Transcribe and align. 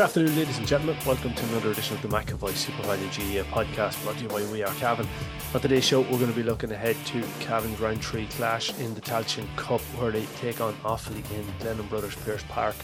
Good 0.00 0.06
afternoon, 0.06 0.36
ladies 0.36 0.56
and 0.56 0.66
gentlemen. 0.66 0.96
Welcome 1.04 1.34
to 1.34 1.44
another 1.50 1.72
edition 1.72 1.94
of 1.94 2.00
the 2.00 2.08
McAvoy 2.08 2.52
Super 2.52 2.82
Value 2.84 3.04
GAA 3.08 3.44
podcast 3.50 4.02
brought 4.02 4.16
to 4.16 4.22
you 4.22 4.28
by 4.30 4.42
We 4.50 4.62
Are 4.62 4.72
Cavan. 4.76 5.06
On 5.52 5.60
today's 5.60 5.84
show, 5.84 6.00
we're 6.00 6.12
going 6.16 6.30
to 6.30 6.32
be 6.32 6.42
looking 6.42 6.72
ahead 6.72 6.96
to 7.08 7.22
Cavan's 7.40 7.78
round 7.78 8.02
three 8.02 8.26
clash 8.28 8.72
in 8.78 8.94
the 8.94 9.02
Tailteann 9.02 9.46
Cup 9.56 9.82
where 9.98 10.10
they 10.10 10.24
take 10.36 10.62
on 10.62 10.72
Offaly 10.84 11.18
in 11.32 11.44
Glennon 11.58 11.86
Brothers 11.90 12.16
Pearse 12.16 12.42
Park 12.44 12.76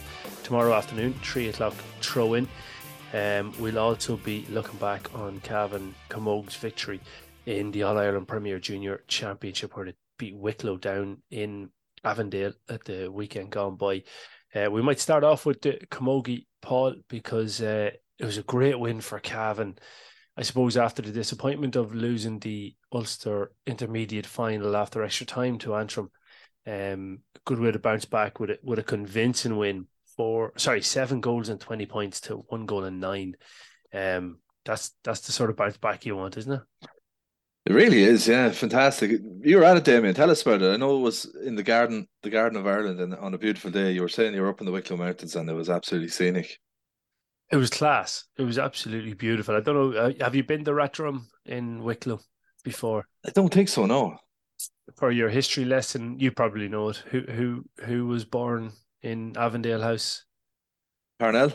tomorrow 0.43 0.75
afternoon, 0.75 1.15
3 1.23 1.49
o'clock 1.49 1.73
throw 2.01 2.35
in. 2.35 2.47
Um, 3.15 3.51
we'll 3.57 3.79
also 3.79 4.17
be 4.17 4.45
looking 4.51 4.77
back 4.77 5.11
on 5.15 5.39
Cavan 5.39 5.95
Camogue's 6.09 6.55
victory 6.55 7.01
in 7.47 7.71
the 7.71 7.81
All 7.81 7.97
Ireland 7.97 8.27
Premier 8.27 8.59
Junior 8.59 9.01
Championship 9.07 9.75
where 9.75 9.87
they 9.87 9.93
beat 10.19 10.35
Wicklow 10.35 10.77
down 10.77 11.23
in 11.31 11.71
Avondale 12.03 12.53
at 12.69 12.85
the 12.85 13.11
weekend 13.11 13.49
gone 13.49 13.75
by. 13.75 14.03
Uh, 14.55 14.69
we 14.71 14.81
might 14.81 14.99
start 14.99 15.23
off 15.23 15.45
with 15.45 15.61
the 15.61 15.73
Camogie 15.91 16.45
Paul 16.61 16.95
because 17.09 17.61
uh, 17.61 17.91
it 18.17 18.25
was 18.25 18.37
a 18.37 18.43
great 18.43 18.79
win 18.79 19.01
for 19.01 19.19
Cavan. 19.19 19.77
I 20.37 20.43
suppose 20.43 20.77
after 20.77 21.01
the 21.01 21.11
disappointment 21.11 21.75
of 21.75 21.95
losing 21.95 22.39
the 22.39 22.75
Ulster 22.91 23.51
Intermediate 23.65 24.25
final 24.25 24.75
after 24.75 25.03
extra 25.03 25.25
time 25.25 25.57
to 25.59 25.75
Antrim, 25.75 26.11
um, 26.67 27.19
good 27.45 27.59
way 27.59 27.71
to 27.71 27.79
bounce 27.79 28.05
back 28.05 28.39
with 28.39 28.51
it 28.51 28.59
with 28.63 28.77
a 28.77 28.83
convincing 28.83 29.57
win 29.57 29.87
for 30.15 30.53
sorry 30.57 30.81
seven 30.81 31.21
goals 31.21 31.49
and 31.49 31.59
twenty 31.59 31.85
points 31.85 32.21
to 32.21 32.37
one 32.49 32.65
goal 32.65 32.83
and 32.83 32.99
nine. 32.99 33.35
Um, 33.93 34.39
that's 34.63 34.91
that's 35.03 35.21
the 35.21 35.31
sort 35.31 35.49
of 35.49 35.55
bounce 35.55 35.77
back 35.77 36.05
you 36.05 36.15
want, 36.15 36.37
isn't 36.37 36.53
it? 36.53 36.61
It 37.67 37.73
really 37.73 38.01
is, 38.01 38.29
yeah, 38.29 38.49
fantastic. 38.51 39.19
You 39.41 39.57
were 39.57 39.65
at 39.65 39.75
it, 39.75 39.83
Damien. 39.83 40.15
Tell 40.15 40.31
us 40.31 40.41
about 40.41 40.61
it. 40.61 40.71
I 40.71 40.77
know 40.77 40.95
it 40.95 41.01
was 41.01 41.25
in 41.43 41.55
the 41.55 41.63
garden, 41.63 42.07
the 42.23 42.29
Garden 42.29 42.57
of 42.57 42.65
Ireland, 42.65 43.01
and 43.01 43.13
on 43.15 43.33
a 43.33 43.37
beautiful 43.37 43.71
day. 43.71 43.91
You 43.91 44.03
were 44.03 44.07
saying 44.07 44.33
you 44.33 44.41
were 44.41 44.47
up 44.47 44.61
in 44.61 44.65
the 44.65 44.71
Wicklow 44.71 44.95
Mountains, 44.95 45.35
and 45.35 45.49
it 45.49 45.53
was 45.53 45.69
absolutely 45.69 46.07
scenic. 46.07 46.59
It 47.51 47.57
was 47.57 47.69
class. 47.69 48.23
It 48.37 48.43
was 48.43 48.57
absolutely 48.57 49.15
beautiful. 49.15 49.53
I 49.53 49.59
don't 49.59 49.75
know. 49.75 49.99
Uh, 49.99 50.13
have 50.21 50.33
you 50.33 50.45
been 50.45 50.63
to 50.63 50.71
Rathdrum 50.71 51.25
in 51.45 51.83
Wicklow 51.83 52.21
before? 52.63 53.03
I 53.25 53.31
don't 53.31 53.53
think 53.53 53.67
so. 53.67 53.85
No. 53.85 54.15
For 54.95 55.11
your 55.11 55.27
history 55.27 55.65
lesson, 55.65 56.21
you 56.21 56.31
probably 56.31 56.69
know 56.69 56.87
it. 56.87 57.03
Who 57.11 57.19
who 57.23 57.65
who 57.83 58.07
was 58.07 58.23
born 58.23 58.71
in 59.01 59.35
Avondale 59.35 59.81
House? 59.81 60.23
Parnell. 61.19 61.51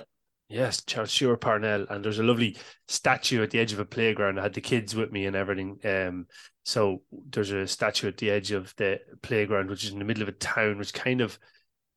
Yes, 0.52 0.84
Charles 0.84 1.10
Stewart 1.10 1.40
Parnell, 1.40 1.86
and 1.88 2.04
there's 2.04 2.18
a 2.18 2.22
lovely 2.22 2.58
statue 2.86 3.42
at 3.42 3.50
the 3.50 3.58
edge 3.58 3.72
of 3.72 3.78
a 3.78 3.86
playground. 3.86 4.38
I 4.38 4.42
had 4.42 4.52
the 4.52 4.60
kids 4.60 4.94
with 4.94 5.10
me 5.10 5.24
and 5.24 5.34
everything. 5.34 5.78
Um, 5.82 6.26
so 6.62 7.00
there's 7.10 7.52
a 7.52 7.66
statue 7.66 8.08
at 8.08 8.18
the 8.18 8.30
edge 8.30 8.52
of 8.52 8.74
the 8.76 9.00
playground, 9.22 9.70
which 9.70 9.82
is 9.82 9.92
in 9.92 9.98
the 9.98 10.04
middle 10.04 10.22
of 10.22 10.28
a 10.28 10.32
town, 10.32 10.76
which 10.76 10.92
kind 10.92 11.22
of 11.22 11.38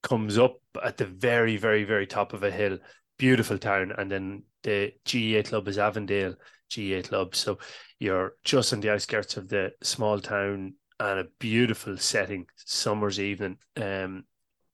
comes 0.04 0.38
up 0.38 0.62
at 0.82 0.96
the 0.96 1.06
very, 1.06 1.58
very, 1.58 1.84
very 1.84 2.08
top 2.08 2.32
of 2.32 2.44
a 2.44 2.52
hill. 2.52 2.78
Beautiful 3.18 3.58
town, 3.58 3.92
and 3.98 4.10
then 4.10 4.44
the 4.64 4.94
GAA 5.04 5.48
club 5.50 5.68
is 5.68 5.78
Avondale 5.78 6.36
GAA 6.74 7.02
club. 7.02 7.36
So 7.36 7.60
you're 8.00 8.36
just 8.46 8.72
on 8.72 8.80
the 8.80 8.94
outskirts 8.94 9.36
of 9.36 9.50
the 9.50 9.74
small 9.84 10.22
town 10.22 10.76
and 11.02 11.20
a 11.20 11.28
beautiful 11.40 11.98
setting, 11.98 12.46
summer's 12.56 13.20
evening. 13.20 13.58
Um, 13.76 14.24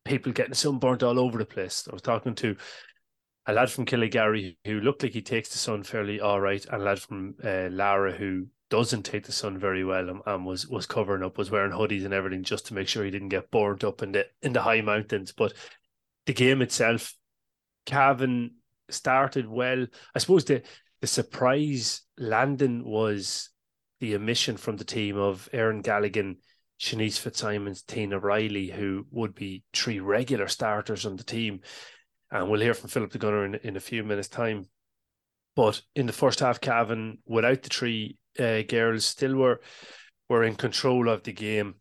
people 0.05 0.31
getting 0.31 0.53
sunburnt 0.53 1.03
all 1.03 1.19
over 1.19 1.37
the 1.37 1.45
place. 1.45 1.87
I 1.89 1.93
was 1.93 2.01
talking 2.01 2.35
to 2.35 2.55
a 3.47 3.53
lad 3.53 3.71
from 3.71 3.85
Killygarry 3.85 4.57
who 4.65 4.79
looked 4.79 5.03
like 5.03 5.13
he 5.13 5.21
takes 5.21 5.49
the 5.49 5.57
sun 5.57 5.83
fairly 5.83 6.19
all 6.19 6.39
right, 6.39 6.63
and 6.65 6.81
a 6.81 6.85
lad 6.85 6.99
from 6.99 7.35
uh, 7.43 7.69
Lara 7.71 8.11
who 8.11 8.47
doesn't 8.69 9.03
take 9.03 9.25
the 9.25 9.31
sun 9.31 9.57
very 9.57 9.83
well 9.83 10.09
and, 10.09 10.21
and, 10.25 10.45
was 10.45 10.67
was 10.67 10.85
covering 10.85 11.23
up, 11.23 11.37
was 11.37 11.51
wearing 11.51 11.71
hoodies 11.71 12.05
and 12.05 12.13
everything 12.13 12.43
just 12.43 12.67
to 12.67 12.73
make 12.73 12.87
sure 12.87 13.03
he 13.03 13.11
didn't 13.11 13.29
get 13.29 13.51
burnt 13.51 13.83
up 13.83 14.01
in 14.01 14.11
the 14.11 14.27
in 14.41 14.53
the 14.53 14.61
high 14.61 14.81
mountains. 14.81 15.31
But 15.31 15.53
the 16.25 16.33
game 16.33 16.61
itself, 16.61 17.13
Cavan 17.85 18.55
started 18.89 19.47
well. 19.47 19.87
I 20.15 20.19
suppose 20.19 20.45
the 20.45 20.61
the 21.01 21.07
surprise 21.07 22.01
landing 22.17 22.85
was 22.85 23.49
the 23.99 24.15
omission 24.15 24.57
from 24.57 24.77
the 24.77 24.85
team 24.85 25.17
of 25.17 25.49
Erin 25.51 25.81
Galligan, 25.81 26.37
Shanice 26.79 27.19
Fitzsimons, 27.19 27.81
Tina 27.83 28.19
Riley, 28.19 28.67
who 28.67 29.05
would 29.11 29.33
be 29.33 29.63
three 29.73 29.99
regular 29.99 30.47
starters 30.47 31.05
on 31.05 31.15
the 31.15 31.23
team 31.23 31.61
and 32.31 32.49
we'll 32.49 32.61
hear 32.61 32.73
from 32.73 32.89
Philip 32.89 33.11
the 33.11 33.17
Gunner 33.17 33.45
in, 33.45 33.55
in 33.55 33.75
a 33.75 33.81
few 33.81 34.03
minutes' 34.03 34.29
time. 34.29 34.65
But 35.55 35.81
in 35.95 36.05
the 36.05 36.13
first 36.13 36.39
half, 36.39 36.61
Cavan, 36.61 37.17
without 37.25 37.61
the 37.61 37.69
three 37.69 38.17
uh, 38.39 38.61
girls, 38.61 39.05
still 39.05 39.35
were 39.35 39.61
were 40.29 40.43
in 40.43 40.55
control 40.55 41.09
of 41.09 41.23
the 41.23 41.33
game. 41.33 41.75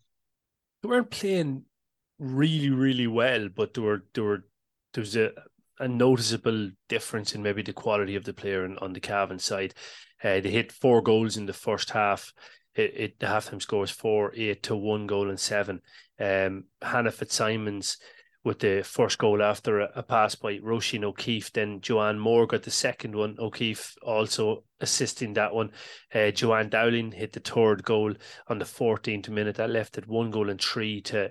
They 0.83 0.89
weren't 0.89 1.11
playing 1.11 1.65
really, 2.19 2.71
really 2.71 3.07
well, 3.07 3.49
but 3.49 3.75
there 3.75 3.85
were 3.85 4.05
there 4.13 4.25
were 4.25 4.45
there 4.93 5.03
was 5.03 5.17
a, 5.17 5.31
a 5.79 5.87
noticeable 5.87 6.71
difference 6.89 7.35
in 7.35 7.43
maybe 7.43 7.63
the 7.63 7.73
quality 7.73 8.17
of 8.17 8.25
the 8.25 8.33
player 8.33 8.65
on, 8.65 8.77
on 8.79 8.93
the 8.93 9.01
Cavan 9.01 9.39
side. 9.39 9.75
Uh, 10.23 10.41
they 10.41 10.51
hit 10.51 10.73
four 10.73 11.01
goals 11.01 11.37
in 11.37 11.47
the 11.47 11.53
first 11.53 11.91
half. 11.91 12.33
It, 12.75 12.93
it 12.97 13.21
the 13.21 13.27
halftime 13.27 13.63
score 13.63 13.81
was 13.81 13.91
four 13.91 14.33
eight 14.35 14.65
to 14.65 14.75
one 14.75 15.07
goal 15.07 15.31
and 15.31 15.39
seven. 15.39 15.81
Um, 16.19 16.65
Hannah 16.83 17.13
Fitzsimons 17.13 17.99
with 18.43 18.61
the 18.61 18.83
first 18.83 19.19
goal 19.19 19.43
after 19.43 19.81
a, 19.81 19.91
a 19.97 20.03
pass 20.03 20.35
by 20.35 20.59
Roisin 20.59 21.05
O'Keefe. 21.05 21.53
Then 21.53 21.81
Joanne 21.81 22.19
Moore 22.19 22.47
got 22.47 22.63
the 22.63 22.71
second 22.71 23.15
one. 23.15 23.37
O'Keefe 23.39 23.97
also 24.03 24.65
assisting 24.81 25.35
that 25.35 25.55
one. 25.55 25.73
Uh, 26.15 26.31
Joanne 26.31 26.71
Dowling 26.71 27.13
hit 27.13 27.33
the 27.33 27.41
third 27.41 27.85
goal 27.85 28.15
on 28.49 28.59
the 28.59 28.65
14th 28.65 29.29
minute. 29.29 29.57
That 29.57 29.71
left 29.71 29.99
it 29.99 30.07
one 30.07 30.31
goal 30.31 30.49
and 30.49 30.61
three 30.61 31.03
to 31.03 31.31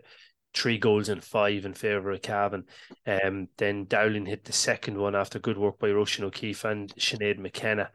three 0.53 0.77
goals 0.77 1.09
and 1.09 1.23
five 1.23 1.65
in 1.65 1.73
favour 1.73 2.11
of 2.11 2.21
Cavan. 2.21 2.65
Um, 3.05 3.47
then 3.57 3.85
Dowling 3.85 4.25
hit 4.25 4.45
the 4.45 4.53
second 4.53 4.97
one 4.97 5.15
after 5.15 5.39
good 5.39 5.57
work 5.57 5.79
by 5.79 5.89
Roisin 5.89 6.23
O'Keefe 6.23 6.65
and 6.65 6.93
Sinead 6.95 7.39
McKenna. 7.39 7.91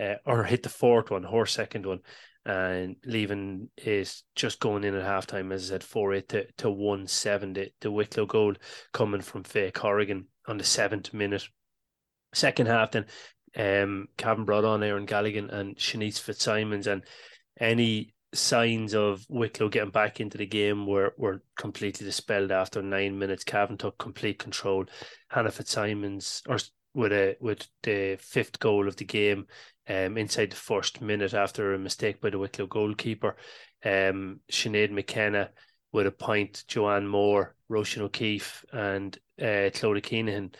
Uh, 0.00 0.14
or 0.24 0.44
hit 0.44 0.62
the 0.62 0.68
fourth 0.68 1.10
one, 1.10 1.24
her 1.24 1.44
second 1.44 1.84
one 1.84 1.98
and 2.48 2.96
leaving 3.04 3.68
is 3.76 4.24
just 4.34 4.58
going 4.58 4.82
in 4.82 4.94
at 4.94 5.04
halftime, 5.04 5.52
as 5.52 5.66
I 5.66 5.74
said, 5.74 5.84
4 5.84 6.14
8 6.14 6.28
to, 6.30 6.52
to 6.58 6.70
1 6.70 7.06
7. 7.06 7.52
The, 7.52 7.70
the 7.82 7.90
Wicklow 7.90 8.24
goal 8.24 8.54
coming 8.92 9.20
from 9.20 9.44
Faye 9.44 9.70
Corrigan 9.70 10.24
on 10.46 10.56
the 10.56 10.64
seventh 10.64 11.12
minute. 11.12 11.46
Second 12.32 12.66
half, 12.66 12.92
then 12.92 13.04
um, 13.56 14.08
Cavan 14.16 14.46
brought 14.46 14.64
on 14.64 14.82
Erin 14.82 15.06
Galligan 15.06 15.52
and 15.52 15.76
Shanice 15.76 16.18
Fitzsimons, 16.18 16.86
and 16.86 17.02
any 17.60 18.14
signs 18.32 18.94
of 18.94 19.26
Wicklow 19.28 19.68
getting 19.68 19.90
back 19.90 20.18
into 20.18 20.38
the 20.38 20.46
game 20.46 20.86
were, 20.86 21.12
were 21.18 21.42
completely 21.58 22.06
dispelled 22.06 22.50
after 22.50 22.82
nine 22.82 23.18
minutes. 23.18 23.44
Cavan 23.44 23.76
took 23.76 23.98
complete 23.98 24.38
control. 24.38 24.86
Hannah 25.28 25.50
Fitzsimons, 25.50 26.42
or 26.48 26.58
with 26.98 27.12
a 27.12 27.36
with 27.40 27.64
the 27.84 28.18
fifth 28.20 28.58
goal 28.58 28.88
of 28.88 28.96
the 28.96 29.04
game, 29.04 29.46
um, 29.88 30.18
inside 30.18 30.50
the 30.50 30.56
first 30.56 31.00
minute 31.00 31.32
after 31.32 31.72
a 31.72 31.78
mistake 31.78 32.20
by 32.20 32.28
the 32.28 32.38
Wicklow 32.40 32.66
goalkeeper. 32.66 33.36
Um, 33.84 34.40
Sinead 34.50 34.90
McKenna 34.90 35.50
with 35.92 36.08
a 36.08 36.10
point, 36.10 36.64
Joanne 36.66 37.06
Moore, 37.06 37.54
Roisin 37.70 38.02
O'Keefe, 38.02 38.64
and 38.72 39.16
uh, 39.40 39.70
Clodagh 39.70 40.02
Keenan, 40.02 40.50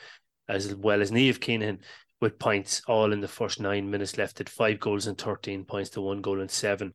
as 0.48 0.72
well 0.76 1.02
as 1.02 1.10
Niamh 1.10 1.40
Keenan, 1.40 1.80
with 2.20 2.38
points 2.38 2.82
all 2.86 3.12
in 3.12 3.20
the 3.20 3.26
first 3.26 3.60
nine 3.60 3.90
minutes 3.90 4.16
left 4.16 4.40
at 4.40 4.48
five 4.48 4.78
goals 4.78 5.08
and 5.08 5.18
13 5.18 5.64
points 5.64 5.90
to 5.90 6.00
one 6.00 6.22
goal 6.22 6.40
and 6.40 6.50
seven. 6.50 6.94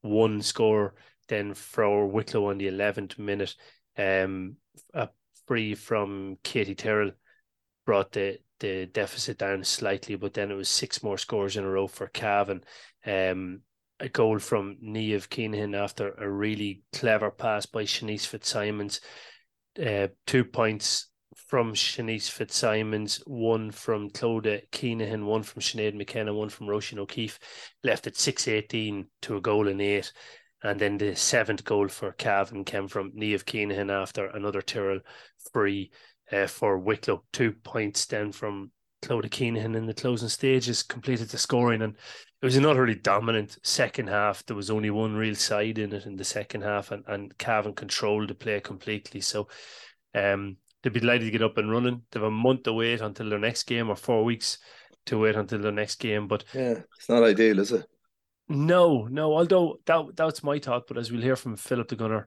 One 0.00 0.42
score 0.42 0.94
then 1.28 1.54
for 1.54 2.08
Wicklow 2.08 2.50
on 2.50 2.58
the 2.58 2.66
11th 2.66 3.20
minute. 3.20 3.54
Um, 3.96 4.56
a 4.92 5.08
free 5.46 5.76
from 5.76 6.38
Katie 6.42 6.74
Tyrrell 6.74 7.12
brought 7.86 8.12
the 8.12 8.38
the 8.60 8.86
deficit 8.86 9.38
down 9.38 9.64
slightly, 9.64 10.14
but 10.14 10.34
then 10.34 10.50
it 10.50 10.54
was 10.54 10.68
six 10.68 11.02
more 11.02 11.18
scores 11.18 11.56
in 11.56 11.64
a 11.64 11.70
row 11.70 11.86
for 11.86 12.06
Cavan. 12.06 12.62
Um, 13.04 13.62
a 13.98 14.08
goal 14.08 14.38
from 14.38 14.76
Niamh 14.82 15.28
Keenan 15.28 15.74
after 15.74 16.12
a 16.14 16.28
really 16.28 16.82
clever 16.92 17.30
pass 17.30 17.66
by 17.66 17.82
Shanice 17.84 18.26
Fitzsimons. 18.26 19.00
Uh, 19.78 20.08
two 20.26 20.44
points 20.44 21.10
from 21.46 21.74
Shanice 21.74 22.30
Fitzsimons, 22.30 23.22
one 23.26 23.70
from 23.70 24.10
Clodagh 24.10 24.70
Keenan, 24.70 25.26
one 25.26 25.42
from 25.42 25.62
Sinead 25.62 25.94
McKenna, 25.94 26.32
one 26.34 26.48
from 26.48 26.66
Roisin 26.66 26.98
O'Keefe, 26.98 27.38
left 27.84 28.06
at 28.06 28.14
6.18 28.14 29.06
to 29.22 29.36
a 29.36 29.40
goal 29.40 29.68
in 29.68 29.80
eight. 29.80 30.12
And 30.62 30.78
then 30.78 30.98
the 30.98 31.16
seventh 31.16 31.64
goal 31.64 31.88
for 31.88 32.12
Cavan 32.12 32.64
came 32.64 32.88
from 32.88 33.12
Niamh 33.12 33.44
Keenan 33.44 33.90
after 33.90 34.26
another 34.26 34.60
Tyrrell 34.60 35.00
free 35.52 35.90
uh, 36.32 36.46
for 36.46 36.78
Wicklow. 36.78 37.24
Two 37.32 37.52
points 37.52 38.06
then 38.06 38.32
from 38.32 38.70
Clodagh 39.02 39.30
Keenan 39.30 39.74
in 39.74 39.86
the 39.86 39.94
closing 39.94 40.28
stages 40.28 40.82
completed 40.82 41.28
the 41.28 41.38
scoring. 41.38 41.82
And 41.82 41.94
it 41.94 42.44
was 42.44 42.56
another 42.56 42.82
really 42.82 42.98
dominant 42.98 43.58
second 43.62 44.08
half. 44.08 44.44
There 44.46 44.56
was 44.56 44.70
only 44.70 44.90
one 44.90 45.14
real 45.14 45.34
side 45.34 45.78
in 45.78 45.92
it 45.92 46.06
in 46.06 46.16
the 46.16 46.24
second 46.24 46.62
half, 46.62 46.90
and, 46.90 47.04
and 47.06 47.36
Cavan 47.38 47.74
controlled 47.74 48.28
the 48.28 48.34
play 48.34 48.60
completely. 48.60 49.20
So 49.20 49.48
um, 50.14 50.56
they'd 50.82 50.92
be 50.92 51.00
delighted 51.00 51.26
to 51.26 51.30
get 51.30 51.42
up 51.42 51.58
and 51.58 51.70
running. 51.70 52.02
They 52.10 52.20
have 52.20 52.28
a 52.28 52.30
month 52.30 52.64
to 52.64 52.72
wait 52.72 53.00
until 53.00 53.28
their 53.28 53.38
next 53.38 53.64
game, 53.64 53.90
or 53.90 53.96
four 53.96 54.24
weeks 54.24 54.58
to 55.06 55.18
wait 55.18 55.36
until 55.36 55.60
their 55.60 55.72
next 55.72 55.96
game. 55.96 56.28
But 56.28 56.44
yeah, 56.54 56.80
it's 56.96 57.08
not 57.08 57.22
ideal, 57.22 57.58
is 57.58 57.72
it? 57.72 57.86
No, 58.48 59.06
no. 59.06 59.34
Although 59.34 59.80
that 59.86 60.16
that's 60.16 60.42
my 60.42 60.58
thought, 60.58 60.86
but 60.88 60.98
as 60.98 61.12
we'll 61.12 61.22
hear 61.22 61.36
from 61.36 61.56
Philip 61.56 61.88
the 61.88 61.96
Gunner 61.96 62.26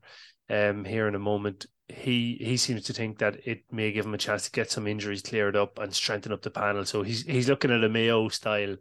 um, 0.54 0.86
here 0.86 1.08
in 1.08 1.16
a 1.16 1.20
moment, 1.20 1.66
he 1.90 2.38
he 2.40 2.58
seems 2.58 2.84
to 2.84 2.94
think 2.94 3.18
that 3.20 3.48
it 3.48 3.64
may 3.72 3.92
give 3.92 4.06
him 4.06 4.14
a 4.14 4.18
chance 4.18 4.46
to 4.46 4.52
get 4.52 4.72
some 4.72 4.88
injuries 4.88 5.22
cleared 5.22 5.56
up 5.56 5.80
and 5.80 5.94
strengthen 5.94 6.32
up 6.32 6.42
the 6.42 6.52
panel. 6.52 6.86
So 6.86 7.02
he's 7.02 7.24
he's 7.24 7.50
looking 7.50 7.72
at 7.72 7.84
a 7.84 7.90
Mayo 7.90 8.30
style 8.30 8.78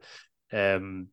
um, 0.52 1.08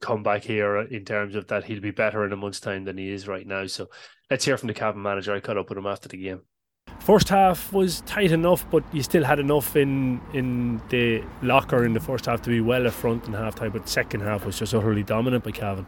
comeback 0.00 0.44
here 0.44 0.78
in 0.78 1.04
terms 1.04 1.34
of 1.34 1.46
that 1.48 1.64
he'll 1.64 1.80
be 1.80 1.90
better 1.90 2.24
in 2.24 2.32
a 2.32 2.36
month's 2.36 2.60
time 2.60 2.84
than 2.84 2.98
he 2.98 3.10
is 3.10 3.28
right 3.28 3.46
now. 3.46 3.66
So 3.66 3.88
let's 4.30 4.44
hear 4.44 4.56
from 4.56 4.68
the 4.68 4.74
Cavan 4.74 5.02
manager. 5.02 5.34
I 5.34 5.40
caught 5.40 5.58
up 5.58 5.68
with 5.68 5.78
him 5.78 5.86
after 5.86 6.08
the 6.08 6.16
game. 6.16 6.40
First 7.00 7.28
half 7.28 7.72
was 7.72 8.00
tight 8.02 8.32
enough, 8.32 8.68
but 8.70 8.82
you 8.92 9.02
still 9.02 9.24
had 9.24 9.38
enough 9.38 9.76
in 9.76 10.20
in 10.32 10.80
the 10.88 11.22
locker 11.42 11.84
in 11.84 11.92
the 11.92 12.00
first 12.00 12.26
half 12.26 12.42
to 12.42 12.50
be 12.50 12.60
well 12.60 12.86
at 12.86 12.92
front 12.92 13.26
in 13.26 13.34
half 13.34 13.54
time. 13.54 13.72
But 13.72 13.88
second 13.88 14.20
half 14.20 14.46
was 14.46 14.58
just 14.58 14.74
utterly 14.74 15.02
dominant 15.02 15.44
by 15.44 15.52
Cavan. 15.52 15.86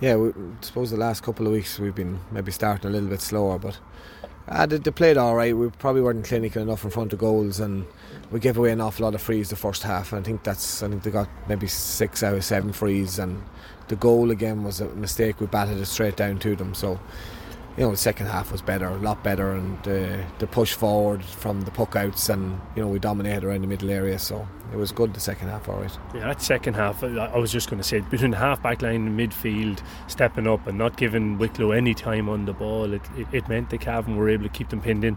Yeah, 0.00 0.16
we, 0.16 0.30
I 0.30 0.32
suppose 0.62 0.90
the 0.90 0.96
last 0.96 1.22
couple 1.22 1.46
of 1.46 1.52
weeks 1.52 1.78
we've 1.78 1.94
been 1.94 2.20
maybe 2.30 2.50
starting 2.52 2.88
a 2.88 2.92
little 2.92 3.10
bit 3.10 3.20
slower, 3.20 3.58
but 3.58 3.78
uh, 4.48 4.64
they, 4.64 4.78
they 4.78 4.90
played 4.90 5.18
all 5.18 5.36
right. 5.36 5.54
We 5.54 5.68
probably 5.68 6.00
weren't 6.00 6.24
clinical 6.24 6.62
enough 6.62 6.84
in 6.84 6.90
front 6.90 7.12
of 7.12 7.18
goals, 7.18 7.60
and 7.60 7.84
we 8.30 8.40
gave 8.40 8.56
away 8.56 8.72
an 8.72 8.80
awful 8.80 9.04
lot 9.04 9.14
of 9.14 9.20
frees 9.20 9.50
the 9.50 9.56
first 9.56 9.82
half. 9.82 10.12
And 10.12 10.20
I 10.20 10.24
think 10.24 10.42
that's 10.42 10.82
I 10.82 10.88
think 10.88 11.02
they 11.02 11.10
got 11.10 11.28
maybe 11.48 11.66
six 11.66 12.22
out 12.22 12.34
of 12.34 12.44
seven 12.44 12.72
frees, 12.72 13.18
and 13.18 13.42
the 13.88 13.96
goal 13.96 14.30
again 14.30 14.64
was 14.64 14.80
a 14.80 14.86
mistake. 14.86 15.38
We 15.38 15.46
batted 15.46 15.78
it 15.78 15.86
straight 15.86 16.16
down 16.16 16.38
to 16.38 16.56
them. 16.56 16.74
So 16.74 16.98
you 17.80 17.86
know, 17.86 17.92
the 17.92 17.96
second 17.96 18.26
half 18.26 18.52
was 18.52 18.60
better, 18.60 18.88
a 18.88 18.98
lot 18.98 19.24
better, 19.24 19.52
and 19.52 19.78
uh, 19.88 20.18
the 20.38 20.46
push 20.46 20.74
forward 20.74 21.24
from 21.24 21.62
the 21.62 21.70
puck 21.70 21.96
outs, 21.96 22.28
and 22.28 22.60
you 22.76 22.82
know, 22.82 22.88
we 22.88 22.98
dominated 22.98 23.42
around 23.42 23.62
the 23.62 23.66
middle 23.66 23.88
area, 23.88 24.18
so 24.18 24.46
it 24.70 24.76
was 24.76 24.92
good 24.92 25.14
the 25.14 25.20
second 25.20 25.48
half, 25.48 25.66
all 25.66 25.80
right. 25.80 25.98
Yeah, 26.14 26.26
that 26.26 26.42
second 26.42 26.74
half, 26.74 27.02
I 27.02 27.38
was 27.38 27.50
just 27.50 27.70
going 27.70 27.80
to 27.80 27.88
say, 27.88 28.00
between 28.00 28.32
the 28.32 28.36
half 28.36 28.62
back 28.62 28.82
line 28.82 29.06
and 29.06 29.18
midfield, 29.18 29.80
stepping 30.08 30.46
up 30.46 30.66
and 30.66 30.76
not 30.76 30.98
giving 30.98 31.38
Wicklow 31.38 31.70
any 31.70 31.94
time 31.94 32.28
on 32.28 32.44
the 32.44 32.52
ball, 32.52 32.92
it, 32.92 33.00
it, 33.16 33.26
it 33.32 33.48
meant 33.48 33.70
the 33.70 33.78
Cavan 33.78 34.16
were 34.16 34.28
able 34.28 34.42
to 34.42 34.50
keep 34.50 34.68
them 34.68 34.82
pinned 34.82 35.02
in. 35.02 35.16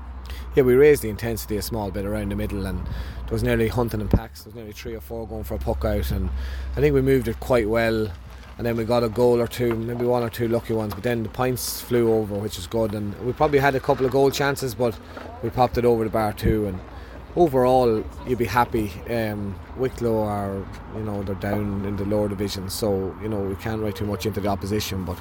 Yeah, 0.56 0.63
we 0.63 0.75
raised 0.75 1.01
the 1.01 1.10
intensity 1.10 1.57
a 1.57 1.62
small 1.62 1.92
bit 1.92 2.06
around 2.06 2.30
the 2.30 2.38
middle, 2.38 2.65
and 2.65 2.86
there 2.86 3.31
was 3.33 3.44
nearly 3.44 3.68
hunting 3.68 4.00
in 4.00 4.07
packs. 4.07 4.44
There 4.44 4.51
was 4.51 4.56
nearly 4.56 4.71
three 4.71 4.95
or 4.95 5.01
four 5.01 5.27
going 5.27 5.44
for 5.44 5.56
a 5.56 5.60
puck 5.60 5.83
out, 5.83 6.12
and 6.12 6.30
I 6.77 6.80
think 6.80 6.95
we 6.95 7.01
moved 7.01 7.27
it 7.27 7.42
quite 7.42 7.68
well 7.68 8.10
and 8.57 8.65
then 8.65 8.75
we 8.77 8.83
got 8.83 9.03
a 9.03 9.09
goal 9.09 9.41
or 9.41 9.47
two, 9.47 9.75
maybe 9.75 10.05
one 10.05 10.23
or 10.23 10.29
two 10.29 10.47
lucky 10.47 10.73
ones. 10.73 10.94
But 10.94 11.03
then 11.03 11.23
the 11.23 11.29
points 11.29 11.81
flew 11.81 12.13
over, 12.13 12.35
which 12.35 12.57
is 12.57 12.67
good. 12.67 12.94
And 12.94 13.19
we 13.25 13.33
probably 13.33 13.59
had 13.59 13.75
a 13.75 13.79
couple 13.79 14.05
of 14.05 14.11
goal 14.11 14.29
chances, 14.29 14.75
but 14.75 14.97
we 15.41 15.50
popped 15.50 15.77
it 15.77 15.85
over 15.85 16.03
the 16.03 16.09
bar 16.09 16.33
too. 16.33 16.67
And 16.67 16.79
overall, 17.35 18.03
you'd 18.27 18.38
be 18.38 18.45
happy. 18.45 18.91
Um, 19.09 19.56
Wicklow 19.77 20.24
are, 20.24 20.65
you 20.95 21.03
know, 21.03 21.24
they're 21.24 21.35
down 21.35 21.85
in 21.85 21.95
the 21.95 22.06
lower 22.06 22.30
division, 22.30 22.69
so 22.69 23.15
you 23.21 23.30
know 23.30 23.39
we 23.39 23.56
can't 23.56 23.81
write 23.81 23.95
too 23.95 24.06
much 24.06 24.25
into 24.25 24.39
the 24.39 24.47
opposition. 24.47 25.03
But 25.06 25.18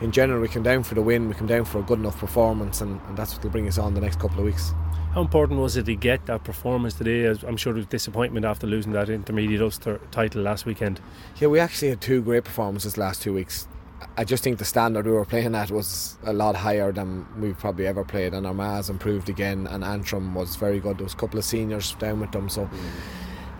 in 0.00 0.12
general, 0.12 0.40
we 0.40 0.48
come 0.48 0.62
down 0.62 0.82
for 0.82 0.94
the 0.94 1.02
win. 1.02 1.28
We 1.28 1.34
come 1.34 1.46
down 1.46 1.64
for 1.64 1.78
a 1.78 1.82
good 1.82 1.98
enough 1.98 2.18
performance, 2.18 2.80
and, 2.80 3.00
and 3.08 3.16
that's 3.16 3.34
what 3.34 3.44
will 3.44 3.50
bring 3.50 3.68
us 3.68 3.78
on 3.78 3.94
the 3.94 4.00
next 4.00 4.18
couple 4.18 4.38
of 4.38 4.44
weeks. 4.44 4.72
How 5.12 5.20
important 5.20 5.60
was 5.60 5.76
it 5.76 5.86
to 5.86 5.94
get 5.94 6.26
that 6.26 6.42
performance 6.42 6.94
today? 6.94 7.26
I'm 7.46 7.56
sure 7.56 7.72
there 7.72 7.78
was 7.78 7.86
disappointment 7.86 8.44
after 8.44 8.66
losing 8.66 8.92
that 8.92 9.08
intermediate 9.08 9.62
Ulster 9.62 10.00
title 10.10 10.42
last 10.42 10.66
weekend. 10.66 11.00
Yeah, 11.36 11.48
we 11.48 11.60
actually 11.60 11.90
had 11.90 12.00
two 12.00 12.20
great 12.20 12.42
performances 12.42 12.98
last 12.98 13.22
two 13.22 13.32
weeks. 13.32 13.68
I 14.16 14.24
just 14.24 14.44
think 14.44 14.58
the 14.58 14.64
standard 14.64 15.06
we 15.06 15.12
were 15.12 15.24
playing 15.24 15.54
at 15.54 15.70
was 15.70 16.16
a 16.24 16.32
lot 16.32 16.56
higher 16.56 16.92
than 16.92 17.26
we've 17.38 17.58
probably 17.58 17.86
ever 17.86 18.04
played, 18.04 18.34
and 18.34 18.46
Armagh 18.46 18.88
improved 18.88 19.28
again, 19.28 19.66
and 19.66 19.82
Antrim 19.82 20.34
was 20.34 20.56
very 20.56 20.80
good. 20.80 20.98
There 20.98 21.04
was 21.04 21.14
a 21.14 21.16
couple 21.16 21.38
of 21.38 21.44
seniors 21.44 21.94
down 21.94 22.20
with 22.20 22.32
them, 22.32 22.48
so. 22.48 22.66
Mm. 22.66 22.70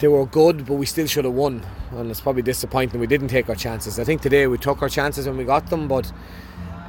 They 0.00 0.08
were 0.08 0.26
good, 0.26 0.66
but 0.66 0.74
we 0.74 0.86
still 0.86 1.06
should 1.06 1.24
have 1.24 1.34
won, 1.34 1.64
and 1.92 2.10
it's 2.10 2.20
probably 2.20 2.42
disappointing 2.42 3.00
we 3.00 3.06
didn't 3.06 3.28
take 3.28 3.48
our 3.48 3.54
chances. 3.54 3.98
I 3.98 4.04
think 4.04 4.22
today 4.22 4.48
we 4.48 4.58
took 4.58 4.82
our 4.82 4.88
chances 4.88 5.26
when 5.26 5.36
we 5.36 5.44
got 5.44 5.70
them, 5.70 5.86
but 5.86 6.12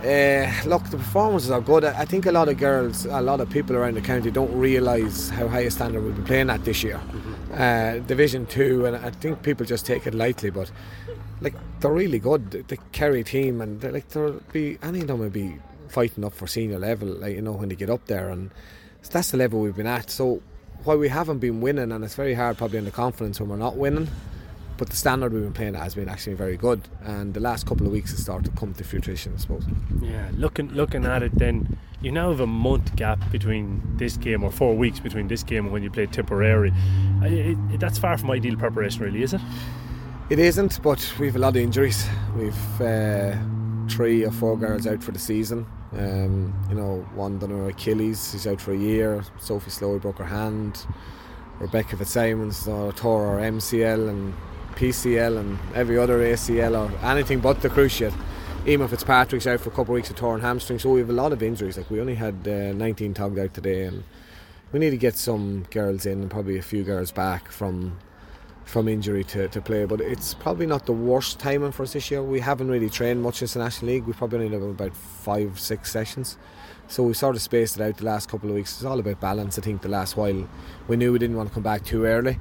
uh, 0.03 0.51
look, 0.65 0.83
the 0.89 0.97
performances 0.97 1.51
are 1.51 1.62
good. 1.62 1.86
I 1.86 2.03
think 2.06 2.25
a 2.25 2.31
lot 2.31 2.50
of 2.50 2.57
girls, 2.57 3.06
a 3.06 3.21
lot 3.21 3.42
of 3.42 3.50
people 3.50 3.75
around 3.75 3.94
the 3.94 4.01
county 4.01 4.31
don't 4.31 4.53
realise 4.57 5.30
how 5.30 5.47
high 5.47 5.62
a 5.62 5.71
standard 5.71 6.03
we've 6.03 6.15
been 6.15 6.25
playing 6.25 6.50
at 6.50 6.65
this 6.65 6.83
year. 6.83 6.97
Mm-hmm. 6.97 7.53
Uh, 7.53 8.06
Division 8.07 8.47
Two, 8.47 8.88
and 8.88 8.97
I 8.97 9.12
think 9.12 9.44
people 9.44 9.65
just 9.68 9.86
take 9.86 10.07
it 10.07 10.15
lightly, 10.15 10.50
but 10.50 10.71
like 11.41 11.53
they're 11.79 11.91
really 11.91 12.19
good. 12.19 12.51
The 12.51 12.77
Kerry 12.91 13.23
team, 13.23 13.61
and 13.61 13.83
like 13.83 14.09
they'll 14.09 14.41
be 14.51 14.77
any 14.81 15.01
of 15.01 15.07
them 15.07 15.19
will 15.19 15.29
be 15.29 15.57
fighting 15.89 16.23
up 16.25 16.33
for 16.33 16.47
senior 16.47 16.79
level, 16.79 17.07
like 17.07 17.35
you 17.35 17.41
know 17.41 17.53
when 17.53 17.69
they 17.69 17.75
get 17.75 17.89
up 17.89 18.05
there, 18.05 18.29
and 18.29 18.51
that's 19.11 19.31
the 19.31 19.37
level 19.37 19.61
we've 19.61 19.75
been 19.75 19.87
at. 19.87 20.09
So 20.09 20.41
while 20.83 20.97
we 20.97 21.09
haven't 21.09 21.39
been 21.39 21.61
winning, 21.61 21.91
and 21.91 22.03
it's 22.03 22.15
very 22.15 22.33
hard 22.33 22.57
probably 22.57 22.79
in 22.79 22.85
the 22.85 22.91
confidence 22.91 23.39
when 23.39 23.49
we're 23.49 23.57
not 23.57 23.77
winning 23.77 24.07
but 24.77 24.89
the 24.89 24.95
standard 24.95 25.33
we've 25.33 25.43
been 25.43 25.53
playing 25.53 25.75
at 25.75 25.83
has 25.83 25.95
been 25.95 26.09
actually 26.09 26.33
very 26.33 26.57
good. 26.57 26.81
And 27.03 27.33
the 27.33 27.39
last 27.39 27.65
couple 27.65 27.85
of 27.85 27.91
weeks 27.91 28.11
has 28.11 28.21
started 28.21 28.51
to 28.51 28.59
come 28.59 28.73
to 28.73 28.83
fruition 28.83 29.33
I 29.33 29.37
suppose. 29.37 29.63
Yeah 30.01 30.29
looking 30.33 30.69
looking 30.73 31.05
at 31.05 31.23
it 31.23 31.37
then 31.37 31.77
you 32.01 32.11
now 32.11 32.29
have 32.29 32.39
a 32.39 32.47
month 32.47 32.95
gap 32.95 33.19
between 33.31 33.81
this 33.97 34.17
game 34.17 34.43
or 34.43 34.51
four 34.51 34.75
weeks 34.75 34.99
between 34.99 35.27
this 35.27 35.43
game 35.43 35.65
and 35.65 35.73
when 35.73 35.81
you 35.81 35.89
play 35.89 36.05
Tipperary. 36.05 36.71
It, 37.23 37.57
it, 37.71 37.79
that's 37.79 37.97
far 37.97 38.17
from 38.17 38.31
ideal 38.31 38.57
preparation 38.57 39.01
really 39.03 39.23
is 39.23 39.33
it 39.33 39.41
it 40.30 40.39
isn't 40.39 40.81
but 40.81 41.13
we've 41.19 41.36
a 41.36 41.39
lot 41.39 41.56
of 41.56 41.62
injuries 41.62 42.07
we've 42.36 42.81
uh, 42.81 43.36
three 43.89 44.25
or 44.25 44.31
four 44.31 44.57
girls 44.57 44.88
out 44.88 45.04
for 45.04 45.12
the 45.12 45.19
season 45.19 45.66
um, 45.94 46.54
you 46.69 46.75
know 46.75 47.06
one 47.14 47.38
done 47.40 47.52
her 47.52 47.69
Achilles 47.69 48.31
she's 48.31 48.47
out 48.47 48.59
for 48.59 48.73
a 48.73 48.78
year 48.78 49.23
Sophie 49.40 49.71
Slowey 49.71 50.02
broke 50.02 50.18
her 50.18 50.26
hand 50.26 50.85
Rebecca 51.59 51.95
Fitzsimons 51.95 52.68
uh, 52.68 52.92
tore 52.95 53.38
her 53.38 53.52
MCL 53.52 54.09
and 54.09 54.33
PCL 54.76 55.40
and 55.40 55.57
every 55.73 55.97
other 55.97 56.19
ACL 56.19 56.90
or 56.90 57.06
anything 57.06 57.40
but 57.40 57.61
the 57.61 57.69
cruciate. 57.69 58.14
Emma 58.68 58.88
Fitzpatrick's 58.88 59.47
out 59.47 59.59
for 59.59 59.69
a 59.69 59.71
couple 59.71 59.94
of 59.94 59.95
weeks 59.95 60.09
of 60.09 60.16
torn 60.16 60.42
hamstring, 60.42 60.80
so 60.80 60.90
we 60.90 60.99
have 60.99 61.09
a 61.09 61.14
lot 61.14 61.31
of 61.31 61.44
injuries. 61.44 61.78
Like 61.78 61.90
we 61.90 62.02
only 62.02 62.16
had 62.16 62.47
uh, 62.47 62.73
19 62.73 63.14
tugged 63.14 63.40
out 63.40 63.54
today, 63.54 63.83
and 63.83 64.04
we 64.71 64.80
need 64.80 64.90
to 64.90 64.97
get 64.97 65.16
some 65.16 65.66
girls 65.69 66.06
in 66.06 66.21
and 66.21 66.31
probably 66.31 66.57
a 66.57 66.64
few 66.64 66.83
girls 66.83 67.11
back 67.11 67.52
from 67.52 67.97
from 68.66 68.88
injury 68.88 69.24
to, 69.24 69.48
to 69.48 69.62
play. 69.62 69.86
But 69.86 70.02
it's 70.02 70.34
probably 70.34 70.66
not 70.66 70.86
the 70.86 70.94
worst 70.94 71.40
timing 71.40 71.72
for 71.72 71.84
us 71.84 71.94
this 71.94 72.12
year. 72.12 72.22
We 72.22 72.40
haven't 72.40 72.69
really 72.69 72.90
trained 72.90 73.22
much 73.22 73.42
in 73.42 73.48
the 73.48 73.60
National 73.60 73.92
League. 73.92 74.06
We've 74.06 74.18
probably 74.18 74.45
only 74.45 74.60
have 74.60 74.64
about 74.64 74.95
five, 74.95 75.60
six 75.60 75.92
sessions. 75.92 76.38
So 76.88 77.04
we 77.04 77.14
sort 77.14 77.36
of 77.36 77.42
spaced 77.42 77.78
it 77.78 77.81
out 77.81 77.98
the 77.98 78.06
last 78.06 78.30
couple 78.30 78.50
of 78.50 78.56
weeks. 78.56 78.76
It's 78.76 78.86
all 78.86 79.00
about 79.00 79.19
balance. 79.19 79.57
I 79.57 79.62
think 79.62 79.81
the 79.81 79.90
last 79.90 80.18
while 80.18 80.48
we 80.88 80.98
knew 80.98 81.14
we 81.14 81.19
didn't 81.19 81.38
want 81.38 81.50
to 81.50 81.54
come 81.54 81.64
back 81.64 81.84
too 81.84 82.06
early. 82.06 82.38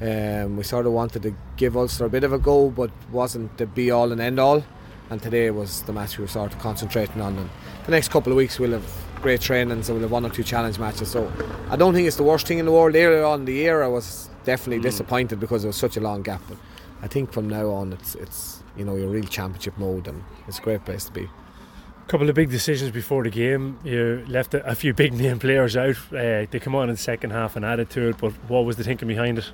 Um, 0.00 0.56
we 0.56 0.64
sort 0.64 0.86
of 0.86 0.92
wanted 0.92 1.22
to 1.22 1.34
give 1.56 1.76
Ulster 1.76 2.04
a 2.04 2.10
bit 2.10 2.24
of 2.24 2.32
a 2.32 2.38
go, 2.38 2.70
but 2.70 2.90
wasn't 3.12 3.56
the 3.56 3.66
be 3.66 3.90
all 3.90 4.10
and 4.10 4.20
end 4.20 4.40
all. 4.40 4.64
And 5.10 5.22
today 5.22 5.50
was 5.50 5.82
the 5.82 5.92
match 5.92 6.18
we 6.18 6.22
were 6.22 6.28
sort 6.28 6.52
of 6.52 6.58
concentrating 6.58 7.20
on. 7.20 7.36
And 7.38 7.50
the 7.84 7.92
next 7.92 8.08
couple 8.08 8.32
of 8.32 8.36
weeks 8.36 8.58
we'll 8.58 8.72
have 8.72 9.04
great 9.22 9.40
training, 9.40 9.82
so 9.82 9.92
we'll 9.92 10.02
have 10.02 10.10
one 10.10 10.26
or 10.26 10.30
two 10.30 10.42
challenge 10.42 10.78
matches. 10.78 11.10
So 11.10 11.30
I 11.70 11.76
don't 11.76 11.94
think 11.94 12.08
it's 12.08 12.16
the 12.16 12.24
worst 12.24 12.46
thing 12.46 12.58
in 12.58 12.66
the 12.66 12.72
world. 12.72 12.96
Earlier 12.96 13.24
on 13.24 13.44
the 13.44 13.52
year, 13.52 13.82
I 13.82 13.86
was 13.86 14.28
definitely 14.44 14.78
mm. 14.78 14.82
disappointed 14.82 15.40
because 15.40 15.62
there 15.62 15.68
was 15.68 15.76
such 15.76 15.96
a 15.96 16.00
long 16.00 16.22
gap. 16.22 16.42
But 16.48 16.58
I 17.02 17.08
think 17.08 17.32
from 17.32 17.48
now 17.48 17.70
on, 17.70 17.92
it's 17.92 18.14
it's 18.14 18.62
you 18.76 18.84
know 18.84 18.96
your 18.96 19.08
real 19.08 19.24
championship 19.24 19.76
mode, 19.78 20.08
and 20.08 20.22
it's 20.48 20.58
a 20.58 20.62
great 20.62 20.84
place 20.84 21.04
to 21.06 21.12
be. 21.12 21.24
A 21.24 22.06
couple 22.06 22.28
of 22.28 22.34
big 22.34 22.50
decisions 22.50 22.90
before 22.90 23.24
the 23.24 23.30
game. 23.30 23.78
You 23.82 24.24
left 24.28 24.52
a, 24.54 24.64
a 24.66 24.74
few 24.74 24.92
big 24.92 25.14
name 25.14 25.38
players 25.38 25.76
out. 25.76 25.96
Uh, 26.12 26.46
they 26.50 26.60
come 26.60 26.74
on 26.74 26.88
in 26.88 26.96
the 26.96 27.00
second 27.00 27.30
half 27.30 27.56
and 27.56 27.64
added 27.64 27.90
to 27.90 28.10
it. 28.10 28.18
But 28.18 28.32
what 28.48 28.64
was 28.64 28.76
the 28.76 28.84
thinking 28.84 29.08
behind 29.08 29.38
it? 29.38 29.50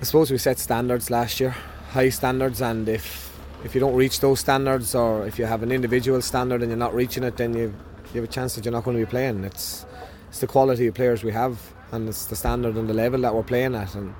I 0.00 0.04
suppose 0.04 0.30
we 0.30 0.38
set 0.38 0.58
standards 0.58 1.10
last 1.10 1.40
year, 1.40 1.54
high 1.90 2.10
standards, 2.10 2.60
and 2.60 2.88
if 2.88 3.26
if 3.64 3.74
you 3.74 3.80
don't 3.80 3.94
reach 3.94 4.20
those 4.20 4.40
standards, 4.40 4.94
or 4.94 5.26
if 5.26 5.38
you 5.38 5.46
have 5.46 5.62
an 5.62 5.72
individual 5.72 6.20
standard 6.22 6.60
and 6.60 6.70
you're 6.70 6.78
not 6.78 6.94
reaching 6.94 7.24
it, 7.24 7.36
then 7.36 7.54
you 7.54 7.74
you 8.12 8.20
have 8.20 8.30
a 8.30 8.32
chance 8.32 8.54
that 8.54 8.64
you're 8.64 8.72
not 8.72 8.84
going 8.84 8.96
to 8.96 9.04
be 9.04 9.10
playing. 9.10 9.44
It's 9.44 9.86
it's 10.28 10.40
the 10.40 10.46
quality 10.46 10.86
of 10.86 10.94
players 10.94 11.24
we 11.24 11.32
have, 11.32 11.58
and 11.96 12.08
it's 12.08 12.26
the 12.26 12.36
standard 12.36 12.76
and 12.76 12.88
the 12.88 12.94
level 12.94 13.20
that 13.22 13.34
we're 13.34 13.42
playing 13.42 13.74
at. 13.74 13.94
And 13.94 14.14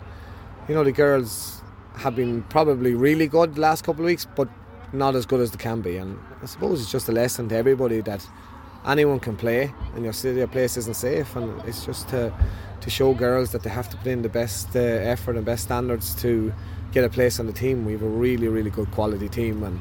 you 0.69 0.75
know 0.75 0.83
the 0.83 0.93
girls 0.93 1.63
have 1.97 2.17
been 2.17 2.43
probably 2.45 2.95
really 2.95 3.29
good 3.29 3.55
the 3.55 3.61
last 3.61 3.85
couple 3.85 4.03
of 4.03 4.07
weeks, 4.07 4.27
but 4.35 4.49
not 4.93 5.15
as 5.15 5.27
good 5.27 5.41
as 5.41 5.51
they 5.51 5.59
can 5.59 5.81
be. 5.81 5.97
And 5.97 6.19
I 6.43 6.47
suppose 6.47 6.81
it's 6.83 6.91
just 6.91 7.09
a 7.09 7.13
lesson 7.13 7.49
to 7.51 7.57
everybody 7.57 8.01
that 8.03 8.27
anyone 8.87 9.21
can 9.21 9.37
play, 9.37 9.73
and 9.95 10.05
your 10.05 10.13
city, 10.13 10.39
your 10.39 10.49
place 10.49 10.77
isn't 10.77 10.97
safe. 10.97 11.37
And 11.37 11.61
it's 11.69 11.85
just 11.85 12.09
to 12.09 12.33
to 12.81 12.91
show 12.91 13.15
girls 13.15 13.53
that 13.53 13.63
they 13.63 13.71
have 13.71 13.89
to 13.91 13.97
put 13.97 14.07
in 14.07 14.23
the 14.23 14.29
best 14.29 14.77
uh, 14.77 14.81
effort 14.81 15.37
and 15.37 15.45
best 15.45 15.65
standards 15.65 16.15
to 16.17 16.53
get 16.93 17.05
a 17.05 17.09
place 17.09 17.41
on 17.41 17.47
the 17.47 17.53
team. 17.53 17.85
We 17.85 17.93
have 17.93 18.03
a 18.03 18.09
really, 18.09 18.49
really 18.49 18.71
good 18.71 18.91
quality 18.91 19.29
team, 19.29 19.63
and 19.63 19.81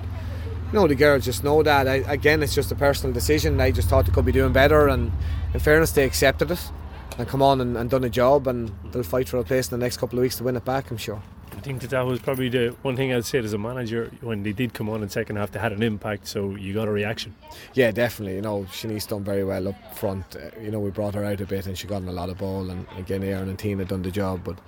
you 0.72 0.80
know 0.80 0.88
the 0.88 0.96
girls 0.96 1.26
just 1.26 1.44
know 1.44 1.64
that. 1.64 1.88
I, 1.88 1.96
again, 2.08 2.44
it's 2.44 2.56
just 2.56 2.72
a 2.72 2.76
personal 2.76 3.14
decision. 3.14 3.60
I 3.60 3.72
just 3.72 3.90
thought 3.90 4.06
they 4.06 4.14
could 4.14 4.26
be 4.26 4.32
doing 4.32 4.54
better, 4.54 4.88
and 4.88 5.12
in 5.54 5.60
fairness, 5.60 5.92
they 5.92 6.04
accepted 6.06 6.52
it 6.52 6.72
and 7.18 7.28
come 7.28 7.42
on 7.42 7.62
and, 7.62 7.78
and 7.78 7.90
done 7.90 8.04
a 8.04 8.10
job, 8.10 8.48
and 8.48 8.72
they'll 8.92 9.04
fight 9.04 9.30
for 9.30 9.38
a 9.38 9.44
place 9.44 9.72
in 9.72 9.80
the 9.80 9.84
next 9.84 9.98
couple 9.98 10.20
of 10.20 10.24
weeks 10.24 10.38
to 10.38 10.44
win 10.44 10.56
it 10.56 10.66
back. 10.66 10.92
I'm 10.92 10.98
sure. 10.98 11.22
I 11.56 11.62
think 11.62 11.82
that 11.82 11.92
that 11.92 12.06
was 12.06 12.20
probably 12.20 12.50
the 12.50 12.76
one 12.82 12.96
thing 12.96 13.14
I'd 13.14 13.26
say 13.26 13.40
as 13.40 13.54
a 13.54 13.58
manager 13.58 14.12
when 14.22 14.44
they 14.44 14.52
did 14.52 14.74
come 14.74 14.90
on 14.90 15.02
in 15.02 15.10
second 15.10 15.38
half. 15.38 15.52
They 15.52 15.60
had 15.60 15.72
an 15.72 15.82
impact, 15.82 16.28
so 16.28 16.56
you 16.56 16.74
got 16.74 16.88
a 16.88 16.92
reaction. 16.92 17.34
Yeah, 17.74 17.92
definitely. 17.92 18.36
You 18.36 18.42
know, 18.42 18.64
Shanice 18.64 19.08
done 19.08 19.24
very 19.24 19.44
well 19.44 19.70
up 19.70 19.98
front. 19.98 20.36
Uh, 20.36 20.50
you 20.60 20.70
know, 20.70 20.80
we 20.80 20.92
brought 20.92 21.16
her 21.16 21.24
out 21.24 21.40
a 21.42 21.46
bit, 21.46 21.66
and 21.66 21.78
she 21.78 21.88
got 21.88 22.02
in 22.02 22.10
a 22.10 22.14
lot 22.14 22.30
of 22.30 22.38
ball. 22.38 22.70
And 22.70 22.86
again, 22.98 23.24
Erin 23.24 23.48
and 23.48 23.58
Tina 23.58 23.86
done 23.86 24.02
the 24.02 24.12
job, 24.12 24.42
but 24.44 24.60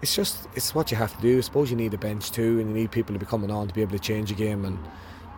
it's 0.00 0.14
just 0.14 0.46
it's 0.54 0.74
what 0.74 0.90
you 0.90 0.96
have 0.96 1.14
to 1.16 1.20
do. 1.20 1.38
I 1.38 1.40
suppose 1.40 1.70
you 1.70 1.76
need 1.76 1.92
a 1.92 1.98
bench 1.98 2.30
too, 2.30 2.60
and 2.60 2.68
you 2.70 2.74
need 2.74 2.92
people 2.92 3.14
to 3.14 3.18
be 3.18 3.26
coming 3.26 3.50
on 3.50 3.66
to 3.66 3.74
be 3.74 3.82
able 3.82 3.92
to 3.92 3.98
change 3.98 4.30
a 4.30 4.34
game. 4.34 4.64
And 4.64 4.78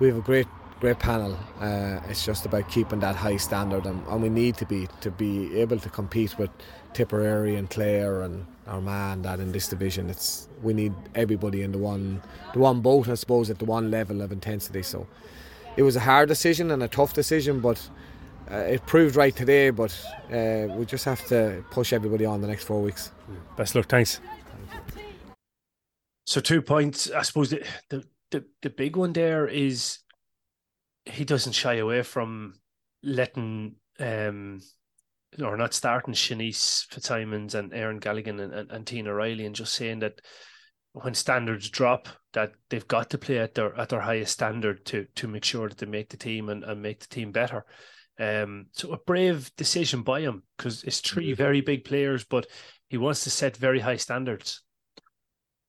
we 0.00 0.08
have 0.08 0.18
a 0.18 0.22
great 0.22 0.46
great 0.80 0.98
panel. 0.98 1.38
Uh, 1.60 2.00
it's 2.08 2.24
just 2.24 2.46
about 2.46 2.68
keeping 2.70 3.00
that 3.00 3.14
high 3.14 3.36
standard, 3.36 3.84
and, 3.84 4.04
and, 4.08 4.22
we 4.22 4.30
need 4.30 4.56
to 4.56 4.66
be 4.66 4.88
to 5.02 5.10
be 5.10 5.58
able 5.60 5.78
to 5.78 5.90
compete 5.90 6.38
with 6.38 6.50
Tipperary 6.94 7.56
and 7.56 7.68
Clare 7.68 8.22
and 8.22 8.46
Armagh 8.66 9.22
that 9.22 9.40
in 9.40 9.52
this 9.52 9.68
division. 9.68 10.08
It's 10.08 10.48
we 10.62 10.72
need 10.72 10.94
everybody 11.14 11.62
in 11.62 11.72
the 11.72 11.78
one 11.78 12.22
the 12.54 12.58
one 12.58 12.80
boat, 12.80 13.08
I 13.08 13.14
suppose, 13.14 13.50
at 13.50 13.58
the 13.58 13.66
one 13.66 13.90
level 13.90 14.22
of 14.22 14.32
intensity. 14.32 14.82
So 14.82 15.06
it 15.76 15.82
was 15.82 15.96
a 15.96 16.00
hard 16.00 16.28
decision 16.28 16.70
and 16.70 16.82
a 16.82 16.88
tough 16.88 17.12
decision, 17.12 17.60
but. 17.60 17.88
Uh, 18.50 18.56
it 18.56 18.84
proved 18.84 19.14
right 19.14 19.36
today, 19.36 19.70
but 19.70 19.96
uh, 20.32 20.66
we 20.74 20.84
just 20.84 21.04
have 21.04 21.24
to 21.28 21.64
push 21.70 21.92
everybody 21.92 22.24
on 22.24 22.40
the 22.40 22.48
next 22.48 22.64
four 22.64 22.82
weeks. 22.82 23.12
Best 23.56 23.76
luck, 23.76 23.86
thanks. 23.86 24.20
So 26.26 26.40
two 26.40 26.60
points. 26.60 27.08
I 27.12 27.22
suppose 27.22 27.50
the, 27.50 27.64
the 27.90 28.04
the, 28.30 28.44
the 28.62 28.70
big 28.70 28.96
one 28.96 29.12
there 29.12 29.46
is 29.46 29.98
he 31.10 31.24
doesn't 31.24 31.52
shy 31.52 31.74
away 31.74 32.02
from 32.02 32.54
letting 33.02 33.76
um 33.98 34.60
or 35.40 35.56
not 35.56 35.74
starting 35.74 36.14
Shanice 36.14 36.86
Fitzsimons 36.86 37.54
and 37.54 37.72
Erin 37.72 38.00
Galligan 38.00 38.40
and, 38.40 38.52
and, 38.52 38.70
and 38.70 38.86
Tina 38.86 39.14
Riley 39.14 39.46
and 39.46 39.54
just 39.54 39.74
saying 39.74 40.00
that 40.00 40.20
when 40.92 41.14
standards 41.14 41.70
drop 41.70 42.08
that 42.32 42.52
they've 42.68 42.88
got 42.88 43.10
to 43.10 43.18
play 43.18 43.38
at 43.38 43.54
their 43.54 43.78
at 43.78 43.90
their 43.90 44.00
highest 44.00 44.32
standard 44.32 44.84
to 44.86 45.06
to 45.14 45.28
make 45.28 45.44
sure 45.44 45.68
that 45.68 45.78
they 45.78 45.86
make 45.86 46.08
the 46.08 46.16
team 46.16 46.48
and, 46.48 46.64
and 46.64 46.82
make 46.82 47.00
the 47.00 47.06
team 47.06 47.32
better. 47.32 47.64
Um, 48.18 48.66
so 48.72 48.92
a 48.92 48.98
brave 48.98 49.50
decision 49.56 50.02
by 50.02 50.20
him 50.20 50.42
because 50.56 50.82
it's 50.84 51.00
three 51.00 51.28
mm-hmm. 51.28 51.36
very 51.36 51.60
big 51.60 51.84
players, 51.84 52.24
but 52.24 52.46
he 52.88 52.98
wants 52.98 53.24
to 53.24 53.30
set 53.30 53.56
very 53.56 53.80
high 53.80 53.96
standards. 53.96 54.62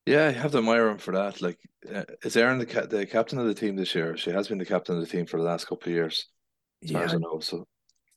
Yeah, 0.05 0.27
I 0.27 0.31
have 0.31 0.51
to 0.51 0.60
admire 0.60 0.89
him 0.89 0.98
for 0.98 1.13
that. 1.13 1.41
Like, 1.41 1.60
uh, 1.93 2.03
is 2.24 2.36
Erin 2.36 2.58
the 2.58 2.65
ca- 2.65 2.88
the 2.88 3.05
captain 3.05 3.38
of 3.39 3.46
the 3.46 3.53
team 3.53 3.75
this 3.75 3.93
year? 3.93 4.17
She 4.17 4.31
has 4.31 4.48
been 4.48 4.58
the 4.58 4.65
captain 4.65 4.96
of 4.96 5.01
the 5.01 5.08
team 5.08 5.25
for 5.25 5.38
the 5.38 5.43
last 5.43 5.67
couple 5.67 5.89
of 5.89 5.96
years, 5.96 6.27
as 6.84 6.91
yeah, 6.91 7.08
I 7.10 7.17
know. 7.17 7.39
So 7.39 7.67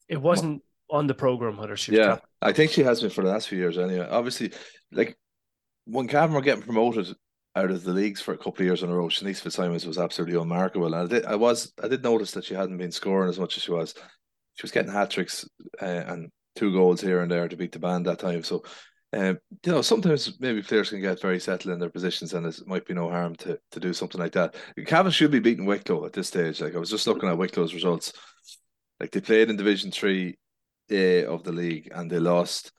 it 0.09 0.21
wasn't 0.21 0.63
on 0.91 1.07
the 1.07 1.15
program 1.15 1.57
whether 1.57 1.77
she. 1.77 1.93
yeah, 1.93 2.07
captain. 2.07 2.29
I 2.41 2.53
think 2.53 2.71
she 2.71 2.83
has 2.83 3.01
been 3.01 3.11
for 3.11 3.23
the 3.23 3.31
last 3.31 3.49
few 3.49 3.59
years 3.59 3.77
anyway. 3.77 4.09
Obviously, 4.11 4.53
like 4.93 5.17
when 5.85 6.09
Cavan 6.09 6.35
were 6.35 6.41
getting 6.41 6.63
promoted 6.63 7.15
out 7.57 7.71
of 7.71 7.85
the 7.85 7.93
leagues 7.93 8.21
for 8.21 8.35
a 8.35 8.39
couple 8.39 8.61
of 8.61 8.67
years 8.67 8.83
in 8.83 8.91
a 8.91 8.97
row, 8.97 9.09
Shanice 9.09 9.41
Fitzsimons 9.41 9.87
was 9.87 9.99
absolutely 9.99 10.41
unmarkable. 10.41 10.87
And 10.87 10.95
I 10.95 11.07
did, 11.07 11.27
I 11.27 11.37
was, 11.37 11.73
I 11.83 11.89
did 11.89 12.03
notice 12.03 12.33
that 12.33 12.45
she 12.45 12.55
hadn't 12.55 12.79
been 12.79 12.91
scoring 12.91 13.29
as 13.29 13.39
much 13.39 13.57
as 13.57 13.63
she 13.63 13.71
was. 13.71 13.95
She 14.55 14.63
was 14.63 14.73
getting 14.73 14.91
hat 14.91 15.11
tricks 15.11 15.49
uh, 15.81 15.85
and 15.85 16.31
two 16.57 16.73
goals 16.73 17.01
here 17.01 17.21
and 17.21 17.31
there 17.31 17.49
to 17.49 17.57
beat 17.57 17.73
the 17.73 17.79
band 17.79 18.07
that 18.07 18.19
time. 18.19 18.43
So 18.43 18.65
um, 19.17 19.39
you 19.65 19.73
know, 19.73 19.83
sometimes 19.83 20.39
maybe 20.41 20.63
players 20.63 20.91
can 20.91 21.01
get 21.01 21.21
very 21.21 21.39
settled 21.39 21.73
in 21.73 21.79
their 21.79 21.91
positions, 21.91 22.35
and 22.35 22.47
it 22.47 22.67
might 22.67 22.87
be 22.87 22.95
no 22.95 23.11
harm 23.11 23.35
to 23.37 23.59
to 23.73 23.81
do 23.81 23.93
something 23.93 24.21
like 24.21 24.33
that. 24.33 24.57
Cavan 24.87 25.13
should 25.13 25.31
be 25.31 25.41
beating 25.41 25.67
Wicklow 25.67 26.05
at 26.05 26.13
this 26.13 26.29
stage. 26.29 26.61
Like 26.61 26.75
I 26.75 26.79
was 26.79 26.91
just 26.91 27.07
looking 27.07 27.29
at 27.29 27.39
Wicklow's 27.39 27.75
results. 27.75 28.13
Like 29.01 29.11
they 29.11 29.21
played 29.21 29.51
in 29.51 29.57
Division 29.57 29.91
Three 29.91 30.39
A 30.91 31.25
of 31.25 31.45
the 31.45 31.53
league, 31.53 31.91
and 31.95 32.11
they 32.11 32.19
lost. 32.19 32.73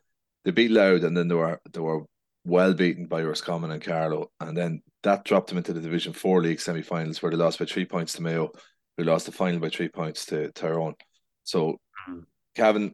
They 0.43 0.51
beat 0.51 0.71
Louth, 0.71 1.03
and 1.03 1.15
then 1.15 1.27
they 1.27 1.35
were 1.35 1.59
they 1.71 1.79
were 1.79 2.03
well 2.45 2.73
beaten 2.73 3.07
by 3.07 3.23
Roscommon 3.23 3.71
and 3.71 3.81
Carlow, 3.81 4.31
and 4.39 4.55
then 4.55 4.81
that 5.03 5.23
dropped 5.23 5.49
them 5.49 5.57
into 5.57 5.73
the 5.73 5.81
Division 5.81 6.13
Four 6.13 6.41
league 6.41 6.59
semi-finals, 6.59 7.21
where 7.21 7.31
they 7.31 7.37
lost 7.37 7.59
by 7.59 7.65
three 7.65 7.85
points 7.85 8.13
to 8.13 8.21
Mayo, 8.21 8.51
who 8.97 9.03
lost 9.03 9.25
the 9.25 9.31
final 9.31 9.59
by 9.59 9.69
three 9.69 9.89
points 9.89 10.25
to 10.27 10.51
Tyrone. 10.51 10.95
So 11.43 11.77
hmm. 12.05 12.19
Cavan 12.55 12.91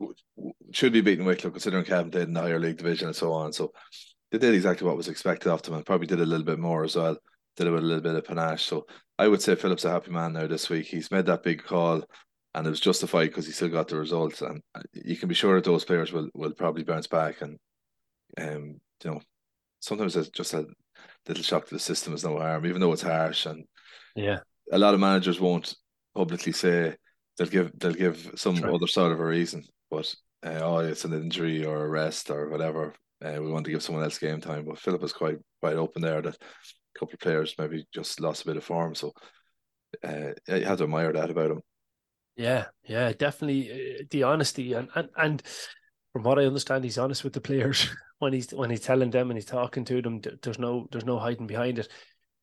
should 0.71 0.93
be 0.93 1.01
beating 1.01 1.25
Wicklow 1.25 1.51
considering 1.51 1.85
Cavan 1.85 2.09
did 2.09 2.27
in 2.27 2.33
the 2.33 2.41
higher 2.41 2.59
league 2.59 2.77
division 2.77 3.07
and 3.07 3.15
so 3.15 3.31
on. 3.31 3.53
So 3.53 3.71
they 4.31 4.37
did 4.37 4.53
exactly 4.53 4.87
what 4.87 4.97
was 4.97 5.07
expected 5.07 5.51
of 5.51 5.61
them 5.61 5.75
and 5.75 5.85
probably 5.85 6.07
did 6.07 6.19
a 6.19 6.25
little 6.25 6.45
bit 6.45 6.59
more 6.59 6.83
as 6.83 6.95
well. 6.95 7.17
Did 7.57 7.67
it 7.67 7.71
with 7.71 7.83
a 7.83 7.85
little 7.85 8.01
bit 8.01 8.15
of 8.15 8.25
panache. 8.25 8.63
So 8.63 8.87
I 9.19 9.27
would 9.27 9.41
say 9.41 9.55
Philip's 9.55 9.85
a 9.85 9.91
happy 9.91 10.11
man 10.11 10.33
now 10.33 10.47
this 10.47 10.69
week. 10.69 10.87
He's 10.87 11.11
made 11.11 11.25
that 11.27 11.43
big 11.43 11.63
call 11.63 12.03
and 12.53 12.67
it 12.67 12.69
was 12.69 12.79
justified 12.79 13.27
because 13.27 13.45
he 13.45 13.51
still 13.51 13.69
got 13.69 13.87
the 13.87 13.97
results. 13.97 14.41
And 14.41 14.61
you 14.93 15.15
can 15.15 15.29
be 15.29 15.35
sure 15.35 15.55
that 15.55 15.63
those 15.63 15.85
players 15.85 16.11
will, 16.11 16.29
will 16.33 16.53
probably 16.53 16.83
bounce 16.83 17.07
back. 17.07 17.41
And 17.41 17.57
um, 18.37 18.79
you 19.03 19.11
know, 19.11 19.21
sometimes 19.79 20.15
it's 20.15 20.29
just 20.29 20.53
a 20.53 20.65
little 21.27 21.43
shock 21.43 21.67
to 21.67 21.75
the 21.75 21.79
system 21.79 22.13
is 22.13 22.23
no 22.23 22.39
harm, 22.39 22.65
even 22.65 22.81
though 22.81 22.93
it's 22.93 23.01
harsh. 23.01 23.45
And 23.45 23.65
yeah, 24.15 24.39
a 24.71 24.79
lot 24.79 24.93
of 24.93 24.99
managers 24.99 25.39
won't 25.39 25.75
publicly 26.15 26.51
say 26.51 26.95
they'll 27.41 27.49
give 27.49 27.71
they'll 27.79 27.93
give 27.93 28.31
some 28.35 28.63
other 28.63 28.87
sort 28.87 29.11
of 29.11 29.19
a 29.19 29.25
reason, 29.25 29.63
but 29.89 30.13
uh, 30.45 30.59
oh, 30.61 30.77
it's 30.79 31.05
an 31.05 31.13
injury 31.13 31.65
or 31.65 31.85
a 31.85 31.89
rest 31.89 32.29
or 32.29 32.49
whatever. 32.49 32.93
Uh, 33.23 33.37
we 33.41 33.51
want 33.51 33.65
to 33.65 33.71
give 33.71 33.81
someone 33.81 34.03
else 34.03 34.19
game 34.19 34.39
time, 34.39 34.65
but 34.65 34.79
Philip 34.79 35.01
was 35.01 35.13
quite 35.13 35.37
quite 35.59 35.75
open 35.75 36.03
there 36.03 36.21
that 36.21 36.35
a 36.35 36.99
couple 36.99 37.13
of 37.13 37.19
players 37.19 37.55
maybe 37.57 37.85
just 37.93 38.19
lost 38.19 38.43
a 38.43 38.45
bit 38.45 38.57
of 38.57 38.63
form, 38.63 38.93
so 38.93 39.11
uh, 40.07 40.31
you 40.47 40.65
have 40.65 40.77
to 40.77 40.83
admire 40.83 41.11
that 41.13 41.31
about 41.31 41.51
him. 41.51 41.61
Yeah, 42.35 42.65
yeah, 42.83 43.11
definitely 43.13 43.71
uh, 43.71 44.03
the 44.11 44.23
honesty 44.23 44.73
and 44.73 44.89
and 44.93 45.09
and 45.17 45.43
from 46.13 46.23
what 46.23 46.37
I 46.37 46.45
understand, 46.45 46.83
he's 46.83 46.97
honest 46.99 47.23
with 47.23 47.33
the 47.33 47.41
players 47.41 47.89
when 48.19 48.33
he's 48.33 48.51
when 48.51 48.69
he's 48.69 48.81
telling 48.81 49.09
them 49.09 49.31
and 49.31 49.37
he's 49.37 49.45
talking 49.45 49.83
to 49.85 50.01
them. 50.01 50.21
There's 50.43 50.59
no 50.59 50.87
there's 50.91 51.05
no 51.05 51.17
hiding 51.17 51.47
behind 51.47 51.79
it. 51.79 51.87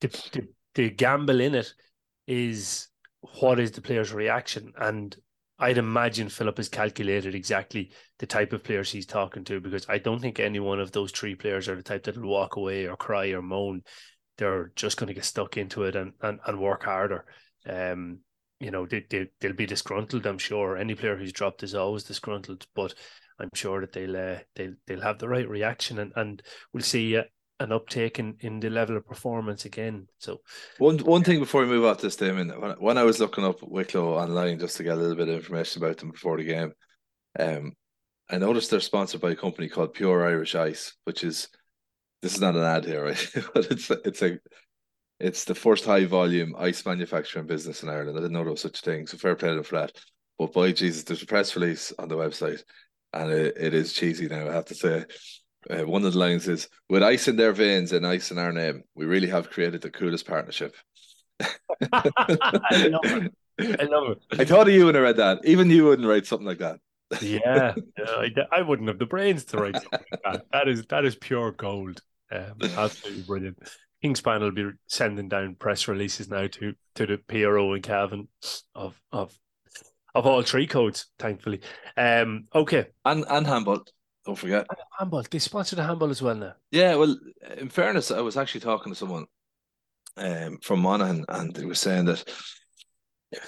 The 0.01 0.09
the, 0.33 0.49
the 0.75 0.91
gamble 0.91 1.41
in 1.41 1.55
it 1.55 1.73
is 2.27 2.88
what 3.41 3.61
is 3.61 3.73
the 3.73 3.81
player's 3.81 4.13
reaction? 4.13 4.73
And 4.77 5.17
I'd 5.59 5.79
imagine 5.79 6.29
Philip 6.29 6.57
has 6.59 6.69
calculated 6.69 7.35
exactly 7.35 7.91
the 8.19 8.27
type 8.27 8.53
of 8.53 8.63
players 8.63 8.93
he's 8.93 9.07
talking 9.07 9.45
to 9.45 9.61
because 9.61 9.87
I 9.89 9.99
don't 9.99 10.21
think 10.21 10.39
any 10.39 10.61
one 10.61 10.81
of 10.81 10.93
those 10.93 11.11
three 11.11 11.35
players 11.35 11.69
are 11.69 11.75
the 11.75 11.83
type 11.83 12.05
that'll 12.05 12.29
walk 12.29 12.57
away 12.57 12.87
or 12.87 12.97
cry 12.97 13.29
or 13.29 13.43
moan. 13.43 13.83
They're 14.37 14.71
just 14.77 14.97
going 14.97 15.09
to 15.09 15.15
get 15.15 15.25
stuck 15.25 15.57
into 15.57 15.83
it 15.83 15.97
and, 15.97 16.13
and, 16.23 16.39
and 16.47 16.61
work 16.61 16.85
harder. 16.85 17.25
Um, 17.69 18.21
you 18.61 18.71
know, 18.71 18.87
they, 18.87 19.05
they, 19.11 19.31
they'll 19.41 19.53
be 19.53 19.67
disgruntled, 19.67 20.27
I'm 20.27 20.39
sure. 20.39 20.77
Any 20.77 20.95
player 20.95 21.17
who's 21.17 21.33
dropped 21.33 21.65
is 21.65 21.75
always 21.75 22.05
disgruntled, 22.05 22.67
but 22.75 22.95
I'm 23.41 23.51
sure 23.55 23.81
that 23.81 23.93
they'll 23.93 24.17
uh, 24.17 24.39
they'll 24.55 24.75
they'll 24.87 25.01
have 25.01 25.19
the 25.19 25.29
right 25.29 25.49
reaction 25.49 25.99
and, 25.99 26.13
and 26.17 26.43
we'll 26.73 26.83
see 26.83 27.17
uh, 27.17 27.25
an 27.61 27.73
uptake 27.73 28.19
in, 28.19 28.37
in 28.41 28.61
the 28.61 28.71
level 28.71 28.97
of 28.97 29.07
performance 29.07 29.65
again. 29.65 30.07
So 30.19 30.41
one 30.79 30.99
one 30.99 31.25
thing 31.25 31.41
before 31.41 31.63
we 31.63 31.69
move 31.69 31.85
on 31.85 31.97
to 31.97 32.03
this, 32.03 32.17
Damien, 32.17 32.49
when, 32.61 32.71
when 32.73 32.99
I 32.99 33.03
was 33.03 33.21
looking 33.21 33.45
up 33.45 33.63
Wicklow 33.63 34.15
online 34.15 34.59
just 34.59 34.77
to 34.77 34.85
get 34.85 34.97
a 34.97 35.01
little 35.01 35.17
bit 35.17 35.29
of 35.29 35.35
information 35.37 35.83
about 35.83 35.99
them 35.99 36.11
before 36.11 36.37
the 36.37 36.45
game, 36.45 36.73
um, 37.39 37.73
I 38.31 38.39
noticed 38.39 38.71
they're 38.71 38.81
sponsored 38.81 39.21
by 39.21 39.33
a 39.33 39.37
company 39.37 39.69
called 39.69 39.95
Pure 39.95 40.27
Irish 40.27 40.55
Ice, 40.55 40.95
which 41.05 41.25
is 41.25 41.49
this 42.23 42.35
is 42.35 42.41
not 42.41 42.57
an 42.57 42.63
ad 42.63 42.85
here, 42.85 43.05
right? 43.05 43.31
but 43.55 43.71
it's 43.71 43.91
it's 43.91 44.23
a 44.23 44.39
it's 45.21 45.45
the 45.45 45.55
first 45.55 45.85
high 45.85 46.05
volume 46.05 46.55
ice 46.59 46.85
manufacturing 46.87 47.47
business 47.47 47.83
in 47.83 47.89
Ireland. 47.89 48.17
I 48.17 48.21
didn't 48.21 48.33
know 48.33 48.45
there 48.45 48.53
was 48.53 48.61
such 48.61 48.79
a 48.79 48.83
thing, 48.83 49.07
so 49.07 49.17
fair 49.17 49.35
play 49.35 49.49
to 49.49 49.57
them 49.57 49.65
for 49.65 49.81
that. 49.81 49.93
But 50.39 50.53
by 50.53 50.71
Jesus, 50.73 51.03
there's 51.03 51.23
a 51.23 51.27
press 51.27 51.57
release 51.57 51.93
on 51.99 52.09
the 52.09 52.17
website, 52.17 52.63
and 53.13 53.33
it, 53.33 53.57
it 53.59 53.75
is 53.75 53.93
cheesy 53.93 54.29
now. 54.29 54.49
I 54.49 54.53
have 54.53 54.67
to 54.67 54.75
say, 54.75 55.05
uh, 55.71 55.87
one 55.87 56.05
of 56.05 56.13
the 56.13 56.19
lines 56.19 56.49
is, 56.49 56.69
"With 56.89 57.03
ice 57.03 57.29
in 57.29 57.37
their 57.37 57.53
veins 57.53 57.93
and 57.93 58.07
ice 58.07 58.31
in 58.31 58.39
our 58.39 58.53
name, 58.53 58.85
we 58.95 59.07
really 59.07 59.29
have 59.29 59.51
created 59.51 59.83
the 59.83 59.91
coolest 59.91 60.27
partnership." 60.27 60.75
I 61.93 62.89
love 62.89 63.05
it. 63.05 63.33
I 63.81 63.85
love 63.85 64.11
it. 64.11 64.41
I 64.41 64.45
thought 64.45 64.69
of 64.69 64.75
you 64.75 64.87
when 64.87 64.97
I 64.97 65.01
read 65.01 65.17
that. 65.17 65.41
Even 65.45 65.71
you 65.71 65.85
wouldn't 65.85 66.09
write 66.09 66.27
something 66.27 66.47
like 66.47 66.59
that. 66.59 66.79
yeah, 67.23 67.75
I, 68.07 68.31
I, 68.53 68.63
wouldn't 68.63 68.89
have 68.89 68.99
the 68.99 69.07
brains 69.07 69.45
to 69.47 69.57
write 69.57 69.77
something 69.77 70.01
like 70.11 70.23
that. 70.25 70.45
That 70.53 70.69
is 70.69 70.85
that 70.87 71.05
is 71.05 71.17
pure 71.17 71.53
gold. 71.53 72.03
Um, 72.31 72.55
absolutely 72.77 73.23
brilliant. 73.23 73.59
Kingspan 74.05 74.41
will 74.41 74.53
be 74.53 74.71
sending 74.87 75.29
down 75.29 75.57
press 75.57 75.89
releases 75.89 76.29
now 76.29 76.47
to 76.47 76.75
to 76.97 77.07
the 77.07 77.19
PRO 77.19 77.73
and 77.73 77.83
Cavan 77.83 78.29
of 78.75 79.01
of 79.11 79.37
of 80.15 80.27
all 80.27 80.43
three 80.43 80.67
codes, 80.67 81.07
thankfully. 81.19 81.61
Um, 81.97 82.45
okay, 82.55 82.89
and 83.05 83.25
and 83.29 83.47
handball. 83.47 83.85
Don't 84.29 84.37
forget. 84.37 84.67
handball. 84.99 85.25
They 85.31 85.39
sponsor 85.39 85.75
the 85.75 85.85
handball 85.85 86.11
as 86.11 86.21
well 86.21 86.35
now. 86.35 86.53
Yeah, 86.71 86.97
well, 86.97 87.19
in 87.57 87.71
fairness, 87.71 88.11
I 88.11 88.21
was 88.21 88.37
actually 88.37 88.61
talking 88.61 88.93
to 88.93 88.99
someone 88.99 89.25
um, 90.19 90.59
from 90.61 90.81
Monaghan, 90.81 91.25
and 91.31 91.57
he 91.57 91.65
was 91.65 91.81
saying 91.81 92.05
that 92.05 92.31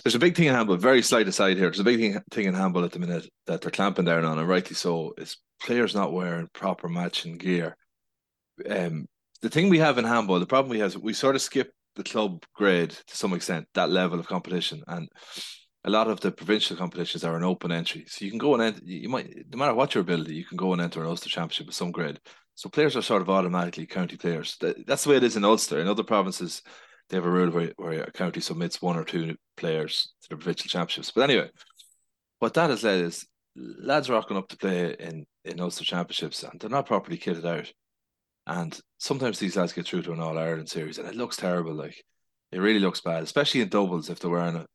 there's 0.02 0.14
a 0.14 0.18
big 0.18 0.34
thing 0.34 0.46
in 0.46 0.54
handball. 0.54 0.78
Very 0.78 1.02
slight 1.02 1.28
aside 1.28 1.58
here. 1.58 1.66
There's 1.66 1.80
a 1.80 1.84
big 1.84 2.00
thing, 2.00 2.18
thing 2.30 2.46
in 2.46 2.54
handball 2.54 2.86
at 2.86 2.92
the 2.92 2.98
minute 2.98 3.28
that 3.46 3.60
they're 3.60 3.70
clamping 3.70 4.06
down 4.06 4.24
on, 4.24 4.38
and 4.38 4.48
rightly 4.48 4.74
so. 4.74 5.12
Is 5.18 5.36
players 5.62 5.94
not 5.94 6.14
wearing 6.14 6.48
proper 6.54 6.88
matching 6.88 7.36
gear. 7.36 7.76
Um, 8.66 9.04
the 9.42 9.50
thing 9.50 9.68
we 9.68 9.80
have 9.80 9.98
in 9.98 10.06
handball, 10.06 10.40
the 10.40 10.46
problem 10.46 10.70
we 10.70 10.78
have, 10.78 10.92
is 10.92 10.98
we 10.98 11.12
sort 11.12 11.34
of 11.34 11.42
skip 11.42 11.74
the 11.94 12.04
club 12.04 12.42
grade 12.54 12.92
to 12.92 13.16
some 13.18 13.34
extent, 13.34 13.68
that 13.74 13.90
level 13.90 14.18
of 14.18 14.26
competition, 14.26 14.82
and 14.86 15.10
a 15.84 15.90
lot 15.90 16.08
of 16.08 16.20
the 16.20 16.30
provincial 16.30 16.76
competitions 16.76 17.24
are 17.24 17.36
an 17.36 17.44
open 17.44 17.72
entry. 17.72 18.04
So 18.06 18.24
you 18.24 18.30
can 18.30 18.38
go 18.38 18.54
and 18.54 18.62
enter, 18.62 18.80
you 18.84 19.08
might, 19.08 19.34
no 19.50 19.56
matter 19.58 19.74
what 19.74 19.94
your 19.94 20.02
ability, 20.02 20.34
you 20.34 20.44
can 20.44 20.56
go 20.56 20.72
and 20.72 20.82
enter 20.82 21.00
an 21.00 21.08
Ulster 21.08 21.30
Championship 21.30 21.66
with 21.66 21.76
some 21.76 21.90
grade. 21.90 22.20
So 22.54 22.68
players 22.68 22.96
are 22.96 23.02
sort 23.02 23.22
of 23.22 23.30
automatically 23.30 23.86
county 23.86 24.16
players. 24.16 24.58
That's 24.86 25.04
the 25.04 25.10
way 25.10 25.16
it 25.16 25.24
is 25.24 25.36
in 25.36 25.44
Ulster. 25.44 25.80
In 25.80 25.88
other 25.88 26.02
provinces, 26.02 26.62
they 27.08 27.16
have 27.16 27.24
a 27.24 27.30
rule 27.30 27.50
where, 27.50 27.72
where 27.76 28.02
a 28.02 28.12
county 28.12 28.40
submits 28.40 28.82
one 28.82 28.96
or 28.96 29.04
two 29.04 29.36
players 29.56 30.12
to 30.22 30.28
the 30.30 30.36
provincial 30.36 30.68
championships. 30.68 31.12
But 31.12 31.30
anyway, 31.30 31.48
what 32.40 32.54
that 32.54 32.70
has 32.70 32.84
led 32.84 33.02
is 33.02 33.26
lads 33.56 34.10
rocking 34.10 34.36
up 34.36 34.48
to 34.48 34.58
play 34.58 34.94
in, 34.98 35.24
in 35.44 35.60
Ulster 35.60 35.84
championships 35.84 36.42
and 36.42 36.60
they're 36.60 36.68
not 36.68 36.86
properly 36.86 37.16
kitted 37.16 37.46
out. 37.46 37.72
And 38.46 38.78
sometimes 38.98 39.38
these 39.38 39.56
lads 39.56 39.72
get 39.72 39.86
through 39.86 40.02
to 40.02 40.12
an 40.12 40.20
All 40.20 40.38
Ireland 40.38 40.68
series 40.68 40.98
and 40.98 41.08
it 41.08 41.16
looks 41.16 41.36
terrible. 41.36 41.74
Like 41.74 42.04
it 42.52 42.58
really 42.58 42.80
looks 42.80 43.00
bad, 43.00 43.22
especially 43.22 43.62
in 43.62 43.68
doubles 43.68 44.10
if 44.10 44.18
they're 44.18 44.30
wearing 44.30 44.56
a 44.56 44.66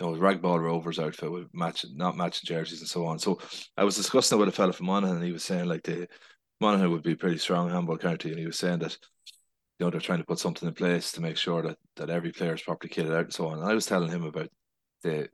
you 0.00 0.06
know, 0.06 0.12
Ragball 0.14 0.60
Rovers 0.60 0.98
outfit 0.98 1.30
with 1.30 1.48
matching, 1.54 1.96
not 1.96 2.16
matching 2.16 2.46
jerseys 2.46 2.80
and 2.80 2.88
so 2.88 3.06
on. 3.06 3.18
So 3.18 3.38
I 3.76 3.84
was 3.84 3.96
discussing 3.96 4.36
it 4.36 4.40
with 4.40 4.48
a 4.48 4.52
fella 4.52 4.72
from 4.72 4.86
Monaghan, 4.86 5.16
and 5.16 5.24
he 5.24 5.32
was 5.32 5.44
saying 5.44 5.66
like 5.66 5.82
the 5.84 6.08
Monaghan 6.60 6.90
would 6.90 7.02
be 7.02 7.14
pretty 7.14 7.38
strong 7.38 7.70
handball 7.70 7.98
county, 7.98 8.30
and 8.30 8.38
he 8.38 8.46
was 8.46 8.58
saying 8.58 8.80
that 8.80 8.96
you 9.78 9.86
know 9.86 9.90
they're 9.90 10.00
trying 10.00 10.18
to 10.18 10.24
put 10.24 10.38
something 10.38 10.68
in 10.68 10.74
place 10.74 11.12
to 11.12 11.20
make 11.20 11.36
sure 11.36 11.62
that 11.62 11.78
that 11.96 12.10
every 12.10 12.32
player 12.32 12.54
is 12.54 12.62
properly 12.62 12.90
kitted 12.92 13.14
out 13.14 13.24
and 13.24 13.34
so 13.34 13.46
on. 13.48 13.58
And 13.58 13.68
I 13.68 13.74
was 13.74 13.86
telling 13.86 14.10
him 14.10 14.24
about 14.24 14.48
the 15.02 15.28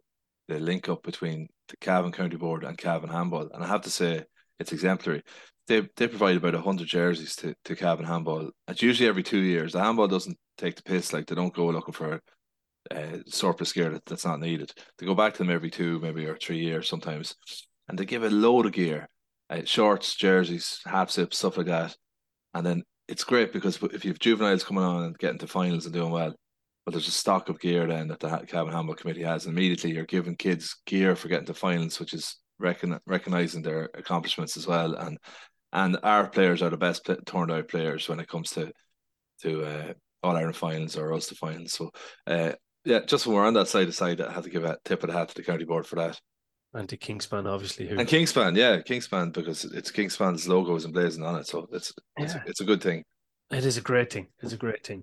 the 0.49 0.59
link 0.59 0.88
up 0.88 1.02
between 1.02 1.49
the 1.69 1.76
Cavan 1.79 2.12
County 2.12 2.37
Board 2.37 2.64
and 2.64 2.76
Cavan 2.76 3.11
Handball, 3.11 3.50
and 3.52 3.64
I 3.64 3.67
have 3.67 3.83
to 3.83 3.90
say 3.90 4.25
it's 4.59 4.73
exemplary. 4.73 5.23
They 5.69 5.88
they 5.97 6.09
provide 6.09 6.37
about 6.37 6.55
hundred 6.55 6.88
jerseys 6.88 7.35
to 7.37 7.55
to 7.64 7.76
Cavan 7.76 8.05
Handball. 8.05 8.50
It's 8.69 8.83
usually 8.83 9.09
every 9.09 9.23
two 9.23 9.38
years. 9.38 9.73
The 9.73 9.83
handball 9.83 10.09
doesn't 10.09 10.37
take 10.59 10.76
the 10.76 10.83
piss 10.83 11.12
like 11.12 11.26
they 11.26 11.35
don't 11.35 11.55
go 11.55 11.67
looking 11.69 11.95
for 11.95 12.21
uh, 12.94 13.18
surplus 13.26 13.73
gear 13.73 13.90
that, 13.90 14.04
that's 14.06 14.25
not 14.25 14.40
needed. 14.40 14.73
They 14.99 15.06
go 15.06 15.14
back 15.14 15.35
to 15.35 15.38
them 15.38 15.50
every 15.50 15.70
two, 15.70 16.00
maybe 16.00 16.26
or 16.26 16.37
three 16.37 16.59
years 16.59 16.88
sometimes, 16.88 17.35
and 17.88 17.99
they 17.99 18.04
give 18.04 18.25
a 18.25 18.30
load 18.30 18.66
of 18.66 18.73
gear, 18.73 19.09
uh, 19.49 19.62
shorts, 19.64 20.16
jerseys, 20.16 20.80
half 20.85 21.11
zips, 21.11 21.38
stuff 21.38 21.56
like 21.56 21.66
that. 21.66 21.97
And 22.54 22.66
then 22.66 22.82
it's 23.09 23.25
great 23.25 23.52
because 23.52 23.78
if 23.82 24.04
you 24.04 24.11
have 24.11 24.18
juveniles 24.18 24.64
coming 24.64 24.85
on 24.85 25.04
and 25.04 25.18
getting 25.18 25.38
to 25.38 25.47
finals 25.47 25.85
and 25.85 25.94
doing 25.94 26.11
well, 26.11 26.35
but 26.85 26.92
there's 26.92 27.09
a 27.09 27.12
stock 27.12 27.49
of 27.49 27.61
gear 27.61 27.87
then 27.87 28.09
that 28.09 28.20
the 28.20 28.28
Cavan 28.49 28.73
Handball 28.73 28.94
Committee 28.94 29.23
has. 29.23 29.47
And 29.47 29.56
immediately 29.56 29.92
you're 29.92 30.06
giving 30.06 30.37
kids 30.37 30.76
gear 30.87 31.14
for 31.14 31.28
getting 31.28 31.47
to 31.47 31.54
finals, 31.54 32.00
which 32.00 32.14
is 32.14 32.37
recon- 32.59 33.00
recognizing 33.06 33.62
their 33.62 33.90
accomplishments 33.94 34.56
as 34.56 34.66
well. 34.66 34.94
And 34.94 35.18
and 35.73 35.99
our 36.02 36.28
players 36.28 36.62
are 36.62 36.70
the 36.70 36.76
best 36.76 37.09
turned 37.26 37.52
out 37.52 37.68
players 37.68 38.09
when 38.09 38.18
it 38.18 38.28
comes 38.28 38.50
to 38.52 38.73
to 39.42 39.64
uh, 39.64 39.92
All 40.23 40.37
Ireland 40.37 40.56
finals 40.56 40.97
or 40.97 41.12
Ulster 41.12 41.35
finals. 41.35 41.75
So 41.75 41.90
uh, 42.26 42.52
yeah, 42.84 43.00
just 43.00 43.26
when 43.26 43.37
we're 43.37 43.46
on 43.46 43.54
that 43.54 43.68
side 43.68 43.88
of 43.88 43.94
side, 43.94 44.20
I 44.20 44.32
had 44.32 44.44
to 44.44 44.50
give 44.50 44.64
a 44.64 44.78
tip 44.84 45.02
of 45.02 45.08
the 45.10 45.16
hat 45.16 45.28
to 45.28 45.34
the 45.34 45.42
county 45.42 45.64
board 45.64 45.87
for 45.87 45.96
that. 45.96 46.20
And 46.72 46.88
to 46.88 46.96
Kingspan, 46.96 47.46
obviously. 47.46 47.88
Who... 47.88 47.99
And 47.99 48.08
Kingspan, 48.08 48.56
yeah, 48.56 48.78
Kingspan, 48.78 49.32
because 49.32 49.64
it's 49.64 49.90
Kingspan's 49.90 50.49
logo 50.49 50.76
is 50.76 50.84
emblazoned 50.84 51.26
on 51.26 51.37
it. 51.37 51.46
So 51.46 51.68
it's 51.72 51.92
it's, 52.16 52.34
yeah. 52.34 52.42
it's 52.46 52.60
a 52.60 52.64
good 52.64 52.82
thing. 52.82 53.04
It 53.50 53.66
is 53.66 53.76
a 53.76 53.82
great 53.82 54.12
thing. 54.12 54.28
It's 54.40 54.52
a 54.52 54.56
great 54.56 54.87
thing. 54.87 55.02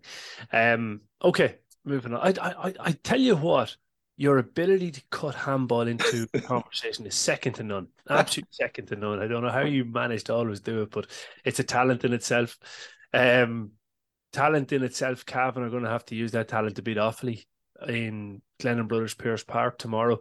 Um, 0.53 1.01
okay, 1.21 1.57
moving 1.83 2.13
on. 2.13 2.21
I, 2.39 2.49
I, 2.49 2.73
I 2.79 2.91
tell 2.93 3.19
you 3.19 3.35
what, 3.35 3.75
your 4.15 4.37
ability 4.37 4.91
to 4.91 5.01
cut 5.11 5.35
handball 5.35 5.81
into 5.81 6.27
conversation 6.43 7.05
is 7.05 7.15
second 7.15 7.53
to 7.53 7.63
none. 7.63 7.87
Absolutely 8.09 8.53
second 8.53 8.85
to 8.87 8.95
none. 8.95 9.21
I 9.21 9.27
don't 9.27 9.43
know 9.43 9.51
how 9.51 9.65
you 9.65 9.83
manage 9.83 10.23
to 10.25 10.33
always 10.33 10.61
do 10.61 10.83
it, 10.83 10.91
but 10.91 11.07
it's 11.43 11.59
a 11.59 11.63
talent 11.65 12.05
in 12.05 12.13
itself. 12.13 12.57
Um, 13.13 13.71
talent 14.31 14.71
in 14.71 14.83
itself. 14.83 15.25
Cavan 15.25 15.63
are 15.63 15.69
going 15.69 15.83
to 15.83 15.89
have 15.89 16.05
to 16.05 16.15
use 16.15 16.31
that 16.31 16.47
talent 16.47 16.77
to 16.77 16.81
beat 16.81 16.97
Offaly 16.97 17.43
in 17.87 18.41
Glennon 18.59 18.87
Brothers 18.87 19.13
Pearse 19.13 19.43
Park 19.43 19.77
tomorrow. 19.77 20.19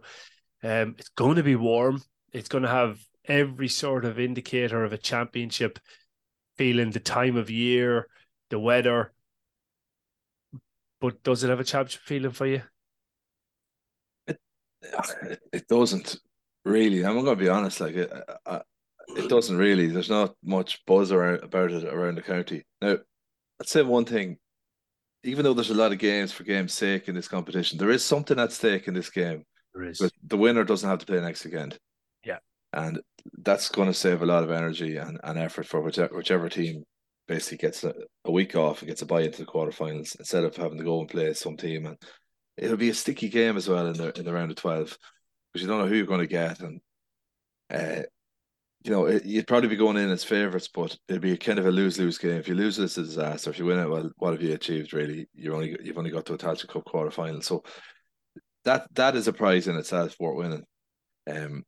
Um, 0.63 0.95
it's 0.97 1.09
going 1.09 1.37
to 1.37 1.43
be 1.43 1.55
warm. 1.55 2.01
It's 2.33 2.49
going 2.49 2.63
to 2.63 2.69
have 2.69 2.99
every 3.25 3.67
sort 3.67 4.05
of 4.05 4.19
indicator 4.19 4.83
of 4.83 4.93
a 4.93 4.97
championship 4.97 5.79
feeling, 6.57 6.91
the 6.91 6.99
time 6.99 7.35
of 7.35 7.49
year, 7.49 8.07
the 8.49 8.59
weather. 8.59 9.13
But 10.99 11.23
does 11.23 11.43
it 11.43 11.49
have 11.49 11.59
a 11.59 11.63
championship 11.63 12.01
feeling 12.01 12.31
for 12.31 12.47
you? 12.47 12.61
It, 14.27 14.39
it 15.51 15.67
doesn't 15.67 16.17
really. 16.65 17.05
I'm 17.05 17.13
going 17.13 17.25
to 17.25 17.35
be 17.35 17.49
honest. 17.49 17.81
Like 17.81 17.95
it, 17.95 18.11
it 19.15 19.29
doesn't 19.29 19.57
really. 19.57 19.87
There's 19.87 20.09
not 20.09 20.35
much 20.43 20.85
buzz 20.85 21.11
around 21.11 21.43
about 21.43 21.71
it 21.71 21.83
around 21.83 22.15
the 22.15 22.21
county. 22.21 22.65
Now, 22.81 22.97
I'd 23.59 23.67
say 23.67 23.81
one 23.83 24.05
thing 24.05 24.37
even 25.23 25.43
though 25.43 25.53
there's 25.53 25.69
a 25.69 25.75
lot 25.75 25.91
of 25.91 25.99
games 25.99 26.31
for 26.31 26.43
game's 26.43 26.73
sake 26.73 27.07
in 27.07 27.15
this 27.15 27.27
competition, 27.27 27.77
there 27.77 27.89
is 27.89 28.03
something 28.03 28.39
at 28.39 28.51
stake 28.51 28.87
in 28.87 28.93
this 28.93 29.09
game. 29.09 29.43
There 29.73 29.83
is. 29.83 29.99
But 29.99 30.11
the 30.23 30.37
winner 30.37 30.63
doesn't 30.63 30.89
have 30.89 30.99
to 30.99 31.05
play 31.05 31.19
next 31.19 31.43
weekend. 31.45 31.77
Yeah. 32.23 32.37
And 32.73 32.99
that's 33.39 33.69
going 33.69 33.87
to 33.87 33.93
save 33.93 34.21
a 34.21 34.25
lot 34.25 34.43
of 34.43 34.51
energy 34.51 34.97
and, 34.97 35.19
and 35.23 35.37
effort 35.37 35.67
for 35.67 35.81
whichever, 35.81 36.15
whichever 36.15 36.49
team 36.49 36.83
basically 37.27 37.57
gets 37.57 37.83
a, 37.83 37.93
a 38.25 38.31
week 38.31 38.55
off 38.55 38.81
and 38.81 38.87
gets 38.87 39.01
a 39.01 39.05
buy 39.05 39.21
into 39.21 39.39
the 39.39 39.51
quarterfinals 39.51 40.17
instead 40.17 40.43
of 40.43 40.55
having 40.55 40.77
to 40.77 40.83
go 40.83 40.99
and 40.99 41.09
play 41.09 41.33
some 41.33 41.57
team. 41.57 41.85
And 41.85 41.97
it'll 42.57 42.77
be 42.77 42.89
a 42.89 42.93
sticky 42.93 43.29
game 43.29 43.57
as 43.57 43.67
well 43.67 43.87
in 43.87 43.93
the 43.93 44.17
in 44.17 44.25
the 44.25 44.33
round 44.33 44.51
of 44.51 44.57
twelve 44.57 44.97
because 45.53 45.61
you 45.61 45.67
don't 45.67 45.79
know 45.79 45.87
who 45.87 45.95
you're 45.95 46.05
going 46.05 46.21
to 46.21 46.27
get 46.27 46.59
and. 46.59 46.79
Uh, 47.69 48.03
you 48.87 48.93
know, 48.93 49.05
it, 49.05 49.25
you'd 49.25 49.47
probably 49.47 49.67
be 49.67 49.75
going 49.75 49.97
in 49.97 50.09
as 50.09 50.23
favourites, 50.23 50.69
but 50.69 50.97
it'd 51.09 51.21
be 51.21 51.35
kind 51.35 51.59
of 51.59 51.65
a 51.65 51.71
lose 51.71 51.99
lose 51.99 52.17
game. 52.17 52.37
If 52.37 52.47
you 52.47 52.55
lose, 52.55 52.79
it's 52.79 52.97
a 52.97 53.03
disaster. 53.03 53.49
If 53.49 53.59
you 53.59 53.65
win 53.65 53.79
it, 53.79 53.89
well, 53.89 54.09
what 54.15 54.31
have 54.31 54.41
you 54.41 54.53
achieved? 54.53 54.93
Really, 54.93 55.27
you 55.33 55.53
only 55.53 55.77
you've 55.83 55.97
only 55.97 56.09
got 56.09 56.25
to 56.27 56.35
a 56.35 56.37
Tailteann 56.37 56.69
Cup 56.69 56.85
quarter 56.85 57.11
final, 57.11 57.41
so 57.41 57.63
that 58.63 58.87
that 58.95 59.17
is 59.17 59.27
a 59.27 59.33
prize 59.33 59.67
in 59.67 59.75
itself 59.75 60.13
for 60.13 60.35
winning. 60.35 60.63
Um, 61.29 61.63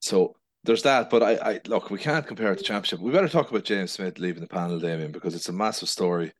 so 0.00 0.34
there's 0.64 0.84
that. 0.84 1.10
But 1.10 1.22
I, 1.22 1.32
I 1.34 1.60
look, 1.66 1.90
we 1.90 1.98
can't 1.98 2.26
compare 2.26 2.52
it 2.52 2.56
to 2.56 2.64
championship. 2.64 3.00
We 3.00 3.12
better 3.12 3.28
talk 3.28 3.50
about 3.50 3.64
James 3.64 3.92
Smith 3.92 4.18
leaving 4.18 4.40
the 4.40 4.48
panel, 4.48 4.80
Damien, 4.80 5.12
because 5.12 5.34
it's 5.34 5.50
a 5.50 5.52
massive 5.52 5.90
story. 5.90 6.32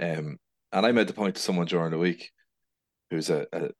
Um, 0.00 0.36
and 0.70 0.86
I 0.86 0.92
made 0.92 1.08
the 1.08 1.14
point 1.14 1.34
to 1.34 1.42
someone 1.42 1.66
during 1.66 1.90
the 1.90 1.98
week, 1.98 2.30
who's 3.10 3.28
a, 3.28 3.44
a, 3.52 3.70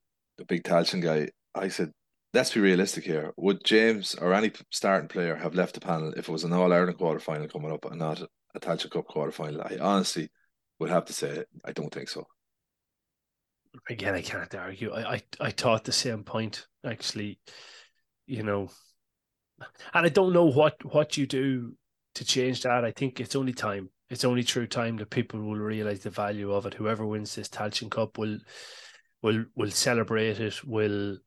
a 0.41 0.45
big 0.49 0.65
Tailteann 0.65 1.03
guy. 1.03 1.29
I 1.55 1.69
said, 1.69 1.93
let's 2.35 2.53
be 2.53 2.61
realistic 2.61 3.05
here. 3.05 3.33
Would 3.37 3.65
James 3.65 4.15
or 4.15 4.35
any 4.35 4.53
starting 4.71 5.09
player 5.09 5.37
have 5.37 5.55
left 5.55 5.75
the 5.75 5.81
panel 5.81 6.13
if 6.17 6.29
it 6.29 6.33
was 6.33 6.45
an 6.45 6.53
All 6.53 6.73
Ireland 6.73 6.99
quarter 6.99 7.21
final 7.21 7.49
coming 7.49 7.73
up 7.73 7.85
and 7.87 7.99
not 7.99 8.23
a 8.55 8.61
Tailteann 8.61 8.91
Cup 8.91 9.07
quarter 9.07 9.33
final? 9.33 9.63
I 9.63 9.79
honestly 9.81 10.31
would 10.79 10.91
have 10.91 11.07
to 11.07 11.13
say 11.13 11.45
I 11.65 11.73
don't 11.73 11.93
think 11.93 12.09
so. 12.09 12.27
Again, 13.89 14.15
I 14.15 14.23
can't 14.23 14.55
argue. 14.55 14.93
I, 14.93 15.15
I, 15.15 15.23
I 15.41 15.51
thought 15.51 15.85
the 15.85 15.93
same 15.93 16.25
point 16.25 16.67
actually. 16.85 17.39
You 18.27 18.43
know, 18.43 18.71
and 19.95 20.07
I 20.07 20.09
don't 20.11 20.35
know 20.35 20.45
what 20.45 20.85
what 20.85 21.17
you 21.17 21.27
do 21.27 21.75
to 22.15 22.25
change 22.25 22.63
that. 22.63 22.85
I 22.85 22.91
think 22.91 23.21
it's 23.21 23.37
only 23.37 23.53
time. 23.55 23.89
It's 24.11 24.25
only 24.25 24.43
through 24.43 24.69
time 24.69 24.97
that 24.97 25.11
people 25.11 25.41
will 25.41 25.59
realize 25.59 26.01
the 26.01 26.11
value 26.11 26.53
of 26.53 26.67
it. 26.67 26.75
Whoever 26.75 27.07
wins 27.07 27.35
this 27.35 27.49
Tailteann 27.49 27.91
Cup 27.91 28.19
will 28.19 28.39
will 29.23 29.45
will 29.57 29.71
celebrate 29.71 30.41
it. 30.41 30.65
Will 30.65 31.19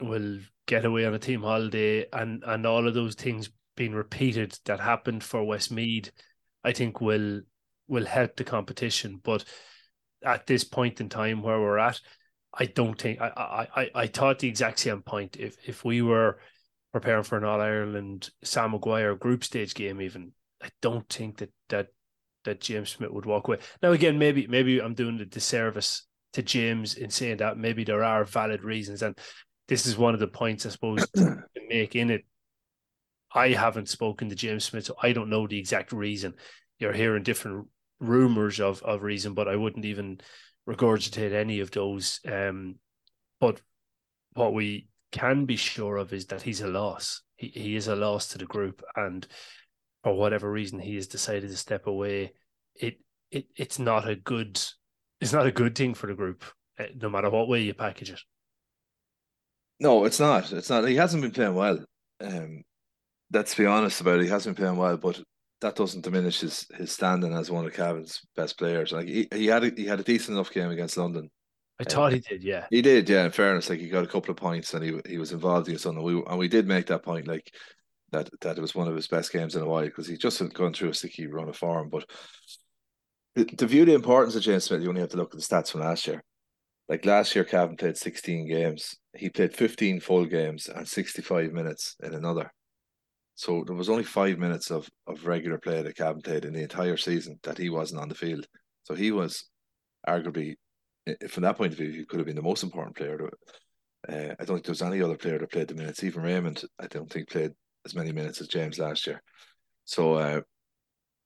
will 0.00 0.38
get 0.66 0.84
away 0.84 1.04
on 1.06 1.14
a 1.14 1.18
team 1.18 1.42
holiday 1.42 2.06
and 2.12 2.44
and 2.44 2.66
all 2.66 2.86
of 2.86 2.94
those 2.94 3.14
things 3.14 3.50
being 3.76 3.94
repeated 3.94 4.58
that 4.64 4.80
happened 4.80 5.22
for 5.22 5.44
Westmeath, 5.44 6.10
I 6.64 6.72
think 6.72 7.00
will 7.00 7.40
will 7.86 8.04
help 8.04 8.36
the 8.36 8.44
competition. 8.44 9.20
But 9.22 9.44
at 10.24 10.46
this 10.46 10.64
point 10.64 11.00
in 11.00 11.08
time 11.08 11.42
where 11.42 11.60
we're 11.60 11.78
at, 11.78 12.00
I 12.52 12.66
don't 12.66 13.00
think 13.00 13.20
I 13.20 13.68
I 13.74 13.90
I 13.94 14.06
thought 14.08 14.40
the 14.40 14.48
exact 14.48 14.80
same 14.80 15.02
point. 15.02 15.36
If 15.38 15.56
if 15.66 15.84
we 15.84 16.02
were 16.02 16.38
preparing 16.92 17.22
for 17.22 17.38
an 17.38 17.44
All 17.44 17.60
Ireland 17.60 18.30
Sam 18.42 18.72
Maguire 18.72 19.14
group 19.14 19.44
stage 19.44 19.74
game, 19.74 20.00
even 20.00 20.32
I 20.62 20.70
don't 20.82 21.08
think 21.08 21.38
that 21.38 21.52
that 21.68 21.88
that 22.44 22.60
James 22.60 22.90
Smith 22.90 23.10
would 23.10 23.26
walk 23.26 23.48
away. 23.48 23.58
Now 23.82 23.92
again, 23.92 24.18
maybe 24.18 24.46
maybe 24.46 24.80
I'm 24.80 24.94
doing 24.94 25.18
the 25.18 25.24
disservice 25.24 26.06
to 26.32 26.42
James 26.42 26.94
in 26.94 27.10
saying 27.10 27.38
that 27.38 27.58
maybe 27.58 27.84
there 27.84 28.04
are 28.04 28.24
valid 28.24 28.62
reasons, 28.64 29.02
and 29.02 29.16
this 29.68 29.86
is 29.86 29.96
one 29.96 30.14
of 30.14 30.20
the 30.20 30.26
points 30.26 30.66
I 30.66 30.70
suppose 30.70 31.06
to 31.16 31.44
make 31.68 31.94
in 31.94 32.10
it. 32.10 32.24
I 33.32 33.50
haven't 33.50 33.90
spoken 33.90 34.30
to 34.30 34.34
James 34.34 34.64
Smith, 34.64 34.86
so 34.86 34.96
I 35.02 35.12
don't 35.12 35.28
know 35.28 35.46
the 35.46 35.58
exact 35.58 35.92
reason. 35.92 36.34
You're 36.78 36.94
hearing 36.94 37.22
different 37.22 37.68
rumors 38.00 38.58
of 38.60 38.82
of 38.82 39.02
reason, 39.02 39.34
but 39.34 39.48
I 39.48 39.56
wouldn't 39.56 39.84
even 39.84 40.20
regurgitate 40.68 41.32
any 41.32 41.60
of 41.60 41.70
those. 41.70 42.20
Um, 42.26 42.76
but 43.40 43.60
what 44.32 44.54
we 44.54 44.88
can 45.12 45.44
be 45.44 45.56
sure 45.56 45.96
of 45.96 46.12
is 46.12 46.26
that 46.26 46.42
he's 46.42 46.62
a 46.62 46.68
loss. 46.68 47.22
He 47.36 47.48
he 47.48 47.76
is 47.76 47.88
a 47.88 47.96
loss 47.96 48.28
to 48.28 48.38
the 48.38 48.46
group, 48.46 48.82
and 48.96 49.26
for 50.02 50.14
whatever 50.14 50.50
reason 50.50 50.78
he 50.78 50.94
has 50.96 51.06
decided 51.06 51.50
to 51.50 51.56
step 51.56 51.86
away. 51.86 52.32
It 52.74 53.00
it 53.30 53.46
it's 53.56 53.78
not 53.78 54.08
a 54.08 54.16
good 54.16 54.60
it's 55.20 55.32
not 55.32 55.46
a 55.46 55.52
good 55.52 55.74
thing 55.74 55.94
for 55.94 56.06
the 56.06 56.14
group, 56.14 56.44
eh, 56.78 56.88
no 56.96 57.10
matter 57.10 57.28
what 57.30 57.48
way 57.48 57.62
you 57.62 57.74
package 57.74 58.10
it. 58.10 58.20
No, 59.80 60.04
it's 60.04 60.20
not. 60.20 60.52
It's 60.52 60.70
not. 60.70 60.86
He 60.88 60.96
hasn't 60.96 61.22
been 61.22 61.30
playing 61.30 61.54
well. 61.54 61.84
Um, 62.20 62.62
let's 63.32 63.54
be 63.54 63.66
honest 63.66 64.00
about 64.00 64.20
it. 64.20 64.24
He 64.24 64.28
hasn't 64.28 64.56
been 64.56 64.64
playing 64.64 64.78
well, 64.78 64.96
but 64.96 65.20
that 65.60 65.76
doesn't 65.76 66.04
diminish 66.04 66.40
his 66.40 66.66
his 66.76 66.92
standing 66.92 67.32
as 67.32 67.50
one 67.50 67.66
of 67.66 67.72
Cavan's 67.72 68.20
best 68.36 68.58
players. 68.58 68.92
Like 68.92 69.06
he, 69.06 69.28
he 69.32 69.46
had 69.46 69.64
a, 69.64 69.70
he 69.76 69.86
had 69.86 70.00
a 70.00 70.04
decent 70.04 70.36
enough 70.36 70.52
game 70.52 70.70
against 70.70 70.96
London. 70.96 71.30
I 71.80 71.84
thought 71.84 72.12
he 72.12 72.18
did, 72.18 72.42
yeah. 72.42 72.66
He 72.70 72.82
did, 72.82 73.08
yeah. 73.08 73.24
In 73.24 73.30
fairness, 73.30 73.70
like 73.70 73.78
he 73.78 73.88
got 73.88 74.04
a 74.04 74.08
couple 74.08 74.32
of 74.32 74.36
points 74.36 74.74
and 74.74 74.82
he 74.82 75.00
he 75.06 75.18
was 75.18 75.32
involved 75.32 75.68
in 75.68 75.78
something. 75.78 76.02
We 76.02 76.22
and 76.26 76.38
we 76.38 76.48
did 76.48 76.66
make 76.66 76.86
that 76.86 77.04
point, 77.04 77.28
like 77.28 77.52
that 78.10 78.28
that 78.40 78.58
it 78.58 78.60
was 78.60 78.74
one 78.74 78.88
of 78.88 78.96
his 78.96 79.06
best 79.06 79.32
games 79.32 79.54
in 79.54 79.62
a 79.62 79.68
while 79.68 79.84
because 79.84 80.08
he 80.08 80.16
just 80.16 80.38
had 80.40 80.54
gone 80.54 80.72
through 80.72 80.90
a 80.90 80.94
sticky 80.94 81.26
run 81.28 81.48
of 81.48 81.56
form. 81.56 81.88
But 81.88 82.08
to 83.36 83.66
view 83.66 83.84
the 83.84 83.94
importance 83.94 84.34
of 84.34 84.42
James 84.42 84.64
Smith, 84.64 84.82
you 84.82 84.88
only 84.88 85.02
have 85.02 85.10
to 85.10 85.16
look 85.16 85.32
at 85.32 85.40
the 85.40 85.46
stats 85.46 85.70
from 85.70 85.82
last 85.82 86.06
year. 86.06 86.22
Like 86.88 87.04
last 87.04 87.34
year, 87.34 87.44
Cavan 87.44 87.76
played 87.76 87.96
16 87.96 88.48
games. 88.48 88.96
He 89.14 89.28
played 89.28 89.54
15 89.54 90.00
full 90.00 90.24
games 90.24 90.68
and 90.68 90.88
65 90.88 91.52
minutes 91.52 91.96
in 92.02 92.14
another. 92.14 92.52
So 93.34 93.62
there 93.66 93.76
was 93.76 93.90
only 93.90 94.04
five 94.04 94.38
minutes 94.38 94.70
of, 94.70 94.88
of 95.06 95.26
regular 95.26 95.58
play 95.58 95.82
that 95.82 95.96
Cavan 95.96 96.22
played 96.22 96.44
in 96.44 96.54
the 96.54 96.62
entire 96.62 96.96
season 96.96 97.38
that 97.42 97.58
he 97.58 97.68
wasn't 97.68 98.00
on 98.00 98.08
the 98.08 98.14
field. 98.14 98.46
So 98.84 98.94
he 98.94 99.12
was 99.12 99.44
arguably, 100.08 100.54
from 101.28 101.42
that 101.42 101.56
point 101.58 101.72
of 101.72 101.78
view, 101.78 101.90
he 101.90 102.04
could 102.04 102.20
have 102.20 102.26
been 102.26 102.36
the 102.36 102.42
most 102.42 102.62
important 102.62 102.96
player. 102.96 103.30
Uh, 104.08 104.34
I 104.38 104.44
don't 104.44 104.56
think 104.56 104.64
there 104.64 104.72
was 104.72 104.82
any 104.82 105.02
other 105.02 105.16
player 105.16 105.38
that 105.38 105.52
played 105.52 105.68
the 105.68 105.74
minutes. 105.74 106.02
Even 106.02 106.22
Raymond, 106.22 106.64
I 106.80 106.86
don't 106.86 107.10
think 107.10 107.28
played 107.28 107.52
as 107.84 107.94
many 107.94 108.12
minutes 108.12 108.40
as 108.40 108.48
James 108.48 108.78
last 108.78 109.06
year. 109.06 109.22
So 109.84 110.14
uh, 110.14 110.40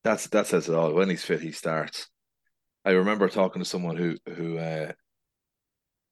that's 0.05 0.27
that 0.29 0.47
says 0.49 0.69
it 0.69 0.75
all. 0.75 0.93
When 0.93 1.09
he's 1.09 1.25
fit, 1.25 1.41
he 1.41 1.53
starts. 1.53 2.09
I 2.85 2.91
remember 2.91 3.29
talking 3.29 3.63
to 3.63 3.69
someone 3.69 3.97
who 3.97 4.17
who 4.35 4.59
uh, 4.59 4.93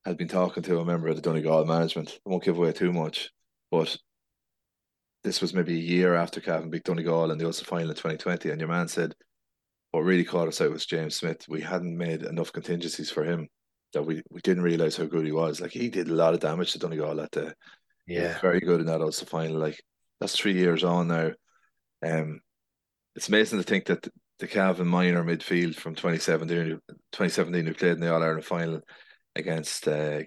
had 0.05 0.17
been 0.17 0.29
talking 0.29 0.63
to 0.63 0.81
a 0.81 0.85
member 0.85 1.09
of 1.09 1.17
the 1.17 1.23
Donegal 1.23 1.67
management. 1.67 2.19
I 2.27 2.31
won't 2.31 2.45
give 2.45 2.57
away 2.57 2.73
too 2.73 2.93
much, 2.93 3.31
but 3.71 3.97
this 5.23 5.41
was 5.41 5.53
maybe 5.53 5.75
a 5.75 5.83
year 5.83 6.15
after 6.15 6.41
Cavan 6.41 6.71
beat 6.71 6.85
Donegal 6.85 7.31
in 7.31 7.39
the 7.39 7.45
Ulster 7.45 7.65
final 7.65 7.91
in 7.91 7.97
2020. 7.97 8.51
And 8.51 8.61
your 8.61 8.69
man 8.69 8.89
said, 8.89 9.15
What 9.91 10.01
really 10.01 10.25
caught 10.25 10.49
us 10.49 10.61
out 10.61 10.71
was 10.71 10.87
James 10.87 11.17
Smith. 11.17 11.45
We 11.49 11.61
hadn't 11.61 11.97
made 11.97 12.23
enough 12.23 12.53
contingencies 12.53 13.11
for 13.11 13.25
him 13.25 13.49
that 13.93 14.03
we, 14.03 14.23
we 14.31 14.41
didn't 14.41 14.63
realise 14.63 14.97
how 14.97 15.05
good 15.05 15.27
he 15.27 15.33
was. 15.33 15.61
Like 15.61 15.73
he 15.73 15.91
did 15.91 16.09
a 16.09 16.15
lot 16.15 16.33
of 16.33 16.41
damage 16.41 16.73
to 16.73 16.79
Donegal 16.79 17.17
that 17.17 17.33
day. 17.33 17.53
Yeah. 18.07 18.41
Very 18.41 18.61
good 18.61 18.81
in 18.81 18.87
that 18.87 19.03
Ulster 19.03 19.27
final. 19.27 19.59
Like 19.59 19.83
that's 20.21 20.37
three 20.37 20.55
years 20.55 20.85
on 20.85 21.09
now. 21.09 21.33
Um, 22.03 22.41
it's 23.15 23.29
amazing 23.29 23.59
to 23.59 23.65
think 23.65 23.87
that 23.87 24.09
the 24.39 24.47
Cavan 24.47 24.87
minor 24.87 25.23
midfield 25.23 25.75
from 25.75 25.95
2017, 25.95 26.81
2017 27.13 27.67
who 27.67 27.75
played 27.75 27.93
in 27.93 28.01
the 28.01 28.13
All 28.13 28.23
Ireland 28.23 28.45
final 28.45 28.81
against 29.37 29.87
uh, 29.89 30.21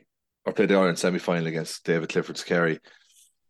or 0.45 0.53
played 0.53 0.69
the 0.69 0.75
Ireland 0.75 0.99
semi 0.99 1.19
final 1.19 1.47
against 1.47 1.83
David 1.85 2.09
Clifford's 2.09 2.43
Kerry. 2.43 2.79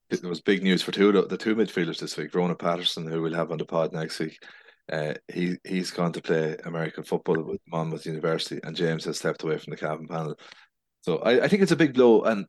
It 0.10 0.24
was 0.24 0.42
big 0.42 0.62
news 0.62 0.82
for 0.82 0.92
two 0.92 1.12
the 1.12 1.38
two 1.38 1.56
midfielders 1.56 2.00
this 2.00 2.18
week. 2.18 2.36
Rona 2.36 2.56
Patterson, 2.56 3.08
who 3.08 3.22
we'll 3.22 3.34
have 3.34 3.52
on 3.52 3.58
the 3.58 3.66
pod 3.66 3.94
next 3.94 4.20
week, 4.20 4.38
uh, 4.92 5.14
he 5.32 5.58
he's 5.64 5.92
gone 5.92 6.12
to 6.14 6.22
play 6.22 6.58
American 6.66 7.04
football 7.04 7.42
with 7.42 7.62
Monmouth 7.68 8.06
University, 8.06 8.60
and 8.64 8.76
James 8.76 9.06
has 9.06 9.18
stepped 9.18 9.44
away 9.44 9.58
from 9.58 9.72
the 9.72 9.78
Cavan 9.78 10.08
panel. 10.08 10.36
So 11.02 11.18
I, 11.18 11.46
I 11.46 11.48
think 11.48 11.64
it's 11.64 11.72
a 11.72 11.78
big 11.78 11.94
blow, 11.94 12.24
and 12.24 12.46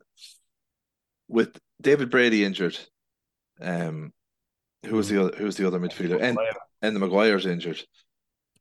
with 1.29 1.59
David 1.81 2.11
Brady 2.11 2.45
injured, 2.45 2.79
um, 3.61 4.13
who 4.85 4.97
was 4.97 5.09
the 5.09 5.23
other, 5.23 5.37
who 5.37 5.45
was 5.45 5.57
the 5.57 5.67
other 5.67 5.81
midfielder? 5.81 6.21
And 6.21 6.39
and 6.83 6.95
the 6.95 7.01
Maguire's 7.01 7.47
injured. 7.47 7.83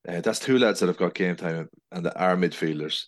Uh, 0.07 0.21
that's 0.21 0.39
two 0.39 0.57
lads 0.57 0.79
that 0.79 0.87
have 0.87 0.97
got 0.97 1.13
game 1.13 1.35
time 1.35 1.69
and 1.91 2.05
that 2.05 2.19
are 2.19 2.35
midfielders. 2.35 3.05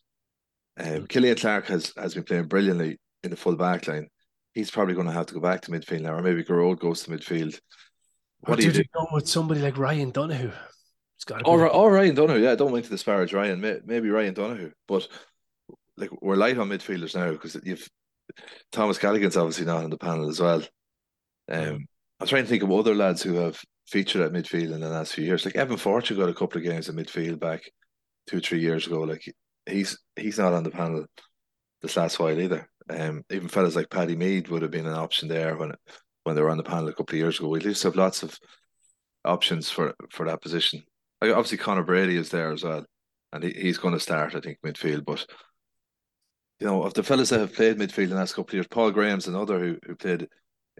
Um, 0.78 1.08
Killian 1.08 1.38
Clark 1.38 1.68
has 1.68 1.94
has 1.98 2.14
been 2.14 2.24
playing 2.24 2.48
brilliantly 2.48 2.98
in 3.24 3.32
the 3.32 3.38
full 3.38 3.56
back 3.56 3.88
line. 3.88 4.08
He's 4.54 4.72
probably 4.72 4.94
going 4.94 5.08
to 5.08 5.14
have 5.14 5.26
to 5.28 5.34
go 5.34 5.40
back 5.40 5.62
to 5.62 5.72
midfield 5.72 6.02
now, 6.02 6.14
or 6.14 6.22
maybe 6.22 6.44
Gearóid 6.44 6.80
goes 6.80 7.04
to 7.04 7.12
midfield. 7.12 7.60
What 8.42 8.60
do 8.60 8.66
you 8.66 8.72
do? 8.72 8.84
with 9.12 9.28
somebody 9.28 9.62
like 9.62 9.78
Ryan 9.78 10.12
Donoghue? 10.12 10.52
It's 11.18 11.26
got 11.26 11.40
to 11.40 11.46
or, 11.46 11.68
or 11.68 11.92
Ryan 11.92 12.16
Donoghue. 12.16 12.44
Yeah, 12.44 12.52
I 12.52 12.56
don't 12.56 12.72
want 12.72 12.86
to 12.86 12.92
disparage 12.92 13.34
Ryan. 13.34 13.62
Maybe 13.86 14.10
Ryan 14.10 14.34
Donoghue, 14.34 14.72
but 14.88 15.08
like 15.98 16.10
we're 16.22 16.36
light 16.36 16.58
on 16.58 16.70
midfielders 16.70 17.16
now 17.16 17.32
because 17.32 17.58
you've 17.64 17.88
Thomas 18.72 18.98
Callaghan's 18.98 19.38
obviously 19.38 19.66
not 19.66 19.84
on 19.84 19.90
the 19.90 19.98
panel 19.98 20.30
as 20.30 20.40
well. 20.40 20.62
Um, 21.50 21.86
I'm 22.20 22.28
trying 22.28 22.44
to 22.44 22.50
think 22.50 22.64
of 22.64 22.72
other 22.72 22.96
lads 22.96 23.22
who 23.22 23.36
have 23.36 23.60
featured 23.88 24.22
at 24.22 24.34
midfield 24.34 24.74
in 24.74 24.82
the 24.82 24.90
last 24.90 25.14
few 25.14 25.24
years. 25.24 25.46
Like 25.46 25.56
Evan 25.56 25.78
Fortune 25.78 26.18
got 26.18 26.30
a 26.30 26.34
couple 26.34 26.58
of 26.58 26.64
games 26.64 26.90
in 26.90 26.96
midfield 26.96 27.40
back 27.40 27.62
two, 28.28 28.40
three 28.40 28.60
years 28.60 28.88
ago. 28.88 29.02
Like 29.02 29.34
he's 29.68 29.98
he's 30.16 30.38
not 30.38 30.54
on 30.54 30.64
the 30.64 30.72
panel 30.72 31.06
this 31.82 31.98
last 31.98 32.20
while 32.20 32.40
either. 32.40 32.70
Um, 32.90 33.24
even 33.32 33.48
fellas 33.48 33.76
like 33.76 33.90
Paddy 33.90 34.16
Mead 34.16 34.48
would 34.50 34.62
have 34.62 34.72
been 34.72 34.86
an 34.86 34.94
option 34.94 35.28
there 35.28 35.56
when 35.56 35.74
when 36.24 36.36
they 36.36 36.42
were 36.42 36.50
on 36.50 36.58
the 36.58 36.64
panel 36.64 36.88
a 36.88 36.94
couple 36.94 37.16
of 37.16 37.20
years 37.20 37.40
ago. 37.40 37.50
We 37.50 37.60
at 37.60 37.66
least 37.66 37.84
have 37.84 37.96
lots 37.96 38.24
of 38.24 38.38
options 39.24 39.70
for 39.70 39.94
for 40.12 40.26
that 40.28 40.42
position. 40.42 40.84
Like 41.22 41.32
obviously 41.32 41.58
Conor 41.58 41.84
Brady 41.84 42.18
is 42.18 42.30
there 42.30 42.52
as 42.52 42.64
well, 42.64 42.86
and 43.34 43.44
he, 43.44 43.52
he's 43.52 43.78
going 43.78 43.94
to 43.94 44.00
start, 44.00 44.36
I 44.36 44.40
think, 44.40 44.58
midfield. 44.66 45.06
But 45.06 45.26
you 46.60 46.68
know, 46.68 46.84
of 46.84 46.94
the 46.94 47.04
fellas 47.04 47.30
that 47.30 47.40
have 47.40 47.54
played 47.54 47.78
midfield 47.78 48.06
in 48.06 48.10
the 48.12 48.16
last 48.16 48.34
couple 48.34 48.52
of 48.52 48.54
years, 48.54 48.68
Paul 48.68 48.92
Graham's 48.92 49.28
another 49.28 49.60
who 49.60 49.78
who 49.86 49.96
played 49.96 50.28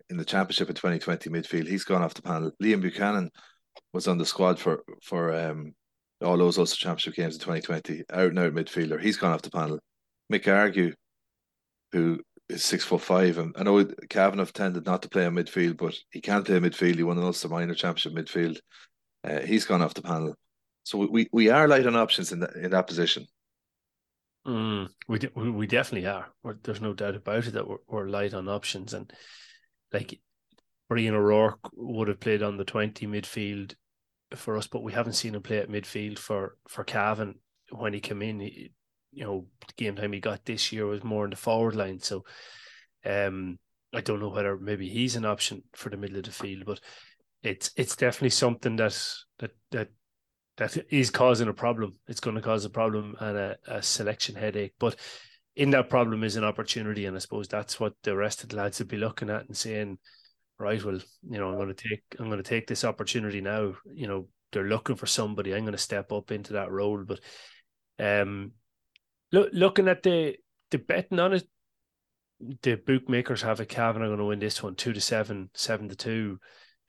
in 0.10 0.18
the 0.18 0.26
championship 0.26 0.70
in 0.70 0.76
2020 0.76 1.30
midfield. 1.30 1.68
He's 1.68 1.84
gone 1.84 2.02
off 2.02 2.14
the 2.14 2.22
panel. 2.22 2.52
Liam 2.62 2.82
Buchanan 2.82 3.32
was 3.94 4.08
on 4.08 4.18
the 4.18 4.26
squad 4.26 4.60
for 4.60 4.84
for 5.02 5.34
um 5.34 5.74
all 6.22 6.38
those 6.38 6.58
Ulster 6.58 6.78
Championship 6.78 7.16
games 7.16 7.36
in 7.36 7.42
2020, 7.42 8.04
out 8.12 8.30
and 8.30 8.40
out 8.40 8.54
midfielder. 8.54 9.02
He's 9.02 9.18
gone 9.18 9.32
off 9.32 9.42
the 9.42 9.52
panel. 9.52 9.80
Mick 10.32 10.48
Argue, 10.52 10.94
who 11.92 12.20
is 12.50 12.64
six 12.64 12.84
foot 12.84 13.02
five, 13.02 13.38
and 13.38 13.54
I 13.58 13.64
know 13.64 13.86
Cavan 14.10 14.46
tended 14.48 14.86
not 14.86 15.02
to 15.02 15.10
play 15.10 15.26
in 15.26 15.34
midfield, 15.34 15.78
but 15.78 15.96
he 16.10 16.22
can 16.22 16.44
play 16.44 16.60
midfield. 16.60 16.96
He 16.96 17.04
won 17.04 17.18
an 17.18 17.24
Ulster 17.24 17.50
Minor 17.50 17.76
Championship 17.76 18.14
midfield. 18.14 18.58
Uh, 19.24 19.42
he's 19.42 19.66
gone 19.66 19.82
off 19.82 19.94
the 19.94 20.02
panel. 20.02 20.36
So 20.84 21.00
we, 21.00 21.28
we 21.32 21.50
are 21.50 21.68
light 21.68 21.88
on 21.88 21.96
options 21.96 22.32
in 22.32 22.40
that 22.42 22.56
in 22.56 22.72
that 22.72 22.88
position. 22.88 23.26
Mm, 24.48 24.90
we 25.08 25.20
we 25.50 25.68
definitely 25.68 26.08
are. 26.08 26.28
We're, 26.44 26.58
there's 26.64 26.82
no 26.82 26.94
doubt 26.94 27.16
about 27.16 27.48
it 27.48 27.54
that 27.54 27.68
we're, 27.68 27.78
we're 27.88 28.08
light 28.08 28.36
on 28.36 28.48
options, 28.48 28.94
and 28.94 29.12
like 29.92 30.20
Brian 30.88 31.16
O'Rourke 31.16 31.60
would 31.74 32.08
have 32.08 32.20
played 32.20 32.44
on 32.44 32.58
the 32.58 32.66
20 32.66 33.08
midfield 33.08 33.74
for 34.34 34.58
us, 34.58 34.68
but 34.68 34.84
we 34.84 34.94
haven't 34.94 35.14
seen 35.14 35.36
him 35.36 35.42
play 35.42 35.60
at 35.60 35.70
midfield 35.70 36.18
for 36.18 36.58
for 36.68 36.84
Cavan 36.84 37.36
when 37.72 37.94
he 37.94 38.00
came 38.00 38.22
in. 38.22 38.40
He, 38.40 38.72
you 39.12 39.24
know, 39.24 39.48
the 39.68 39.74
game 39.78 39.96
time 39.96 40.14
he 40.14 40.20
got 40.20 40.46
this 40.46 40.72
year 40.72 40.86
was 40.86 41.04
more 41.04 41.26
in 41.26 41.30
the 41.30 41.38
forward 41.38 41.76
line. 41.76 42.00
So, 42.00 42.26
um, 43.06 43.58
I 43.94 44.02
don't 44.02 44.20
know 44.20 44.30
whether 44.30 44.58
maybe 44.58 44.90
he's 44.90 45.16
an 45.16 45.26
option 45.26 45.64
for 45.74 45.90
the 45.90 45.98
middle 45.98 46.18
of 46.18 46.26
the 46.26 46.32
field, 46.32 46.64
but 46.66 46.80
it's 47.44 47.72
it's 47.78 47.96
definitely 47.96 48.32
something 48.32 48.76
that 48.78 49.00
that 49.40 49.52
that 49.72 49.90
that 50.58 50.78
is 50.90 51.10
causing 51.10 51.48
a 51.48 51.54
problem. 51.54 51.96
It's 52.08 52.20
going 52.20 52.36
to 52.36 52.42
cause 52.42 52.66
a 52.66 52.70
problem 52.70 53.16
and 53.20 53.38
a, 53.38 53.58
a 53.68 53.82
selection 53.84 54.36
headache. 54.36 54.74
But 54.80 54.96
in 55.56 55.70
that 55.72 55.90
problem 55.90 56.24
is 56.24 56.36
an 56.36 56.44
opportunity, 56.44 57.06
and 57.06 57.16
I 57.16 57.20
suppose 57.20 57.48
that's 57.48 57.80
what 57.80 57.94
the 58.04 58.16
rest 58.16 58.44
of 58.44 58.50
the 58.50 58.58
lads 58.58 58.80
would 58.80 58.88
be 58.88 58.98
looking 58.98 59.30
at 59.30 59.48
and 59.48 59.56
saying, 59.56 59.98
right, 60.60 60.84
well, 60.84 61.00
you 61.30 61.40
know, 61.40 61.50
I'm 61.50 61.56
going 61.56 61.74
to 61.74 61.90
take 61.90 62.04
I'm 62.20 62.28
going 62.28 62.42
to 62.42 62.50
take 62.50 62.68
this 62.68 62.84
opportunity 62.84 63.42
now. 63.42 63.74
You 63.94 64.08
know, 64.08 64.28
they're 64.52 64.64
looking 64.64 64.96
for 64.96 65.06
somebody. 65.06 65.54
I'm 65.54 65.64
going 65.64 65.74
to 65.74 65.78
step 65.78 66.12
up 66.12 66.32
into 66.32 66.54
that 66.54 66.72
role. 66.72 67.04
But 67.04 67.20
um, 68.00 68.52
look, 69.32 69.50
looking 69.54 69.88
at 69.88 70.04
the 70.04 70.36
the 70.72 70.78
betting 70.78 71.20
on 71.20 71.34
it, 71.34 71.48
the 72.62 72.76
bookmakers 72.76 73.42
have 73.42 73.60
a 73.60 73.66
Cavan 73.66 74.02
are 74.02 74.08
going 74.08 74.20
to 74.20 74.26
win 74.26 74.40
this 74.40 74.64
one 74.64 74.76
two 74.76 74.94
to 74.94 75.02
seven, 75.02 75.50
seven 75.54 75.90
to 75.90 75.96
two, 75.96 76.40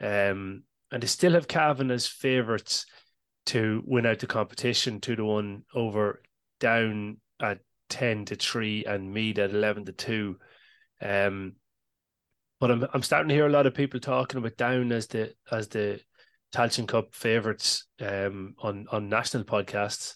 um, 0.00 0.62
and 0.92 1.02
they 1.02 1.07
still 1.07 1.33
have 1.33 1.48
Cavan 1.48 1.90
as 1.90 2.07
favourites 2.07 2.87
to 3.46 3.83
win 3.87 4.07
out 4.07 4.18
the 4.18 4.26
competition 4.26 5.00
two 5.00 5.16
to 5.16 5.24
one 5.24 5.62
over 5.74 6.22
down 6.61 7.18
at 7.40 7.61
ten 7.88 8.24
to 8.26 8.37
three 8.37 8.85
and 8.85 9.12
Meath 9.12 9.38
at 9.38 9.50
eleven 9.50 9.85
to 9.85 9.92
two. 9.92 10.37
Um, 11.02 11.55
but 12.61 12.71
I'm 12.71 12.87
I'm 12.92 13.03
starting 13.03 13.29
to 13.29 13.35
hear 13.35 13.47
a 13.47 13.53
lot 13.53 13.66
of 13.66 13.75
people 13.75 14.01
talking 14.01 14.38
about 14.38 14.57
Down 14.57 14.92
as 14.92 15.07
the 15.09 15.35
as 15.51 15.69
the 15.69 16.01
Tailteann 16.55 16.88
Cup 16.88 17.14
favourites 17.14 17.87
um, 18.01 18.55
on 18.59 18.87
on 18.90 19.09
national 19.09 19.45
podcasts. 19.45 20.14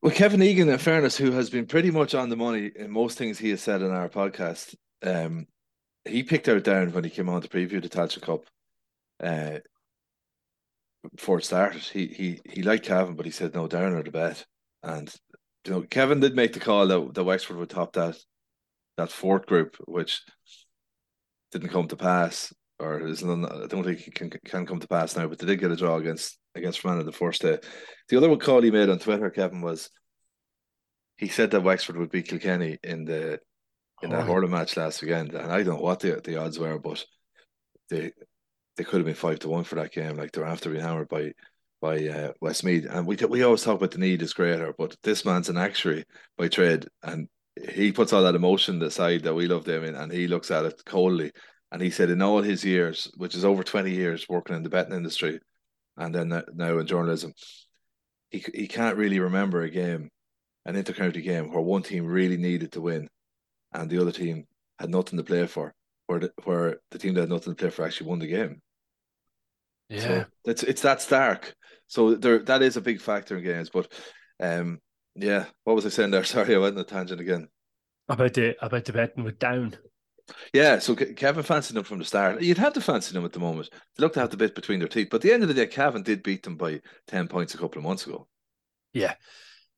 Well, 0.00 0.14
Kevin 0.14 0.42
Egan, 0.42 0.68
in 0.68 0.78
fairness, 0.78 1.16
who 1.16 1.32
has 1.32 1.50
been 1.50 1.66
pretty 1.66 1.90
much 1.90 2.14
on 2.14 2.28
the 2.28 2.36
money 2.36 2.70
in 2.76 2.90
most 2.90 3.18
things 3.18 3.38
he 3.38 3.50
has 3.50 3.60
said 3.60 3.82
in 3.82 3.90
our 3.90 4.08
podcast, 4.08 4.76
um, 5.02 5.48
he 6.08 6.22
picked 6.22 6.48
out 6.48 6.64
Down 6.64 6.92
when 6.92 7.04
he 7.04 7.10
came 7.10 7.28
on 7.28 7.42
to 7.42 7.48
preview 7.48 7.82
the 7.82 7.88
Tailteann 7.88 8.22
Cup. 8.22 8.44
Uh, 9.20 9.58
before 11.14 11.38
it 11.38 11.44
started, 11.44 11.82
he 11.82 12.06
he 12.06 12.40
he 12.44 12.62
liked 12.62 12.86
Cavan, 12.86 13.14
but 13.14 13.26
he 13.26 13.32
said 13.32 13.54
no, 13.54 13.66
Down 13.66 13.92
or 13.92 14.02
the 14.02 14.10
bet. 14.10 14.44
And 14.82 15.12
you 15.64 15.72
know, 15.72 15.82
Kevin 15.82 16.20
did 16.20 16.34
make 16.34 16.52
the 16.52 16.60
call 16.60 16.86
that 16.86 17.14
the 17.14 17.24
Wexford 17.24 17.56
would 17.56 17.70
top 17.70 17.92
that 17.94 18.16
that 18.96 19.12
fourth 19.12 19.46
group, 19.46 19.76
which 19.86 20.22
didn't 21.52 21.70
come 21.70 21.88
to 21.88 21.96
pass, 21.96 22.52
or 22.78 23.06
is 23.06 23.22
not, 23.24 23.52
I 23.52 23.66
don't 23.66 23.84
think 23.84 24.06
it 24.06 24.14
can 24.14 24.30
can 24.30 24.66
come 24.66 24.80
to 24.80 24.88
pass 24.88 25.16
now. 25.16 25.26
But 25.26 25.38
they 25.38 25.46
did 25.46 25.60
get 25.60 25.70
a 25.70 25.76
draw 25.76 25.96
against 25.96 26.38
against 26.54 26.80
Fermanagh 26.80 27.04
the 27.04 27.12
first 27.12 27.42
day. 27.42 27.58
The 28.08 28.16
other 28.16 28.28
one 28.28 28.38
call 28.38 28.62
he 28.62 28.70
made 28.70 28.88
on 28.88 28.98
Twitter, 28.98 29.30
Kevin, 29.30 29.60
was 29.60 29.90
he 31.16 31.28
said 31.28 31.50
that 31.50 31.62
Wexford 31.62 31.96
would 31.96 32.10
beat 32.10 32.28
Kilkenny 32.28 32.78
in 32.82 33.04
the 33.04 33.40
in 34.02 34.10
that 34.10 34.28
oh, 34.28 34.32
hurling 34.32 34.50
match 34.50 34.76
last 34.76 35.02
weekend, 35.02 35.34
and 35.34 35.52
I 35.52 35.62
don't 35.62 35.76
know 35.76 35.82
what 35.82 36.00
the 36.00 36.20
the 36.22 36.36
odds 36.36 36.58
were, 36.58 36.78
but 36.78 37.04
they 37.90 38.12
they 38.76 38.84
could 38.84 38.98
have 38.98 39.06
been 39.06 39.14
five 39.14 39.40
to 39.40 39.48
one 39.48 39.64
for 39.64 39.74
that 39.76 39.92
game. 39.92 40.16
Like 40.16 40.32
they're 40.32 40.44
after 40.44 40.70
being 40.70 40.82
hammered 40.82 41.08
by 41.08 41.32
by 41.80 42.08
uh, 42.08 42.32
Westmeath, 42.40 42.86
and 42.90 43.06
we 43.06 43.16
we 43.28 43.42
always 43.42 43.62
talk 43.62 43.76
about 43.76 43.90
the 43.90 43.98
need 43.98 44.22
is 44.22 44.34
greater, 44.34 44.74
but 44.76 44.96
this 45.02 45.24
man's 45.24 45.48
an 45.48 45.56
actuary 45.56 46.04
by 46.36 46.48
trade, 46.48 46.86
and 47.02 47.28
he 47.72 47.92
puts 47.92 48.12
all 48.12 48.22
that 48.22 48.34
emotion 48.34 48.80
aside 48.82 49.22
that 49.24 49.34
we 49.34 49.46
love 49.46 49.64
them 49.64 49.84
in, 49.84 49.94
and 49.94 50.12
he 50.12 50.28
looks 50.28 50.50
at 50.50 50.64
it 50.64 50.82
coldly. 50.84 51.32
And 51.70 51.82
he 51.82 51.90
said 51.90 52.08
in 52.08 52.22
all 52.22 52.40
his 52.40 52.64
years, 52.64 53.10
which 53.16 53.34
is 53.34 53.44
over 53.44 53.62
twenty 53.62 53.92
years 53.92 54.26
working 54.28 54.56
in 54.56 54.62
the 54.62 54.70
betting 54.70 54.94
industry, 54.94 55.40
and 55.96 56.14
then 56.14 56.28
now 56.54 56.78
in 56.78 56.86
journalism, 56.86 57.32
he 58.30 58.44
he 58.54 58.68
can't 58.68 58.96
really 58.96 59.20
remember 59.20 59.62
a 59.62 59.70
game, 59.70 60.08
an 60.64 60.76
intercounty 60.76 61.22
game 61.22 61.50
where 61.50 61.60
one 61.60 61.82
team 61.82 62.06
really 62.06 62.36
needed 62.38 62.72
to 62.72 62.80
win, 62.80 63.08
and 63.72 63.90
the 63.90 64.00
other 64.00 64.12
team 64.12 64.46
had 64.78 64.90
nothing 64.90 65.16
to 65.16 65.24
play 65.24 65.46
for, 65.46 65.74
where 66.06 66.20
the, 66.20 66.32
where 66.44 66.78
the 66.90 66.98
team 66.98 67.14
that 67.14 67.22
had 67.22 67.30
nothing 67.30 67.54
to 67.54 67.58
play 67.58 67.70
for 67.70 67.84
actually 67.84 68.08
won 68.08 68.18
the 68.18 68.26
game. 68.26 68.60
Yeah, 69.88 70.00
so 70.00 70.24
it's 70.44 70.62
it's 70.62 70.82
that 70.82 71.00
stark. 71.00 71.54
So 71.86 72.14
there 72.14 72.40
that 72.40 72.62
is 72.62 72.76
a 72.76 72.82
big 72.82 73.00
factor 73.00 73.36
in 73.36 73.44
games. 73.44 73.70
But 73.70 73.90
um, 74.40 74.80
yeah, 75.14 75.46
what 75.64 75.74
was 75.74 75.86
I 75.86 75.90
saying 75.90 76.10
there? 76.10 76.24
Sorry, 76.24 76.54
I 76.54 76.58
went 76.58 76.76
on 76.76 76.82
a 76.82 76.84
tangent 76.84 77.20
again. 77.20 77.48
About 78.08 78.34
the 78.34 78.56
about 78.64 78.84
the 78.84 78.92
betting 78.92 79.24
with 79.24 79.38
Down. 79.38 79.76
Yeah, 80.52 80.78
so 80.78 80.94
Kevin 80.94 81.42
fancied 81.42 81.74
them 81.74 81.84
from 81.84 81.98
the 81.98 82.04
start. 82.04 82.42
You'd 82.42 82.58
have 82.58 82.74
to 82.74 82.82
fancy 82.82 83.14
them 83.14 83.24
at 83.24 83.32
the 83.32 83.38
moment. 83.38 83.70
They 83.96 84.02
look 84.02 84.12
to 84.12 84.20
have 84.20 84.28
the 84.28 84.36
bit 84.36 84.54
between 84.54 84.78
their 84.78 84.88
teeth. 84.88 85.08
But 85.10 85.16
at 85.16 85.22
the 85.22 85.32
end 85.32 85.42
of 85.42 85.48
the 85.48 85.54
day, 85.54 85.66
Cavan 85.66 86.02
did 86.02 86.22
beat 86.22 86.42
them 86.42 86.56
by 86.56 86.82
ten 87.06 87.28
points 87.28 87.54
a 87.54 87.58
couple 87.58 87.78
of 87.78 87.84
months 87.84 88.06
ago. 88.06 88.28
Yeah, 88.92 89.14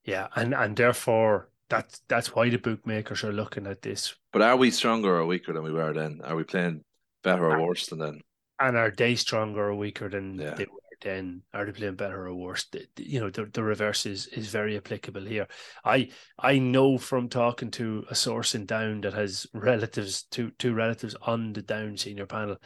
yeah, 0.05 0.27
and 0.35 0.55
and 0.55 0.77
therefore 0.77 1.50
that's 1.71 2.03
that's 2.09 2.35
why 2.35 2.51
the 2.51 2.59
bookmakers 2.59 3.25
are 3.25 3.33
looking 3.33 3.67
at 3.67 3.81
this. 3.81 4.15
But 4.33 4.43
are 4.43 4.57
we 4.57 4.71
stronger 4.71 5.17
or 5.17 5.25
weaker 5.25 5.53
than 5.53 5.63
we 5.63 5.73
were 5.73 5.95
then? 5.95 6.21
Are 6.25 6.37
we 6.37 6.45
playing 6.45 6.85
better 7.23 7.51
or 7.51 7.67
worse 7.67 7.87
than 7.87 8.01
then? 8.01 8.21
And 8.59 8.77
are 8.77 8.91
they 8.91 9.15
stronger 9.15 9.69
or 9.71 9.75
weaker 9.75 10.11
than 10.11 10.39
yeah. 10.39 10.55
they 10.55 10.65
were 10.65 10.81
then? 11.01 11.43
Are 11.55 11.65
they 11.65 11.73
playing 11.73 11.95
better 11.95 12.27
or 12.27 12.35
worse? 12.35 12.67
The, 12.67 12.87
you 12.99 13.21
know, 13.21 13.31
the, 13.31 13.47
the 13.47 13.63
reverse 13.63 14.05
is, 14.05 14.27
is 14.27 14.49
very 14.49 14.77
applicable 14.77 15.25
here. 15.25 15.47
I 15.85 16.11
I 16.39 16.59
know 16.59 16.99
from 16.99 17.29
talking 17.29 17.71
to 17.73 18.05
a 18.11 18.15
source 18.15 18.55
in 18.55 18.67
Down 18.67 19.01
that 19.03 19.15
has 19.15 19.47
relatives, 19.55 20.25
two 20.25 20.51
two 20.59 20.75
relatives 20.75 21.17
on 21.23 21.53
the 21.53 21.63
Down 21.63 21.97
senior 21.97 22.27
panel, 22.27 22.57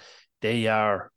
they 0.40 0.66
are 0.66 1.12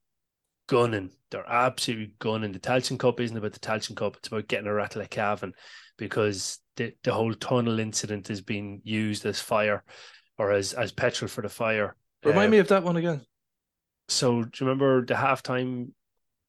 gunning. 0.67 1.11
They're 1.31 1.49
absolutely 1.49 2.13
gunning. 2.19 2.51
The 2.51 2.59
Tailteann 2.59 2.99
Cup 2.99 3.19
isn't 3.19 3.35
about 3.35 3.53
the 3.53 3.59
Tailteann 3.59 3.95
Cup. 3.95 4.17
It's 4.17 4.27
about 4.27 4.47
getting 4.47 4.67
a 4.67 4.73
rattle 4.73 5.01
at 5.01 5.09
Cavan 5.09 5.53
because 5.97 6.59
the, 6.75 6.93
the 7.03 7.13
whole 7.13 7.33
tunnel 7.33 7.79
incident 7.79 8.29
is 8.29 8.41
being 8.41 8.81
used 8.83 9.25
as 9.25 9.39
fire 9.39 9.83
or 10.37 10.51
as, 10.51 10.73
as 10.73 10.91
petrol 10.91 11.27
for 11.27 11.41
the 11.41 11.49
fire. 11.49 11.95
Remind 12.23 12.49
uh, 12.49 12.51
me 12.51 12.57
of 12.59 12.67
that 12.69 12.83
one 12.83 12.97
again. 12.97 13.21
So 14.07 14.43
do 14.43 14.49
you 14.59 14.67
remember 14.67 15.05
the 15.05 15.15
halftime 15.15 15.91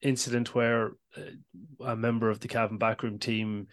incident 0.01 0.55
where 0.55 0.91
uh, 1.17 1.85
a 1.85 1.95
member 1.95 2.29
of 2.29 2.39
the 2.39 2.47
Cavan 2.47 2.77
backroom 2.77 3.19
team 3.19 3.67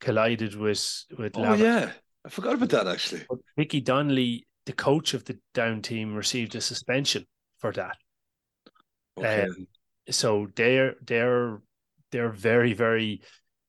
collided 0.00 0.54
with 0.54 1.04
with? 1.16 1.36
Oh 1.36 1.54
yeah, 1.54 1.90
I 2.24 2.28
forgot 2.28 2.54
about 2.54 2.70
that 2.70 2.86
actually. 2.86 3.22
Mickey 3.56 3.80
Donnelly, 3.80 4.46
the 4.66 4.72
coach 4.72 5.14
of 5.14 5.24
the 5.24 5.38
Down 5.54 5.80
team, 5.80 6.14
received 6.14 6.54
a 6.54 6.60
suspension 6.60 7.26
for 7.58 7.72
that. 7.72 7.96
Okay. 9.18 9.44
Um, 9.44 9.66
so 10.10 10.48
they're 10.54 10.96
they're 11.02 11.60
they're 12.12 12.30
very 12.30 12.74
very 12.74 13.22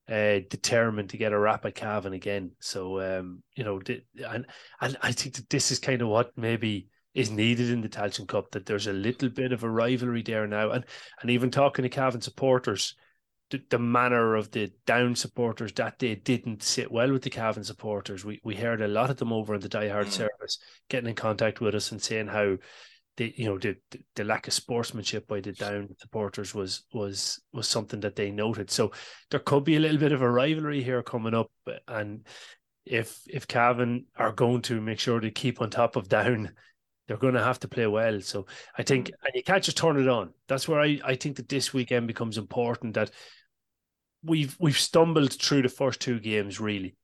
uh, 0.09 0.39
determined 0.49 1.09
to 1.09 1.17
get 1.17 1.33
a 1.33 1.39
rap 1.39 1.65
at 1.65 1.75
Cavan 1.75 2.13
again. 2.13 2.51
So 2.59 2.99
um, 3.01 3.43
you 3.55 3.63
know, 3.63 3.81
and 4.27 4.45
and 4.81 4.97
I 5.01 5.11
think 5.11 5.35
that 5.35 5.49
this 5.49 5.71
is 5.71 5.79
kind 5.79 6.01
of 6.01 6.07
what 6.07 6.37
maybe 6.37 6.87
is 7.13 7.29
needed 7.29 7.69
in 7.69 7.81
the 7.81 7.89
Tailteann 7.89 8.27
Cup. 8.27 8.51
That 8.51 8.65
there's 8.65 8.87
a 8.87 8.93
little 8.93 9.29
bit 9.29 9.51
of 9.51 9.63
a 9.63 9.69
rivalry 9.69 10.21
there 10.21 10.47
now, 10.47 10.71
and 10.71 10.85
and 11.21 11.31
even 11.31 11.51
talking 11.51 11.83
to 11.83 11.89
Cavan 11.89 12.21
supporters, 12.21 12.95
the, 13.51 13.61
the 13.69 13.79
manner 13.79 14.35
of 14.35 14.51
the 14.51 14.71
Down 14.85 15.15
supporters 15.15 15.73
that 15.73 15.99
day 15.99 16.15
didn't 16.15 16.63
sit 16.63 16.91
well 16.91 17.11
with 17.11 17.21
the 17.21 17.29
Cavan 17.29 17.63
supporters. 17.63 18.25
We 18.25 18.41
we 18.43 18.55
heard 18.55 18.81
a 18.81 18.87
lot 18.87 19.09
of 19.09 19.17
them 19.17 19.31
over 19.31 19.53
in 19.53 19.61
the 19.61 19.69
Die 19.69 19.89
Hard 19.89 20.07
mm. 20.07 20.11
service 20.11 20.57
getting 20.89 21.09
in 21.09 21.15
contact 21.15 21.61
with 21.61 21.75
us 21.75 21.91
and 21.91 22.01
saying 22.01 22.27
how 22.27 22.57
the 23.17 23.33
you 23.35 23.45
know 23.45 23.57
the, 23.57 23.75
the 24.15 24.23
lack 24.23 24.47
of 24.47 24.53
sportsmanship 24.53 25.27
by 25.27 25.41
the 25.41 25.51
Down 25.51 25.89
supporters 25.99 26.53
was 26.55 26.83
was 26.93 27.41
was 27.53 27.67
something 27.67 27.99
that 28.01 28.15
they 28.15 28.31
noted. 28.31 28.71
So 28.71 28.91
there 29.29 29.39
could 29.39 29.63
be 29.63 29.75
a 29.75 29.79
little 29.79 29.97
bit 29.97 30.11
of 30.11 30.21
a 30.21 30.29
rivalry 30.29 30.81
here 30.81 31.03
coming 31.03 31.33
up, 31.33 31.51
and 31.87 32.25
if 32.85 33.21
if 33.27 33.47
Cavan 33.47 34.05
are 34.17 34.31
going 34.31 34.61
to 34.63 34.81
make 34.81 34.99
sure 34.99 35.19
they 35.19 35.31
keep 35.31 35.61
on 35.61 35.69
top 35.69 35.95
of 35.95 36.09
Down 36.09 36.51
they're 37.11 37.17
going 37.17 37.33
to 37.33 37.43
have 37.43 37.59
to 37.59 37.67
play 37.67 37.87
well. 37.87 38.21
So 38.21 38.45
I 38.77 38.83
think, 38.83 39.07
mm. 39.07 39.13
and 39.25 39.35
you 39.35 39.43
can't 39.43 39.61
just 39.61 39.75
turn 39.75 39.99
it 39.99 40.07
on. 40.07 40.33
That's 40.47 40.65
where 40.67 40.79
I, 40.79 40.97
I 41.03 41.15
think 41.15 41.35
that 41.35 41.49
this 41.49 41.73
weekend 41.73 42.07
becomes 42.07 42.37
important. 42.37 42.93
That 42.93 43.11
we've 44.23 44.55
we've 44.61 44.79
stumbled 44.79 45.33
through 45.33 45.63
the 45.63 45.67
first 45.67 45.99
two 45.99 46.21
games. 46.21 46.61
Really, 46.61 46.95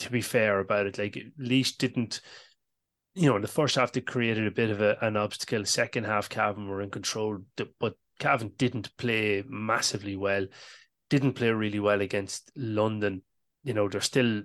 to 0.00 0.10
be 0.12 0.20
fair 0.20 0.60
about 0.60 0.86
it, 0.86 0.98
like 0.98 1.18
Laois 1.36 1.76
didn't. 1.76 2.20
You 3.14 3.28
know, 3.28 3.36
in 3.36 3.42
the 3.42 3.48
first 3.48 3.76
half 3.76 3.92
they 3.92 4.00
created 4.00 4.46
a 4.46 4.52
bit 4.52 4.70
of 4.70 4.80
a, 4.80 4.96
an 5.00 5.16
obstacle. 5.16 5.64
Second 5.64 6.04
half, 6.04 6.28
Cavan 6.28 6.68
were 6.68 6.82
in 6.82 6.90
control, 6.90 7.38
but 7.78 7.94
Cavan 8.18 8.52
didn't 8.56 8.96
play 8.96 9.42
massively 9.46 10.16
well. 10.16 10.46
Didn't 11.08 11.32
play 11.32 11.50
really 11.50 11.80
well 11.80 12.00
against 12.00 12.52
London. 12.54 13.22
You 13.64 13.74
know, 13.74 13.88
they're 13.88 14.00
still 14.00 14.42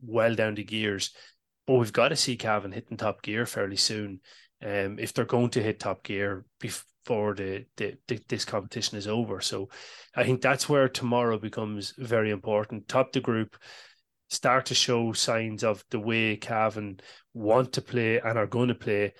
well 0.00 0.34
down 0.34 0.54
the 0.54 0.64
gears 0.64 1.10
but 1.66 1.74
we've 1.74 1.92
got 1.92 2.08
to 2.08 2.16
see 2.16 2.36
Cavan 2.36 2.72
hitting 2.72 2.96
top 2.96 3.22
gear 3.22 3.46
fairly 3.46 3.76
soon. 3.76 4.20
Um, 4.62 4.98
if 4.98 5.12
they're 5.12 5.24
going 5.24 5.50
to 5.50 5.62
hit 5.62 5.80
top 5.80 6.02
gear 6.02 6.44
before 6.60 7.34
the, 7.34 7.66
the, 7.76 7.96
the, 8.08 8.20
this 8.28 8.44
competition 8.44 8.96
is 8.96 9.08
over, 9.08 9.40
so 9.40 9.68
I 10.14 10.24
think 10.24 10.40
that's 10.40 10.68
where 10.68 10.88
tomorrow 10.88 11.38
becomes 11.38 11.94
very 11.98 12.30
important. 12.30 12.88
Top 12.88 13.12
the 13.12 13.20
group, 13.20 13.56
start 14.30 14.66
to 14.66 14.74
show 14.74 15.12
signs 15.12 15.62
of 15.64 15.84
the 15.90 16.00
way 16.00 16.36
Cavan 16.36 17.00
want 17.32 17.72
to 17.74 17.82
play 17.82 18.20
and 18.20 18.38
are 18.38 18.46
going 18.46 18.68
to 18.68 18.74
play, 18.74 19.14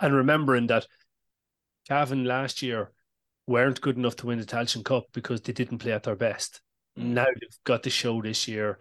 and 0.00 0.14
remembering 0.14 0.66
that 0.68 0.86
Cavan 1.88 2.24
last 2.24 2.62
year 2.62 2.92
weren't 3.46 3.80
good 3.80 3.96
enough 3.96 4.16
to 4.16 4.26
win 4.26 4.38
the 4.38 4.44
Tailteann 4.44 4.84
Cup 4.84 5.04
because 5.12 5.40
they 5.40 5.52
didn't 5.52 5.78
play 5.78 5.92
at 5.92 6.02
their 6.02 6.16
best. 6.16 6.60
Mm. 6.98 7.04
Now 7.04 7.26
they've 7.26 7.58
got 7.64 7.82
to 7.84 7.90
show 7.90 8.20
this 8.22 8.48
year 8.48 8.78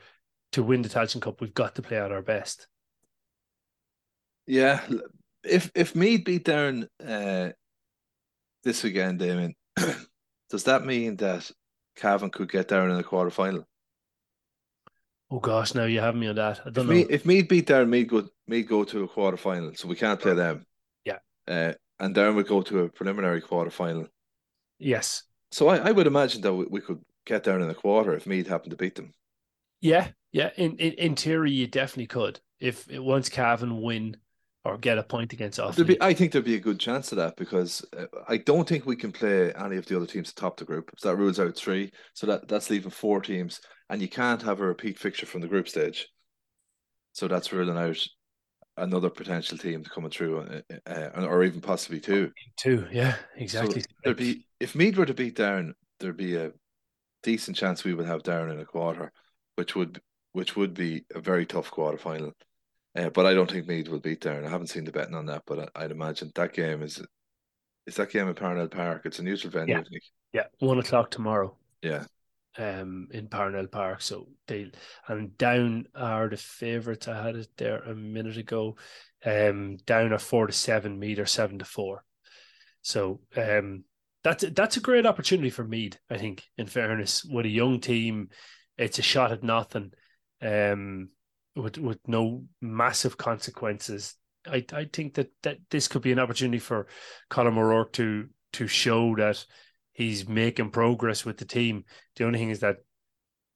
to 0.53 0.63
win 0.63 0.81
the 0.81 0.89
Tailteann 0.89 1.21
Cup, 1.21 1.41
we've 1.41 1.53
got 1.53 1.75
to 1.75 1.81
play 1.81 1.97
at 1.97 2.11
our 2.11 2.21
best. 2.21 2.67
Yeah, 4.47 4.85
if 5.43 5.71
if 5.75 5.95
Meath 5.95 6.23
beat 6.23 6.45
Down 6.45 6.87
uh, 7.05 7.49
this 8.63 8.83
weekend, 8.83 9.19
Damien, 9.19 9.55
does 10.49 10.63
that 10.65 10.85
mean 10.85 11.17
that 11.17 11.51
Cavan 11.95 12.29
could 12.29 12.51
get 12.51 12.67
Down 12.67 12.89
in 12.89 12.97
the 12.97 13.03
quarter 13.03 13.31
final? 13.31 13.67
Oh 15.31 15.39
gosh, 15.39 15.73
now 15.73 15.85
you 15.85 15.99
have 15.99 16.15
me 16.15 16.27
on 16.27 16.35
that. 16.35 16.61
I 16.65 16.69
don't 16.69 16.83
if 16.83 16.87
know. 16.87 16.93
Meath, 16.93 17.07
if 17.09 17.25
Meath 17.25 17.49
beat 17.49 17.67
Down, 17.67 17.89
Meath 17.89 18.07
go 18.07 18.27
Meath 18.47 18.67
go 18.67 18.83
to 18.83 19.03
a 19.03 19.07
quarter 19.07 19.37
final, 19.37 19.73
so 19.75 19.87
we 19.87 19.95
can't 19.95 20.19
play 20.19 20.33
them. 20.33 20.65
Yeah, 21.03 21.17
uh, 21.47 21.73
and 21.99 22.13
Down 22.13 22.35
would 22.35 22.47
go 22.47 22.61
to 22.61 22.81
a 22.81 22.89
preliminary 22.89 23.41
quarter 23.41 23.71
final. 23.71 24.07
Yes. 24.77 25.23
So 25.51 25.69
I, 25.69 25.77
I 25.77 25.91
would 25.91 26.07
imagine 26.07 26.41
that 26.41 26.53
we, 26.53 26.65
we 26.65 26.81
could 26.81 26.99
get 27.25 27.43
Down 27.43 27.61
in 27.61 27.67
the 27.67 27.73
quarter 27.73 28.13
if 28.13 28.27
Meath 28.27 28.47
happened 28.47 28.71
to 28.71 28.77
beat 28.77 28.95
them. 28.95 29.13
Yeah, 29.81 30.09
yeah. 30.31 30.49
In, 30.57 30.77
in 30.77 30.93
in 30.93 31.15
theory, 31.15 31.51
you 31.51 31.67
definitely 31.67 32.07
could 32.07 32.39
if 32.59 32.87
once 32.91 33.29
Cavan 33.29 33.81
win 33.81 34.17
or 34.65 34.77
get 34.77 34.97
a 34.97 35.03
point 35.03 35.31
against 35.31 35.59
us. 35.59 35.79
I 36.01 36.13
think 36.13 36.31
there'd 36.31 36.43
be 36.43 36.55
a 36.55 36.59
good 36.59 36.79
chance 36.79 37.11
of 37.11 37.17
that 37.17 37.35
because 37.37 37.85
uh, 37.97 38.05
I 38.27 38.37
don't 38.37 38.67
think 38.67 38.85
we 38.85 38.95
can 38.95 39.11
play 39.11 39.53
any 39.53 39.77
of 39.77 39.85
the 39.85 39.95
other 39.95 40.07
teams 40.07 40.33
top 40.33 40.57
the 40.57 40.65
group. 40.65 40.89
So 40.97 41.09
that 41.09 41.17
rules 41.17 41.39
out 41.39 41.55
three. 41.55 41.91
So 42.13 42.25
that 42.27 42.47
that's 42.47 42.69
leaving 42.69 42.89
four 42.89 43.21
teams, 43.21 43.61
and 43.89 44.01
you 44.01 44.07
can't 44.07 44.41
have 44.41 44.59
a 44.59 44.65
repeat 44.65 44.99
fixture 44.99 45.25
from 45.25 45.41
the 45.41 45.47
group 45.47 45.67
stage. 45.67 46.07
So 47.13 47.27
that's 47.27 47.53
ruling 47.53 47.77
out 47.77 48.05
another 48.77 49.09
potential 49.09 49.57
team 49.57 49.83
coming 49.83 50.09
through, 50.09 50.39
uh, 50.39 50.89
uh, 50.89 51.25
or 51.25 51.43
even 51.43 51.61
possibly 51.61 51.99
two. 51.99 52.31
Two, 52.57 52.87
yeah, 52.91 53.15
exactly. 53.35 53.81
So 53.81 53.87
there'd 54.03 54.17
be 54.17 54.45
if 54.59 54.75
Meath 54.75 54.97
were 54.97 55.05
to 55.05 55.13
beat 55.13 55.35
Down, 55.35 55.75
there'd 55.99 56.17
be 56.17 56.35
a 56.35 56.51
decent 57.23 57.57
chance 57.57 57.83
we 57.83 57.93
would 57.93 58.05
have 58.05 58.23
Down 58.23 58.51
in 58.51 58.59
a 58.59 58.65
quarter, 58.65 59.11
which 59.55 59.75
would 59.75 60.01
which 60.33 60.55
would 60.55 60.73
be 60.73 61.05
a 61.13 61.21
very 61.21 61.45
tough 61.45 61.71
quarter 61.71 61.97
final. 61.97 62.33
Uh, 62.95 63.09
but 63.09 63.25
I 63.25 63.33
don't 63.33 63.49
think 63.49 63.67
Meath 63.67 63.89
will 63.89 63.99
beat 63.99 64.21
Down. 64.21 64.45
I 64.45 64.49
haven't 64.49 64.67
seen 64.67 64.85
the 64.85 64.91
betting 64.91 65.15
on 65.15 65.25
that, 65.27 65.43
but 65.45 65.71
I, 65.75 65.83
would 65.83 65.91
imagine 65.91 66.31
that 66.35 66.53
game 66.53 66.81
is 66.81 67.01
is 67.87 67.95
that 67.95 68.11
game 68.11 68.27
at 68.29 68.35
Parnell 68.35 68.67
Park. 68.67 69.03
It's 69.05 69.19
a 69.19 69.23
neutral 69.23 69.51
venue. 69.51 69.75
Yeah, 69.75 69.99
yeah. 70.33 70.43
one 70.59 70.79
o'clock 70.79 71.11
tomorrow. 71.11 71.55
Yeah, 71.81 72.05
um, 72.57 73.07
in 73.11 73.27
Parnell 73.27 73.67
Park. 73.67 74.01
So 74.01 74.27
they 74.47 74.71
and 75.07 75.37
Down 75.37 75.87
are 75.95 76.29
the 76.29 76.37
favourites. 76.37 77.07
I 77.07 77.21
had 77.21 77.35
it 77.35 77.49
there 77.57 77.79
a 77.79 77.95
minute 77.95 78.37
ago. 78.37 78.77
Um, 79.25 79.77
Down 79.85 80.13
are 80.13 80.19
four 80.19 80.47
to 80.47 80.53
seven, 80.53 80.99
meter 80.99 81.25
seven 81.25 81.59
to 81.59 81.65
four. 81.65 82.03
So 82.81 83.21
um, 83.35 83.83
that's 84.23 84.43
that's 84.51 84.77
a 84.77 84.81
great 84.81 85.05
opportunity 85.05 85.49
for 85.49 85.63
Meath. 85.63 85.97
I 86.09 86.17
think, 86.17 86.43
in 86.57 86.67
fairness, 86.67 87.23
with 87.25 87.45
a 87.45 87.49
young 87.49 87.79
team, 87.79 88.29
it's 88.77 88.99
a 88.99 89.03
shot 89.03 89.31
at 89.31 89.43
nothing. 89.43 89.91
Um, 90.41 91.09
with 91.55 91.77
with 91.77 91.99
no 92.07 92.43
massive 92.61 93.17
consequences. 93.17 94.15
I 94.45 94.65
I 94.73 94.85
think 94.91 95.15
that 95.15 95.31
that 95.43 95.57
this 95.69 95.87
could 95.87 96.01
be 96.01 96.11
an 96.11 96.19
opportunity 96.19 96.59
for 96.59 96.87
Colm 97.29 97.57
O'Rourke 97.57 97.93
to 97.93 98.27
to 98.53 98.67
show 98.67 99.15
that 99.15 99.45
he's 99.95 100.27
making 100.27 100.69
progress 100.69 101.25
with 101.25 101.37
the 101.37 101.45
team. 101.45 101.85
The 102.15 102.25
only 102.25 102.37
thing 102.37 102.49
is 102.49 102.59
that 102.59 102.77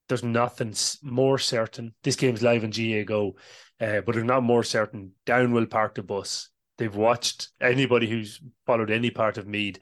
there's 0.08 0.24
nothing 0.24 0.74
more 1.04 1.38
certain. 1.38 1.94
This 2.02 2.16
game's 2.16 2.42
live 2.42 2.64
in 2.64 2.72
GAAGO, 2.72 3.34
uh, 3.80 4.02
but 4.02 4.14
there's 4.14 4.26
not 4.26 4.42
more 4.42 4.64
certain. 4.64 5.12
Down 5.26 5.52
will 5.52 5.68
park 5.68 5.96
the 5.96 6.02
bus. 6.02 6.50
They've 6.78 6.96
watched 6.96 7.50
anybody 7.62 8.10
who's 8.10 8.42
followed 8.66 8.90
any 8.90 9.12
part 9.12 9.38
of 9.38 9.48
Meath 9.48 9.80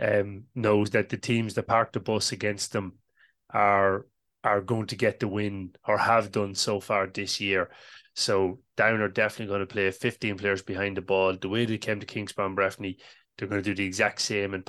um, 0.00 0.44
knows 0.54 0.90
that 0.90 1.08
the 1.08 1.16
teams 1.16 1.54
that 1.54 1.66
park 1.66 1.92
the 1.92 2.00
bus 2.00 2.32
against 2.32 2.72
them 2.72 2.94
are 3.50 4.06
are 4.44 4.60
going 4.60 4.86
to 4.86 4.96
get 4.96 5.18
the 5.18 5.26
win 5.26 5.74
or 5.88 5.98
have 5.98 6.30
done 6.30 6.54
so 6.54 6.78
far 6.78 7.08
this 7.08 7.40
year. 7.40 7.68
So 8.14 8.60
Down 8.76 9.00
are 9.00 9.08
definitely 9.08 9.52
going 9.52 9.66
to 9.66 9.66
play 9.66 9.90
15 9.90 10.38
players 10.38 10.62
behind 10.62 10.96
the 10.96 11.02
ball. 11.02 11.36
The 11.36 11.48
way 11.48 11.64
they 11.64 11.78
came 11.78 11.98
to 11.98 12.06
Kingspan 12.06 12.54
Breffni, 12.54 12.96
they're 13.36 13.48
going 13.48 13.62
to 13.62 13.68
do 13.70 13.74
the 13.74 13.84
exact 13.84 14.20
same 14.20 14.54
in 14.54 14.62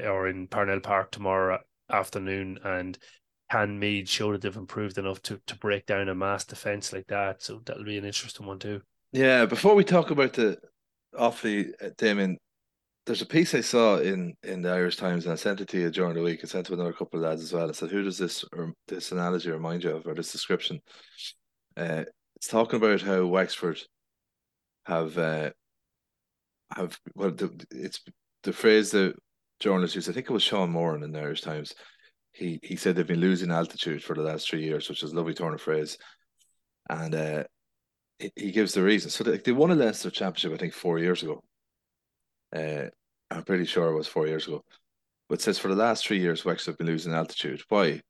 Or 0.00 0.28
in 0.28 0.46
Parnell 0.48 0.80
Park 0.80 1.10
tomorrow 1.10 1.58
afternoon. 1.90 2.58
And 2.64 2.98
can 3.50 3.78
Meath 3.78 4.08
show 4.08 4.32
that 4.32 4.42
they've 4.42 4.56
improved 4.56 4.98
enough 4.98 5.22
to, 5.22 5.40
to 5.46 5.56
break 5.56 5.86
down 5.86 6.08
a 6.08 6.14
mass 6.14 6.44
defence 6.44 6.92
like 6.92 7.06
that? 7.08 7.42
So 7.42 7.60
that'll 7.64 7.84
be 7.84 7.98
an 7.98 8.04
interesting 8.04 8.46
one 8.46 8.58
too. 8.58 8.82
Yeah, 9.12 9.46
before 9.46 9.74
we 9.74 9.84
talk 9.84 10.10
about 10.10 10.32
the 10.32 10.58
Offaly, 11.14 11.72
uh, 11.82 11.90
Damien, 11.96 12.38
there's 13.06 13.22
a 13.22 13.26
piece 13.26 13.54
I 13.54 13.60
saw 13.60 13.98
in 13.98 14.34
in 14.42 14.62
the 14.62 14.70
Irish 14.70 14.96
Times, 14.96 15.24
and 15.24 15.32
I 15.32 15.36
sent 15.36 15.60
it 15.60 15.68
to 15.68 15.78
you 15.78 15.90
during 15.90 16.14
the 16.14 16.22
week. 16.22 16.40
I 16.42 16.48
sent 16.48 16.66
to 16.66 16.74
another 16.74 16.92
couple 16.92 17.20
of 17.20 17.24
lads 17.24 17.42
as 17.42 17.52
well. 17.52 17.68
I 17.68 17.72
said, 17.72 17.90
"Who 17.90 18.02
does 18.02 18.18
this 18.18 18.44
or 18.52 18.72
this 18.88 19.12
analogy 19.12 19.50
remind 19.50 19.84
you 19.84 19.90
of, 19.90 20.06
or 20.06 20.14
this 20.14 20.32
description?" 20.32 20.80
Uh, 21.76 22.04
it's 22.34 22.48
talking 22.48 22.76
about 22.76 23.00
how 23.02 23.24
Wexford 23.26 23.80
have 24.86 25.16
uh, 25.16 25.50
have 26.74 26.98
well, 27.14 27.30
the, 27.30 27.64
it's 27.70 28.02
the 28.42 28.52
phrase 28.52 28.90
that 28.90 29.14
journalists 29.60 29.94
used. 29.96 30.08
I 30.08 30.12
think 30.12 30.28
it 30.28 30.32
was 30.32 30.42
Sean 30.42 30.70
Moran 30.70 31.02
in 31.02 31.12
the 31.12 31.20
Irish 31.20 31.42
Times. 31.42 31.74
He 32.32 32.60
he 32.62 32.76
said 32.76 32.96
they've 32.96 33.06
been 33.06 33.20
losing 33.20 33.50
altitude 33.50 34.02
for 34.02 34.14
the 34.14 34.22
last 34.22 34.48
three 34.48 34.62
years, 34.62 34.88
which 34.88 35.02
is 35.02 35.12
a 35.12 35.16
lovely 35.16 35.34
turn 35.34 35.54
of 35.54 35.60
phrase, 35.60 35.96
and 36.90 37.14
uh, 37.14 37.44
he, 38.18 38.30
he 38.36 38.52
gives 38.52 38.74
the 38.74 38.82
reason. 38.82 39.10
So 39.10 39.24
they, 39.24 39.38
they 39.38 39.52
won 39.52 39.70
a 39.70 39.74
Leinster 39.74 40.10
championship, 40.10 40.52
I 40.52 40.56
think, 40.56 40.74
four 40.74 40.98
years 40.98 41.22
ago 41.22 41.42
uh, 42.54 42.84
I'm 43.30 43.42
pretty 43.42 43.64
sure 43.64 43.88
it 43.88 43.96
was 43.96 44.08
four 44.08 44.26
years 44.26 44.46
ago. 44.46 44.64
But 45.28 45.40
says 45.40 45.58
for 45.58 45.68
the 45.68 45.74
last 45.74 46.06
three 46.06 46.20
years, 46.20 46.44
Wexford 46.44 46.72
have 46.72 46.78
been 46.78 46.86
losing 46.86 47.12
altitude. 47.12 47.62
Why? 47.68 48.00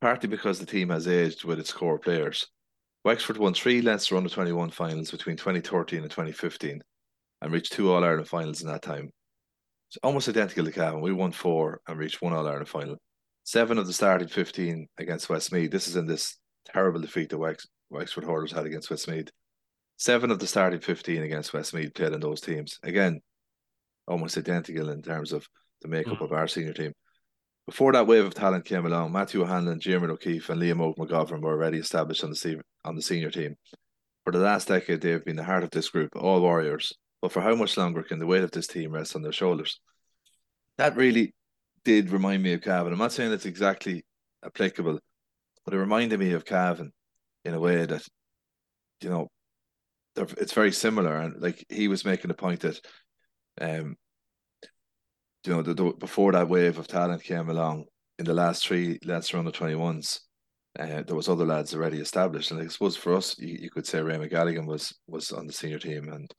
Partly 0.00 0.28
because 0.28 0.58
the 0.58 0.66
team 0.66 0.88
has 0.88 1.06
aged 1.06 1.44
with 1.44 1.58
its 1.58 1.72
core 1.72 1.98
players. 1.98 2.46
Wexford 3.04 3.36
won 3.36 3.52
three 3.52 3.82
Leinster 3.82 4.16
under 4.16 4.28
21 4.28 4.70
finals 4.70 5.10
between 5.10 5.36
2013 5.36 6.00
and 6.00 6.10
2015 6.10 6.80
and 7.40 7.52
reached 7.52 7.72
two 7.72 7.92
All 7.92 8.04
Ireland 8.04 8.28
finals 8.28 8.62
in 8.62 8.68
that 8.68 8.82
time. 8.82 9.10
It's 9.92 9.98
almost 10.02 10.26
identical 10.26 10.64
to 10.64 10.72
Cavan. 10.72 11.02
We 11.02 11.12
won 11.12 11.32
four 11.32 11.82
and 11.86 11.98
reached 11.98 12.22
one 12.22 12.32
All 12.32 12.48
Ireland 12.48 12.66
final. 12.66 12.96
Seven 13.44 13.76
of 13.76 13.86
the 13.86 13.92
starting 13.92 14.26
15 14.26 14.88
against 14.96 15.28
Westmeath. 15.28 15.70
This 15.70 15.86
is 15.86 15.96
in 15.96 16.06
this 16.06 16.38
terrible 16.64 17.02
defeat 17.02 17.28
that 17.28 17.36
Wex- 17.36 17.66
Wexford 17.90 18.24
Hurlers 18.24 18.52
had 18.52 18.64
against 18.64 18.88
Westmeath. 18.88 19.28
Seven 19.98 20.30
of 20.30 20.38
the 20.38 20.46
starting 20.46 20.80
15 20.80 21.22
against 21.22 21.52
Westmeath 21.52 21.92
played 21.92 22.14
in 22.14 22.20
those 22.20 22.40
teams. 22.40 22.78
Again, 22.82 23.20
almost 24.08 24.38
identical 24.38 24.88
in 24.88 25.02
terms 25.02 25.30
of 25.30 25.46
the 25.82 25.88
makeup 25.88 26.20
mm. 26.20 26.24
of 26.24 26.32
our 26.32 26.48
senior 26.48 26.72
team. 26.72 26.94
Before 27.66 27.92
that 27.92 28.06
wave 28.06 28.24
of 28.24 28.32
talent 28.32 28.64
came 28.64 28.86
along, 28.86 29.12
Matthew 29.12 29.42
O'Hanlon, 29.42 29.78
Jimmy 29.78 30.06
O'Keefe, 30.06 30.48
and 30.48 30.62
Liam 30.62 30.78
Óg 30.78 30.96
McGovern 30.96 31.42
were 31.42 31.52
already 31.52 31.76
established 31.76 32.24
on 32.24 32.30
the 32.30 32.62
on 32.86 32.96
the 32.96 33.02
senior 33.02 33.30
team. 33.30 33.56
For 34.24 34.32
the 34.32 34.38
last 34.38 34.68
decade, 34.68 35.02
they 35.02 35.10
have 35.10 35.26
been 35.26 35.36
the 35.36 35.44
heart 35.44 35.64
of 35.64 35.70
this 35.70 35.90
group, 35.90 36.16
all 36.16 36.40
warriors. 36.40 36.94
But 37.22 37.32
for 37.32 37.40
how 37.40 37.54
much 37.54 37.76
longer 37.76 38.02
can 38.02 38.18
the 38.18 38.26
weight 38.26 38.42
of 38.42 38.50
this 38.50 38.66
team 38.66 38.92
rest 38.92 39.16
on 39.16 39.22
their 39.22 39.32
shoulders? 39.32 39.80
That 40.76 40.96
really 40.96 41.34
did 41.84 42.10
remind 42.10 42.42
me 42.42 42.52
of 42.52 42.62
Cavan. 42.62 42.92
I'm 42.92 42.98
not 42.98 43.12
saying 43.12 43.32
it's 43.32 43.46
exactly 43.46 44.04
applicable, 44.44 44.98
but 45.64 45.74
it 45.74 45.78
reminded 45.78 46.20
me 46.20 46.32
of 46.32 46.44
Cavan 46.44 46.92
in 47.44 47.54
a 47.54 47.60
way 47.60 47.86
that, 47.86 48.02
you 49.00 49.08
know, 49.08 49.28
it's 50.16 50.52
very 50.52 50.72
similar. 50.72 51.16
And 51.16 51.40
like 51.40 51.64
he 51.68 51.88
was 51.88 52.04
making 52.04 52.28
the 52.28 52.34
point 52.34 52.60
that 52.60 52.80
um, 53.60 53.96
you 55.44 55.52
know, 55.52 55.62
the, 55.62 55.74
the, 55.74 55.92
before 55.98 56.32
that 56.32 56.48
wave 56.48 56.78
of 56.78 56.86
talent 56.86 57.22
came 57.22 57.48
along 57.48 57.84
in 58.18 58.24
the 58.24 58.34
last 58.34 58.66
three 58.66 58.98
Leinster 59.04 59.38
under 59.38 59.50
21s, 59.50 60.20
uh, 60.78 61.02
there 61.02 61.16
was 61.16 61.28
other 61.28 61.44
lads 61.44 61.74
already 61.74 61.98
established. 61.98 62.50
And 62.50 62.60
I 62.60 62.66
suppose 62.68 62.96
for 62.96 63.14
us, 63.14 63.38
you, 63.38 63.58
you 63.60 63.70
could 63.70 63.86
say 63.86 64.00
Raymond 64.00 64.30
Galligan 64.30 64.66
was 64.66 64.94
was 65.06 65.32
on 65.32 65.46
the 65.46 65.52
senior 65.52 65.78
team 65.78 66.08
and 66.08 66.32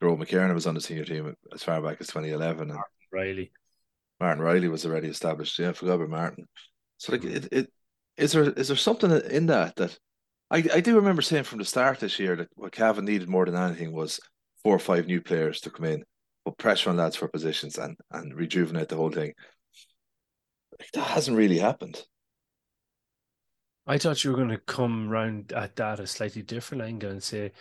Gerard 0.00 0.18
McKiernan 0.18 0.54
was 0.54 0.66
on 0.66 0.74
the 0.74 0.80
senior 0.80 1.04
team 1.04 1.34
as 1.54 1.62
far 1.62 1.80
back 1.80 1.98
as 2.00 2.08
2011. 2.08 2.70
And 2.70 2.80
Reilly. 3.12 3.52
Martin 4.20 4.42
Reilly 4.42 4.68
was 4.68 4.84
already 4.84 5.08
established. 5.08 5.58
Yeah, 5.58 5.70
I 5.70 5.72
forgot 5.72 5.94
about 5.94 6.10
Martin. 6.10 6.46
So 6.98 7.12
like 7.12 7.22
hmm. 7.22 7.28
it, 7.28 7.48
it 7.52 7.72
is 8.16 8.32
there 8.32 8.50
is 8.50 8.68
there 8.68 8.76
something 8.76 9.10
in 9.10 9.46
that 9.46 9.76
that 9.76 9.98
I, 10.50 10.64
I 10.72 10.80
do 10.80 10.96
remember 10.96 11.22
saying 11.22 11.44
from 11.44 11.58
the 11.58 11.64
start 11.64 12.00
this 12.00 12.18
year 12.18 12.36
that 12.36 12.48
what 12.54 12.72
Cavan 12.72 13.04
needed 13.04 13.28
more 13.28 13.44
than 13.44 13.56
anything 13.56 13.92
was 13.92 14.20
four 14.62 14.76
or 14.76 14.78
five 14.78 15.06
new 15.06 15.20
players 15.20 15.60
to 15.62 15.70
come 15.70 15.84
in 15.86 16.04
put 16.46 16.58
pressure 16.58 16.90
on 16.90 16.96
lads 16.96 17.16
for 17.16 17.28
positions 17.28 17.76
and 17.76 17.96
and 18.10 18.34
rejuvenate 18.34 18.88
the 18.88 18.96
whole 18.96 19.10
thing. 19.10 19.32
Like, 20.78 20.90
that 20.92 21.02
hasn't 21.02 21.36
really 21.36 21.58
happened. 21.58 22.02
I 23.86 23.98
thought 23.98 24.24
you 24.24 24.30
were 24.30 24.36
going 24.36 24.48
to 24.50 24.58
come 24.58 25.08
round 25.08 25.52
at 25.52 25.76
that 25.76 26.00
a 26.00 26.06
slightly 26.06 26.42
different 26.42 26.82
angle 26.82 27.10
and 27.10 27.22
say 27.22 27.52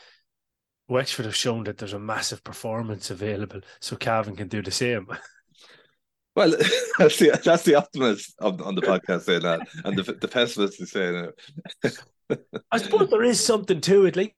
Wexford 0.87 1.25
have 1.25 1.35
shown 1.35 1.63
that 1.63 1.77
there's 1.77 1.93
a 1.93 1.99
massive 1.99 2.43
performance 2.43 3.09
available, 3.09 3.61
so 3.79 3.95
Cavan 3.95 4.35
can 4.35 4.47
do 4.47 4.61
the 4.61 4.71
same. 4.71 5.07
Well, 6.35 6.49
that's 6.99 7.17
the 7.17 7.39
that's 7.43 7.63
the 7.63 7.75
optimist 7.75 8.35
on, 8.41 8.59
on 8.61 8.75
the 8.75 8.81
podcast 8.81 9.21
saying 9.21 9.43
that, 9.43 9.67
and 9.85 9.97
the 9.97 10.03
the 10.13 10.27
pessimist 10.27 10.81
is 10.81 10.91
saying 10.91 11.31
it. 11.83 11.97
I 12.71 12.77
suppose 12.77 13.09
there 13.09 13.23
is 13.23 13.43
something 13.43 13.79
to 13.81 14.05
it. 14.05 14.17
Like 14.17 14.35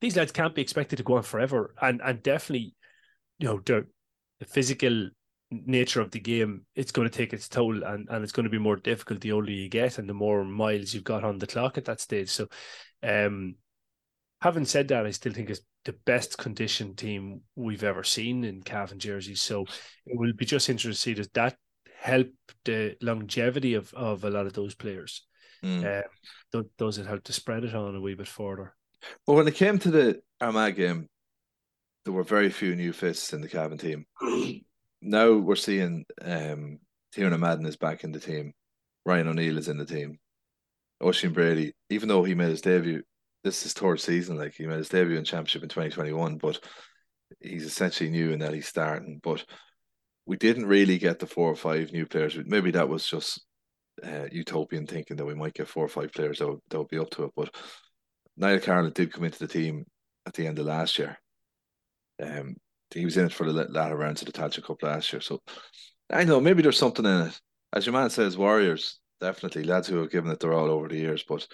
these 0.00 0.16
lads 0.16 0.32
can't 0.32 0.54
be 0.54 0.60
expected 0.60 0.96
to 0.96 1.02
go 1.02 1.16
on 1.16 1.22
forever, 1.22 1.74
and 1.80 2.02
and 2.04 2.22
definitely, 2.22 2.74
you 3.38 3.48
know, 3.48 3.60
the, 3.64 3.86
the 4.38 4.44
physical 4.44 5.08
nature 5.66 6.00
of 6.00 6.10
the 6.10 6.20
game, 6.20 6.64
it's 6.74 6.92
going 6.92 7.08
to 7.08 7.16
take 7.16 7.32
its 7.32 7.48
toll, 7.48 7.82
and 7.84 8.08
and 8.08 8.22
it's 8.22 8.32
going 8.32 8.44
to 8.44 8.50
be 8.50 8.58
more 8.58 8.76
difficult 8.76 9.20
the 9.20 9.32
older 9.32 9.50
you 9.50 9.68
get, 9.68 9.98
and 9.98 10.08
the 10.08 10.14
more 10.14 10.44
miles 10.44 10.94
you've 10.94 11.04
got 11.04 11.24
on 11.24 11.38
the 11.38 11.46
clock 11.46 11.78
at 11.78 11.84
that 11.86 12.00
stage. 12.00 12.30
So, 12.30 12.48
um, 13.02 13.56
having 14.40 14.64
said 14.64 14.88
that, 14.88 15.06
I 15.06 15.10
still 15.10 15.32
think 15.32 15.50
it's 15.50 15.60
the 15.84 15.94
best 16.04 16.38
conditioned 16.38 16.98
team 16.98 17.40
we've 17.56 17.84
ever 17.84 18.04
seen 18.04 18.44
in 18.44 18.62
Cavan 18.62 18.98
jerseys. 18.98 19.42
So 19.42 19.62
it 20.06 20.16
will 20.16 20.32
be 20.32 20.44
just 20.44 20.68
interesting 20.68 20.94
to 20.94 20.98
see 20.98 21.14
does 21.14 21.28
that 21.34 21.56
help 21.98 22.28
the 22.64 22.96
longevity 23.00 23.74
of, 23.74 23.92
of 23.94 24.24
a 24.24 24.30
lot 24.30 24.46
of 24.46 24.52
those 24.52 24.74
players. 24.74 25.26
Mm. 25.64 26.02
Um, 26.54 26.64
does 26.76 26.98
it 26.98 27.06
help 27.06 27.24
to 27.24 27.32
spread 27.32 27.64
it 27.64 27.74
on 27.74 27.94
a 27.94 28.00
wee 28.00 28.14
bit 28.14 28.28
further? 28.28 28.74
Well, 29.26 29.36
when 29.36 29.48
it 29.48 29.54
came 29.54 29.78
to 29.80 29.90
the 29.90 30.22
Armagh 30.40 30.76
game, 30.76 31.08
there 32.04 32.12
were 32.12 32.24
very 32.24 32.50
few 32.50 32.74
new 32.74 32.92
faces 32.92 33.32
in 33.32 33.40
the 33.40 33.48
Cavan 33.48 33.78
team. 33.78 34.06
Now 35.02 35.32
we're 35.34 35.56
seeing 35.56 36.04
um, 36.22 36.78
Tiernan 37.12 37.40
Madden 37.40 37.66
is 37.66 37.76
back 37.76 38.04
in 38.04 38.12
the 38.12 38.20
team. 38.20 38.52
Ryan 39.04 39.28
O'Neill 39.28 39.58
is 39.58 39.68
in 39.68 39.76
the 39.76 39.84
team. 39.84 40.18
Oisin 41.02 41.32
Brady, 41.32 41.74
even 41.90 42.08
though 42.08 42.22
he 42.22 42.34
made 42.34 42.50
his 42.50 42.60
debut 42.60 43.02
this 43.44 43.66
is 43.66 43.72
third 43.72 44.00
season. 44.00 44.36
Like 44.36 44.54
he 44.54 44.66
made 44.66 44.78
his 44.78 44.88
debut 44.88 45.16
in 45.16 45.24
championship 45.24 45.62
in 45.62 45.68
2021, 45.68 46.36
but 46.38 46.60
he's 47.40 47.64
essentially 47.64 48.10
new 48.10 48.30
in 48.30 48.38
that 48.40 48.54
he's 48.54 48.68
starting. 48.68 49.20
But 49.22 49.44
we 50.26 50.36
didn't 50.36 50.66
really 50.66 50.98
get 50.98 51.18
the 51.18 51.26
four 51.26 51.50
or 51.50 51.56
five 51.56 51.92
new 51.92 52.06
players. 52.06 52.38
Maybe 52.44 52.70
that 52.72 52.88
was 52.88 53.06
just 53.06 53.44
uh, 54.04 54.26
utopian 54.30 54.86
thinking 54.86 55.16
that 55.16 55.24
we 55.24 55.34
might 55.34 55.54
get 55.54 55.68
four 55.68 55.84
or 55.84 55.88
five 55.88 56.12
players 56.12 56.38
that 56.38 56.48
would, 56.48 56.60
that 56.70 56.78
would 56.78 56.88
be 56.88 56.98
up 56.98 57.10
to 57.10 57.24
it. 57.24 57.32
But 57.34 57.54
Niall 58.36 58.60
Carolan 58.60 58.92
did 58.92 59.12
come 59.12 59.24
into 59.24 59.40
the 59.40 59.48
team 59.48 59.84
at 60.26 60.34
the 60.34 60.46
end 60.46 60.58
of 60.58 60.66
last 60.66 60.98
year. 60.98 61.18
Um, 62.22 62.56
he 62.92 63.04
was 63.04 63.16
in 63.16 63.26
it 63.26 63.32
for 63.32 63.50
the 63.50 63.52
latter 63.52 63.96
rounds 63.96 64.22
of 64.22 64.26
the 64.26 64.32
Tailteann 64.32 64.64
Cup 64.64 64.82
last 64.82 65.12
year. 65.12 65.20
So 65.20 65.40
I 66.10 66.24
know 66.24 66.40
maybe 66.40 66.62
there's 66.62 66.78
something 66.78 67.04
in 67.04 67.28
it. 67.28 67.40
As 67.72 67.86
your 67.86 67.94
man 67.94 68.10
says, 68.10 68.36
Warriors 68.36 68.98
definitely 69.20 69.64
lads 69.64 69.88
who 69.88 69.98
have 69.98 70.10
given 70.10 70.30
it 70.30 70.40
their 70.40 70.52
all 70.52 70.70
over 70.70 70.88
the 70.88 70.96
years. 70.96 71.24
But 71.26 71.46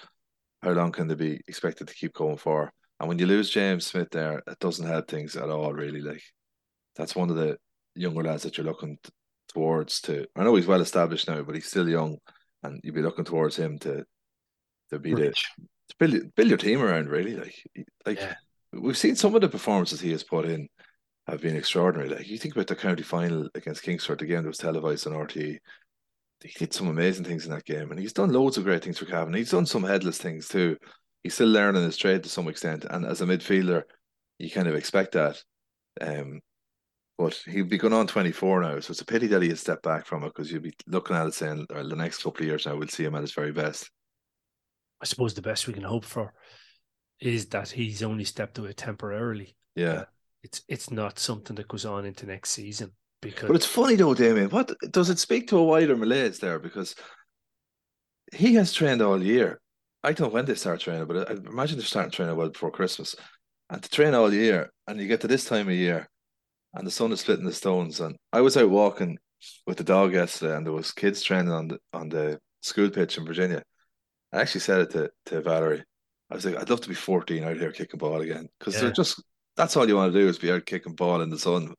how 0.63 0.71
long 0.71 0.91
can 0.91 1.07
they 1.07 1.15
be 1.15 1.41
expected 1.47 1.89
to 1.89 1.95
keep 1.95 2.15
going 2.15 2.39
for? 2.39 2.73
And 2.99 3.09
when 3.09 3.19
you 3.19 3.27
lose 3.27 3.51
James 3.51 3.87
Smith 3.87 4.09
there, 4.11 4.43
it 4.47 4.59
doesn't 4.59 4.87
help 4.87 5.09
things 5.09 5.37
at 5.37 5.51
all. 5.51 5.73
Really, 5.73 6.01
like 6.01 6.23
that's 6.97 7.15
one 7.15 7.31
of 7.31 7.37
the 7.37 7.57
younger 7.95 8.25
lads 8.25 8.43
that 8.43 8.57
you're 8.57 8.67
looking 8.67 8.99
towards. 9.49 10.01
To 10.03 10.27
I 10.35 10.43
know 10.43 10.57
he's 10.57 10.67
well 10.67 10.81
established 10.81 11.29
now, 11.29 11.43
but 11.43 11.55
he's 11.55 11.69
still 11.69 11.89
young, 11.89 12.19
and 12.65 12.81
you'd 12.83 12.95
be 12.95 13.03
looking 13.03 13.25
towards 13.25 13.55
him 13.55 13.79
to 13.81 14.05
to 14.91 14.99
be 14.99 15.15
Rich. 15.15 15.49
the 15.57 15.65
to 15.89 15.97
build 15.99 16.35
build 16.35 16.49
your 16.49 16.59
team 16.59 16.83
around. 16.83 17.09
Really, 17.09 17.37
like 17.37 17.55
like 18.05 18.19
yeah. 18.19 18.35
we've 18.73 18.99
seen 18.99 19.15
some 19.15 19.37
of 19.37 19.43
the 19.43 19.49
performances 19.49 20.01
he 20.01 20.11
has 20.11 20.25
put 20.25 20.47
in 20.47 20.69
have 21.29 21.43
been 21.43 21.57
extraordinary. 21.57 22.09
Like 22.09 22.29
you 22.29 22.39
think 22.39 22.55
about 22.55 22.67
the 22.67 22.77
county 22.77 23.03
final 23.03 23.49
against 23.55 23.85
Kingscourt, 23.85 24.19
the 24.19 24.27
game 24.27 24.43
that 24.43 24.49
was 24.49 24.59
televised 24.59 25.07
on 25.07 25.13
RTE. 25.13 25.59
He 26.41 26.53
did 26.59 26.73
some 26.73 26.89
amazing 26.89 27.25
things 27.25 27.45
in 27.45 27.51
that 27.51 27.65
game, 27.65 27.91
and 27.91 27.99
he's 27.99 28.13
done 28.13 28.33
loads 28.33 28.57
of 28.57 28.65
great 28.65 28.83
things 28.83 28.99
for 28.99 29.07
Cavan. 29.07 29.35
He's 29.35 29.51
done 29.51 29.67
some 29.67 29.83
headless 29.83 30.19
things 30.19 30.49
too. 30.49 30.77
He's 31.23 31.35
still 31.35 31.49
learning 31.49 31.83
his 31.83 31.97
trade 31.97 32.23
to 32.23 32.29
some 32.29 32.49
extent, 32.49 32.87
and 32.89 33.05
as 33.05 33.21
a 33.21 33.27
midfielder, 33.27 33.83
you 34.39 34.51
kind 34.51 34.69
of 34.69 34.77
expect 34.77 35.13
that. 35.13 35.43
Um, 36.01 36.41
but 37.19 37.35
he'll 37.47 37.65
be 37.65 37.77
going 37.77 37.93
on 37.93 38.07
24 38.07 38.61
now, 38.61 38.79
so 38.79 38.93
it's 38.93 39.01
a 39.01 39.05
pity 39.05 39.27
that 39.27 39.43
he 39.43 39.49
has 39.49 39.61
stepped 39.61 39.83
back 39.83 40.07
from 40.07 40.23
it 40.23 40.29
because 40.29 40.53
you'll 40.53 40.63
be 40.63 40.75
looking 40.87 41.17
at 41.17 41.27
it 41.27 41.35
saying, 41.35 41.67
the 41.69 41.97
next 41.97 42.23
couple 42.23 42.43
of 42.43 42.47
years 42.47 42.65
now, 42.65 42.77
we'll 42.77 42.87
see 42.87 43.05
him 43.05 43.17
at 43.17 43.23
his 43.23 43.35
very 43.35 43.51
best. 43.51 43.91
I 45.01 45.07
suppose 45.07 45.35
the 45.35 45.43
best 45.43 45.67
we 45.67 45.75
can 45.75 45.83
hope 45.83 46.05
for 46.05 46.33
is 47.21 47.47
that 47.47 47.71
he's 47.71 48.05
only 48.05 48.23
stepped 48.23 48.59
away 48.59 48.73
temporarily. 48.73 49.57
Yeah 49.75 50.05
it's 50.43 50.63
it's 50.69 50.91
not 50.91 51.19
something 51.19 51.57
that 51.57 51.69
goes 51.69 51.85
on 51.85 52.05
into 52.05 52.27
next 52.27 52.51
season 52.51 52.93
because. 53.21 53.49
But 53.49 53.57
it's 53.57 53.67
funny 53.67 53.95
though, 53.95 54.15
Damien. 54.15 54.51
What 54.51 54.73
does 54.91 55.11
it 55.11 55.19
speak 55.19 55.49
to 55.49 55.59
a 55.59 55.65
wider 55.65 55.97
malaise 55.97 56.39
there? 56.39 56.59
Because 56.59 56.95
he 58.33 58.55
has 58.55 58.73
trained 58.73 59.03
all 59.03 59.23
year. 59.23 59.61
I 60.05 60.13
don't 60.13 60.29
know 60.29 60.35
when 60.35 60.45
they 60.45 60.55
start 60.55 60.81
training, 60.81 61.07
but 61.07 61.29
I 61.29 61.35
imagine 61.35 61.77
they're 61.77 61.85
starting 61.85 62.13
training 62.13 62.37
well 62.37 62.51
before 62.51 62.71
Christmas. 62.71 63.17
And 63.71 63.83
to 63.83 63.91
train 63.91 64.15
all 64.15 64.33
year, 64.33 64.71
and 64.87 64.99
you 64.99 65.09
get 65.09 65.21
to 65.23 65.29
this 65.29 65.45
time 65.45 65.69
of 65.69 65.75
year, 65.75 66.09
and 66.75 66.87
the 66.87 66.91
sun 66.91 67.13
is 67.13 67.21
splitting 67.21 67.45
the 67.45 67.53
stones. 67.53 68.01
And 68.01 68.17
I 68.33 68.41
was 68.41 68.57
out 68.57 68.71
walking 68.71 69.19
with 69.67 69.77
the 69.77 69.85
dog 69.85 70.15
yesterday, 70.15 70.57
and 70.57 70.65
there 70.65 70.73
was 70.73 70.93
kids 70.93 71.23
training 71.23 71.53
on 71.53 71.69
the 71.69 71.79
on 71.93 72.09
the 72.09 72.39
school 72.63 72.91
pitch 72.91 73.19
in 73.19 73.27
Virginia. 73.27 73.63
I 74.33 74.41
actually 74.41 74.61
said 74.61 74.81
it 74.81 74.91
to, 74.91 75.11
to 75.27 75.43
Valerie. 75.43 75.85
I 76.31 76.35
was 76.35 76.45
like, 76.45 76.57
I'd 76.57 76.69
love 76.69 76.83
to 76.83 76.89
be 76.89 76.95
14 76.95 77.43
out 77.45 77.57
here 77.57 77.73
kicking 77.73 77.99
ball 77.99 78.21
again 78.21 78.49
because 78.59 78.75
yeah. 78.75 78.83
they're 78.83 78.93
just 78.93 79.23
that's 79.59 79.77
all 79.77 79.89
you 79.89 79.97
want 79.97 80.13
to 80.13 80.19
do 80.19 80.29
is 80.29 80.39
be 80.39 80.53
out 80.53 80.65
kicking 80.65 80.95
ball 80.95 81.21
in 81.21 81.31
the 81.31 81.39
sun. 81.39 81.75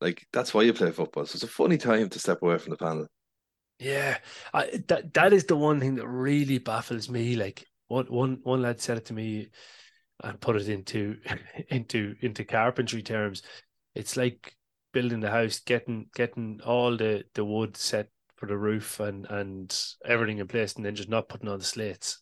Like 0.00 0.24
that's 0.32 0.54
why 0.54 0.62
you 0.62 0.72
play 0.72 0.92
football. 0.92 1.26
So 1.26 1.34
it's 1.34 1.42
a 1.42 1.48
funny 1.48 1.76
time 1.76 2.08
to 2.08 2.18
step 2.18 2.40
away 2.40 2.56
from 2.58 2.70
the 2.70 2.76
panel. 2.76 3.08
Yeah, 3.80 4.18
I, 4.54 4.80
that 4.86 5.12
that 5.14 5.32
is 5.32 5.44
the 5.44 5.56
one 5.56 5.80
thing 5.80 5.96
that 5.96 6.06
really 6.06 6.58
baffles 6.58 7.10
me. 7.10 7.34
Like 7.34 7.66
one 7.88 8.06
one 8.06 8.38
one 8.44 8.62
lad 8.62 8.80
said 8.80 8.98
it 8.98 9.06
to 9.06 9.14
me, 9.14 9.48
and 10.22 10.40
put 10.40 10.56
it 10.56 10.68
into 10.68 11.16
into 11.68 12.14
into 12.20 12.44
carpentry 12.44 13.02
terms. 13.02 13.42
It's 13.96 14.16
like 14.16 14.54
building 14.92 15.18
the 15.18 15.30
house, 15.30 15.58
getting 15.58 16.06
getting 16.14 16.60
all 16.64 16.96
the 16.96 17.24
the 17.34 17.44
wood 17.44 17.76
set 17.76 18.08
for 18.36 18.46
the 18.46 18.56
roof 18.56 19.00
and 19.00 19.26
and 19.26 19.76
everything 20.04 20.38
in 20.38 20.46
place, 20.46 20.74
and 20.74 20.84
then 20.84 20.94
just 20.94 21.08
not 21.08 21.28
putting 21.28 21.48
on 21.48 21.58
the 21.58 21.64
slates. 21.64 22.20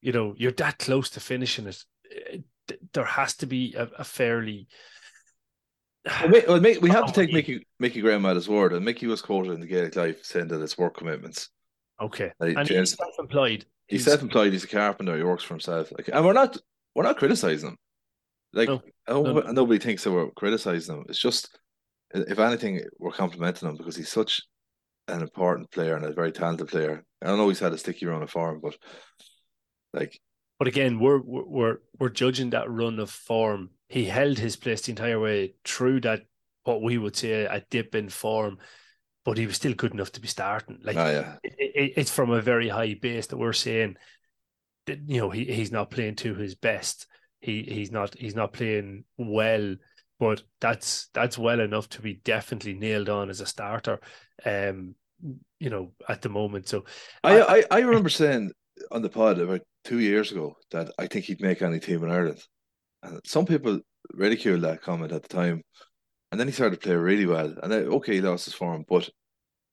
You 0.00 0.12
know, 0.12 0.34
you're 0.36 0.52
that 0.52 0.78
close 0.78 1.10
to 1.10 1.20
finishing 1.20 1.66
it 1.66 1.82
there 2.96 3.04
has 3.04 3.36
to 3.36 3.46
be 3.46 3.74
a, 3.74 3.88
a 3.98 4.04
fairly 4.04 4.66
well, 6.28 6.60
well, 6.60 6.60
we 6.60 6.90
have 6.90 7.06
to 7.06 7.12
take 7.12 7.32
Mickey 7.32 7.66
Mickey 7.78 8.00
Graham 8.00 8.26
at 8.26 8.36
his 8.36 8.48
word, 8.48 8.72
and 8.72 8.84
Mickey 8.84 9.06
was 9.06 9.22
quoted 9.22 9.52
in 9.52 9.60
the 9.60 9.66
Gaelic 9.66 9.96
Life 9.96 10.24
saying 10.24 10.48
that 10.48 10.62
it's 10.62 10.78
work 10.78 10.96
commitments. 10.96 11.50
Okay, 12.00 12.30
like, 12.38 12.56
and 12.56 12.66
James, 12.66 12.90
he's 12.90 12.98
self-employed. 12.98 13.66
He's, 13.88 14.04
he's, 14.04 14.04
self-employed. 14.04 14.52
He's 14.52 14.64
a 14.64 14.68
carpenter. 14.68 15.16
He 15.16 15.24
works 15.24 15.42
for 15.42 15.54
himself. 15.54 15.90
Like, 15.96 16.08
and 16.12 16.24
we're 16.24 16.32
not 16.32 16.56
we're 16.94 17.02
not 17.02 17.16
criticizing 17.16 17.70
him. 17.70 17.76
Like, 18.52 18.68
no, 18.68 18.82
oh, 19.08 19.22
no. 19.22 19.40
nobody 19.52 19.78
thinks 19.78 20.04
that 20.04 20.12
we're 20.12 20.30
criticizing 20.30 20.96
him. 20.96 21.04
It's 21.08 21.18
just, 21.18 21.58
if 22.14 22.38
anything, 22.38 22.80
we're 22.98 23.10
complimenting 23.10 23.68
him 23.68 23.76
because 23.76 23.96
he's 23.96 24.08
such 24.08 24.42
an 25.08 25.22
important 25.22 25.70
player 25.70 25.96
and 25.96 26.04
a 26.04 26.12
very 26.12 26.32
talented 26.32 26.68
player. 26.68 27.04
I 27.20 27.26
don't 27.26 27.38
know 27.38 27.48
he's 27.48 27.58
had 27.58 27.72
a 27.72 27.78
sticky 27.78 28.06
run 28.06 28.22
of 28.22 28.30
form, 28.30 28.60
but 28.62 28.76
like 29.92 30.20
but 30.58 30.68
again, 30.68 30.98
we're 30.98 31.20
we're 31.20 31.78
we're 31.98 32.08
judging 32.08 32.50
that 32.50 32.70
run 32.70 32.98
of 32.98 33.10
form. 33.10 33.70
He 33.88 34.04
held 34.06 34.38
his 34.38 34.56
place 34.56 34.82
the 34.82 34.92
entire 34.92 35.20
way 35.20 35.54
through 35.64 36.00
that 36.02 36.22
what 36.64 36.82
we 36.82 36.98
would 36.98 37.16
say 37.16 37.44
a 37.44 37.62
dip 37.70 37.94
in 37.94 38.08
form, 38.08 38.58
but 39.24 39.38
he 39.38 39.46
was 39.46 39.56
still 39.56 39.74
good 39.74 39.92
enough 39.92 40.12
to 40.12 40.20
be 40.20 40.28
starting. 40.28 40.78
Like 40.82 40.96
oh, 40.96 41.10
yeah. 41.10 41.36
it, 41.42 41.54
it, 41.58 41.92
it's 41.96 42.10
from 42.10 42.30
a 42.30 42.40
very 42.40 42.68
high 42.68 42.94
base 42.94 43.28
that 43.28 43.36
we're 43.36 43.52
saying 43.52 43.96
that 44.86 45.00
you 45.06 45.20
know 45.20 45.30
he, 45.30 45.44
he's 45.44 45.72
not 45.72 45.90
playing 45.90 46.16
to 46.16 46.34
his 46.34 46.54
best. 46.54 47.06
He 47.40 47.62
he's 47.62 47.92
not 47.92 48.16
he's 48.16 48.34
not 48.34 48.54
playing 48.54 49.04
well, 49.18 49.76
but 50.18 50.42
that's 50.60 51.08
that's 51.12 51.36
well 51.36 51.60
enough 51.60 51.88
to 51.90 52.02
be 52.02 52.14
definitely 52.14 52.74
nailed 52.74 53.10
on 53.10 53.28
as 53.28 53.40
a 53.42 53.46
starter. 53.46 54.00
Um, 54.44 54.94
you 55.58 55.70
know, 55.70 55.92
at 56.08 56.22
the 56.22 56.28
moment. 56.28 56.68
So 56.68 56.84
I 57.22 57.40
I, 57.40 57.64
I 57.70 57.80
remember 57.80 58.08
saying 58.08 58.52
on 58.90 59.02
the 59.02 59.08
pod 59.08 59.38
about 59.38 59.62
two 59.84 60.00
years 60.00 60.32
ago 60.32 60.56
that 60.70 60.90
I 60.98 61.06
think 61.06 61.24
he'd 61.24 61.40
make 61.40 61.62
any 61.62 61.80
team 61.80 62.02
in 62.04 62.10
Ireland. 62.10 62.42
And 63.02 63.20
some 63.24 63.46
people 63.46 63.80
ridiculed 64.12 64.62
that 64.62 64.82
comment 64.82 65.12
at 65.12 65.22
the 65.22 65.28
time. 65.28 65.62
And 66.30 66.40
then 66.40 66.48
he 66.48 66.52
started 66.52 66.80
to 66.80 66.86
play 66.86 66.96
really 66.96 67.26
well. 67.26 67.54
And 67.62 67.70
then, 67.70 67.86
okay, 67.86 68.14
he 68.14 68.20
lost 68.20 68.46
his 68.46 68.54
form, 68.54 68.84
but 68.88 69.08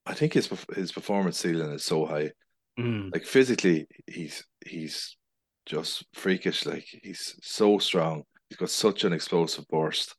I 0.05 0.13
think 0.13 0.33
his 0.33 0.49
his 0.75 0.91
performance 0.91 1.39
ceiling 1.39 1.71
is 1.71 1.85
so 1.85 2.05
high. 2.05 2.31
Mm. 2.79 3.13
Like 3.13 3.25
physically, 3.25 3.87
he's 4.07 4.43
he's 4.65 5.17
just 5.65 6.05
freakish. 6.13 6.65
Like 6.65 6.85
he's 7.03 7.35
so 7.41 7.79
strong. 7.79 8.23
He's 8.49 8.57
got 8.57 8.69
such 8.69 9.03
an 9.03 9.13
explosive 9.13 9.67
burst. 9.67 10.15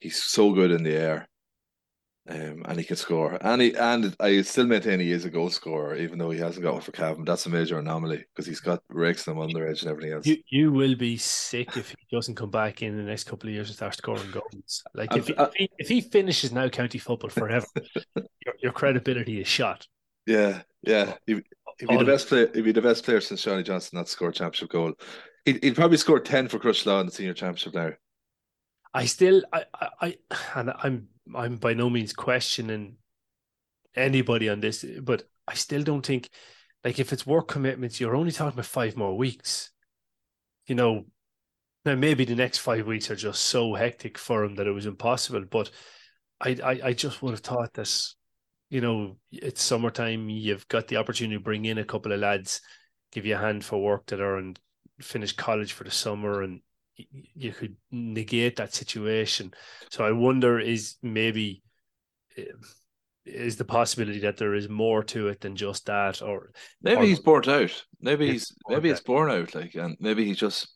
He's 0.00 0.22
so 0.22 0.52
good 0.52 0.70
in 0.70 0.82
the 0.82 0.96
air 0.96 1.28
um, 2.26 2.62
and 2.66 2.78
he 2.78 2.84
can 2.84 2.96
score. 2.96 3.36
And 3.40 3.60
he 3.60 3.74
and 3.76 4.16
I 4.18 4.40
still 4.42 4.66
maintain 4.66 4.98
he 4.98 5.12
is 5.12 5.26
a 5.26 5.30
goal 5.30 5.50
scorer, 5.50 5.96
even 5.96 6.18
though 6.18 6.30
he 6.30 6.38
hasn't 6.38 6.62
got 6.62 6.72
one 6.72 6.82
for 6.82 6.92
Cavan. 6.92 7.24
That's 7.24 7.44
a 7.44 7.50
major 7.50 7.78
anomaly 7.78 8.24
because 8.34 8.46
he's 8.46 8.60
got 8.60 8.82
rakes 8.88 9.24
them 9.24 9.38
on 9.38 9.52
the 9.52 9.60
edge 9.60 9.82
and 9.82 9.90
everything 9.90 10.14
else. 10.14 10.26
You, 10.26 10.38
you 10.48 10.72
will 10.72 10.94
be 10.94 11.18
sick 11.18 11.76
if 11.76 11.90
he 11.90 12.16
doesn't 12.16 12.36
come 12.36 12.50
back 12.50 12.82
in 12.82 12.96
the 12.96 13.02
next 13.02 13.24
couple 13.24 13.48
of 13.48 13.54
years 13.54 13.68
and 13.68 13.76
start 13.76 13.94
scoring 13.94 14.30
goals. 14.30 14.82
Like 14.94 15.14
if 15.14 15.26
he, 15.26 15.34
if 15.34 15.54
he, 15.54 15.70
if 15.78 15.88
he 15.88 16.00
finishes 16.00 16.50
now 16.50 16.68
county 16.68 16.98
football 16.98 17.30
forever, 17.30 17.66
your, 18.16 18.54
your 18.62 18.72
credibility 18.72 19.40
is 19.40 19.48
shot. 19.48 19.86
Yeah, 20.26 20.62
yeah. 20.82 21.14
He, 21.26 21.34
he'd 21.78 21.88
be 21.88 21.96
the 21.98 22.04
best 22.04 22.28
player. 22.28 22.50
He'd 22.54 22.64
be 22.64 22.72
the 22.72 22.80
best 22.80 23.04
player 23.04 23.20
since 23.20 23.42
Johnny 23.42 23.62
Johnson 23.62 23.98
not 23.98 24.08
scored 24.08 24.34
a 24.34 24.38
championship 24.38 24.70
goal. 24.70 24.94
He'd, 25.44 25.62
he'd 25.62 25.76
probably 25.76 25.98
score 25.98 26.20
ten 26.20 26.48
for 26.48 26.58
Crosserlough 26.58 27.00
in 27.00 27.06
the 27.06 27.12
senior 27.12 27.34
championship 27.34 27.74
now. 27.74 27.90
I 28.94 29.06
still, 29.06 29.42
I, 29.52 29.64
I, 29.74 29.88
I, 30.00 30.16
and 30.54 30.72
I'm 30.82 31.08
I'm 31.34 31.56
by 31.56 31.74
no 31.74 31.88
means 31.88 32.12
questioning 32.12 32.96
anybody 33.94 34.48
on 34.48 34.60
this, 34.60 34.84
but 35.02 35.22
I 35.46 35.54
still 35.54 35.82
don't 35.82 36.04
think 36.04 36.30
like 36.84 36.98
if 36.98 37.12
it's 37.12 37.26
work 37.26 37.48
commitments, 37.48 38.00
you're 38.00 38.16
only 38.16 38.32
talking 38.32 38.52
about 38.54 38.66
five 38.66 38.96
more 38.96 39.16
weeks. 39.16 39.70
You 40.66 40.74
know, 40.74 41.04
now 41.84 41.94
maybe 41.94 42.24
the 42.24 42.34
next 42.34 42.58
five 42.58 42.86
weeks 42.86 43.10
are 43.10 43.16
just 43.16 43.42
so 43.42 43.74
hectic 43.74 44.18
for 44.18 44.44
him 44.44 44.56
that 44.56 44.66
it 44.66 44.72
was 44.72 44.86
impossible. 44.86 45.44
But 45.50 45.70
I, 46.40 46.56
I, 46.62 46.80
I 46.88 46.92
just 46.92 47.22
would 47.22 47.32
have 47.32 47.40
thought 47.40 47.74
this. 47.74 48.16
You 48.70 48.80
know, 48.80 49.18
it's 49.30 49.62
summertime. 49.62 50.28
You've 50.28 50.66
got 50.68 50.88
the 50.88 50.96
opportunity 50.96 51.36
to 51.36 51.42
bring 51.42 51.64
in 51.64 51.78
a 51.78 51.84
couple 51.84 52.12
of 52.12 52.20
lads, 52.20 52.60
give 53.12 53.24
you 53.24 53.34
a 53.34 53.38
hand 53.38 53.64
for 53.64 53.82
work 53.82 54.06
that 54.06 54.20
are 54.20 54.36
and 54.36 54.58
finish 55.00 55.32
college 55.32 55.72
for 55.72 55.84
the 55.84 55.90
summer, 55.90 56.42
and 56.42 56.60
you 56.96 57.52
could 57.52 57.76
negate 57.90 58.56
that 58.56 58.74
situation. 58.74 59.52
So 59.90 60.04
I 60.04 60.12
wonder 60.12 60.58
is 60.58 60.96
maybe 61.02 61.62
eh, 62.36 62.44
is 63.26 63.56
the 63.56 63.64
possibility 63.64 64.20
that 64.20 64.36
there 64.36 64.54
is 64.54 64.68
more 64.68 65.02
to 65.04 65.28
it 65.28 65.40
than 65.40 65.56
just 65.56 65.86
that, 65.86 66.22
or 66.22 66.50
maybe 66.82 67.00
or, 67.02 67.04
he's 67.04 67.20
burnt 67.20 67.48
out. 67.48 67.84
Maybe 68.00 68.30
he's 68.30 68.54
maybe 68.68 68.90
it's 68.90 69.00
born 69.00 69.30
out, 69.30 69.54
like, 69.54 69.74
and 69.74 69.96
maybe 70.00 70.24
he's 70.24 70.38
just 70.38 70.68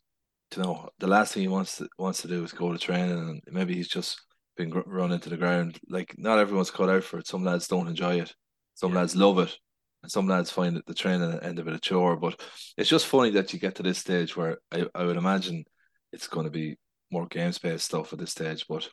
you 0.55 0.63
know 0.63 0.89
the 0.99 1.07
last 1.07 1.33
thing 1.33 1.43
he 1.43 1.47
wants 1.47 1.77
to 1.77 1.87
wants 1.97 2.21
to 2.21 2.27
do 2.27 2.43
is 2.43 2.51
go 2.51 2.71
to 2.71 2.77
training, 2.77 3.17
and 3.17 3.41
maybe 3.51 3.75
he's 3.75 3.87
just 3.87 4.19
been 4.57 4.71
run 4.85 5.11
into 5.11 5.29
the 5.29 5.37
ground. 5.37 5.79
Like 5.89 6.15
not 6.17 6.39
everyone's 6.39 6.71
cut 6.71 6.89
out 6.89 7.03
for 7.03 7.19
it. 7.19 7.27
Some 7.27 7.43
lads 7.43 7.67
don't 7.67 7.87
enjoy 7.87 8.19
it. 8.19 8.33
Some 8.75 8.93
yeah. 8.93 8.99
lads 8.99 9.15
love 9.15 9.39
it. 9.39 9.55
and 10.03 10.11
some 10.11 10.27
lads 10.27 10.51
find 10.51 10.81
the 10.85 10.93
training 10.93 11.39
end 11.41 11.59
of 11.59 11.67
it 11.67 11.73
a 11.73 11.79
chore. 11.79 12.15
But 12.15 12.41
it's 12.77 12.89
just 12.89 13.07
funny 13.07 13.31
that 13.31 13.53
you 13.53 13.59
get 13.59 13.75
to 13.75 13.83
this 13.83 13.97
stage 13.97 14.35
where 14.35 14.57
I, 14.71 14.85
I 14.95 15.03
would 15.05 15.17
imagine 15.17 15.65
it's 16.11 16.27
going 16.27 16.45
to 16.45 16.51
be 16.51 16.77
more 17.11 17.27
game 17.27 17.51
space 17.51 17.83
stuff 17.83 18.13
at 18.13 18.19
this 18.19 18.31
stage. 18.31 18.65
But 18.67 18.89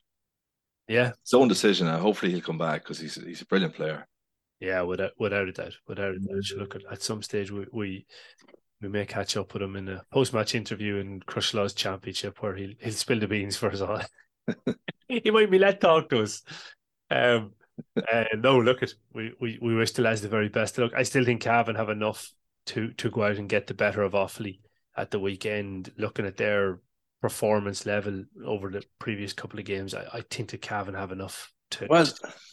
yeah, 0.89 1.12
his 1.23 1.35
own 1.35 1.49
decision. 1.49 1.87
And 1.87 2.01
hopefully 2.01 2.33
he'll 2.33 2.41
come 2.41 2.59
back 2.59 2.83
because 2.83 2.99
he's 2.99 3.14
he's 3.14 3.43
a 3.43 3.47
brilliant 3.47 3.75
player. 3.75 4.07
Yeah, 4.61 4.83
without 4.83 5.12
without 5.19 5.49
a 5.49 5.53
doubt, 5.53 5.75
without 5.87 6.14
a 6.14 6.19
doubt. 6.19 6.45
Look 6.57 6.77
at 6.77 6.83
at 6.91 7.03
some 7.03 7.23
stage 7.23 7.51
we, 7.51 7.67
we 7.73 8.07
we 8.81 8.89
may 8.89 9.07
catch 9.07 9.37
up 9.37 9.53
with 9.53 9.62
him 9.62 9.77
in 9.77 9.89
a 9.89 10.03
post 10.12 10.33
match 10.33 10.55
interview 10.55 10.97
in 10.97 11.21
Crosserlough's 11.21 11.75
championship 11.75 12.43
where 12.43 12.55
he'll 12.55 12.75
he'll 12.81 12.93
spill 12.93 13.21
the 13.21 13.29
beans 13.29 13.57
for 13.57 13.71
us 13.71 13.81
all. 13.81 14.01
he 15.09 15.31
might 15.31 15.51
be 15.51 15.59
let 15.59 15.81
talk 15.81 16.09
to 16.09 16.23
us. 16.23 16.43
Um, 17.11 17.53
uh, 18.12 18.25
no, 18.37 18.59
look 18.59 18.83
at 18.83 18.93
we, 19.12 19.33
we 19.41 19.59
we 19.61 19.75
wish 19.75 19.93
the 19.93 20.03
lads 20.03 20.23
the 20.23 20.29
very 20.29 20.49
best. 20.49 20.79
Look, 20.79 20.95
I 20.95 21.03
still 21.03 21.25
think 21.25 21.43
Cavan 21.43 21.77
have 21.77 21.91
enough 21.91 22.31
to 22.67 22.93
to 22.95 23.11
go 23.11 23.25
out 23.25 23.37
and 23.37 23.49
get 23.49 23.67
the 23.67 23.75
better 23.75 24.03
of 24.03 24.12
Offaly 24.12 24.61
at 24.97 25.11
the 25.11 25.21
weekend. 25.21 25.93
Looking 25.99 26.27
at 26.27 26.37
their 26.37 26.81
performance 27.27 27.85
level 27.85 28.24
over 28.45 28.70
the 28.70 28.85
previous 29.01 29.33
couple 29.33 29.59
of 29.59 29.64
games, 29.64 29.95
I, 29.95 30.07
I 30.12 30.20
think 30.31 30.51
the 30.51 30.59
Cavan 30.59 30.95
have 30.95 31.11
enough 31.11 31.53
to, 31.72 31.89
well, 31.91 32.07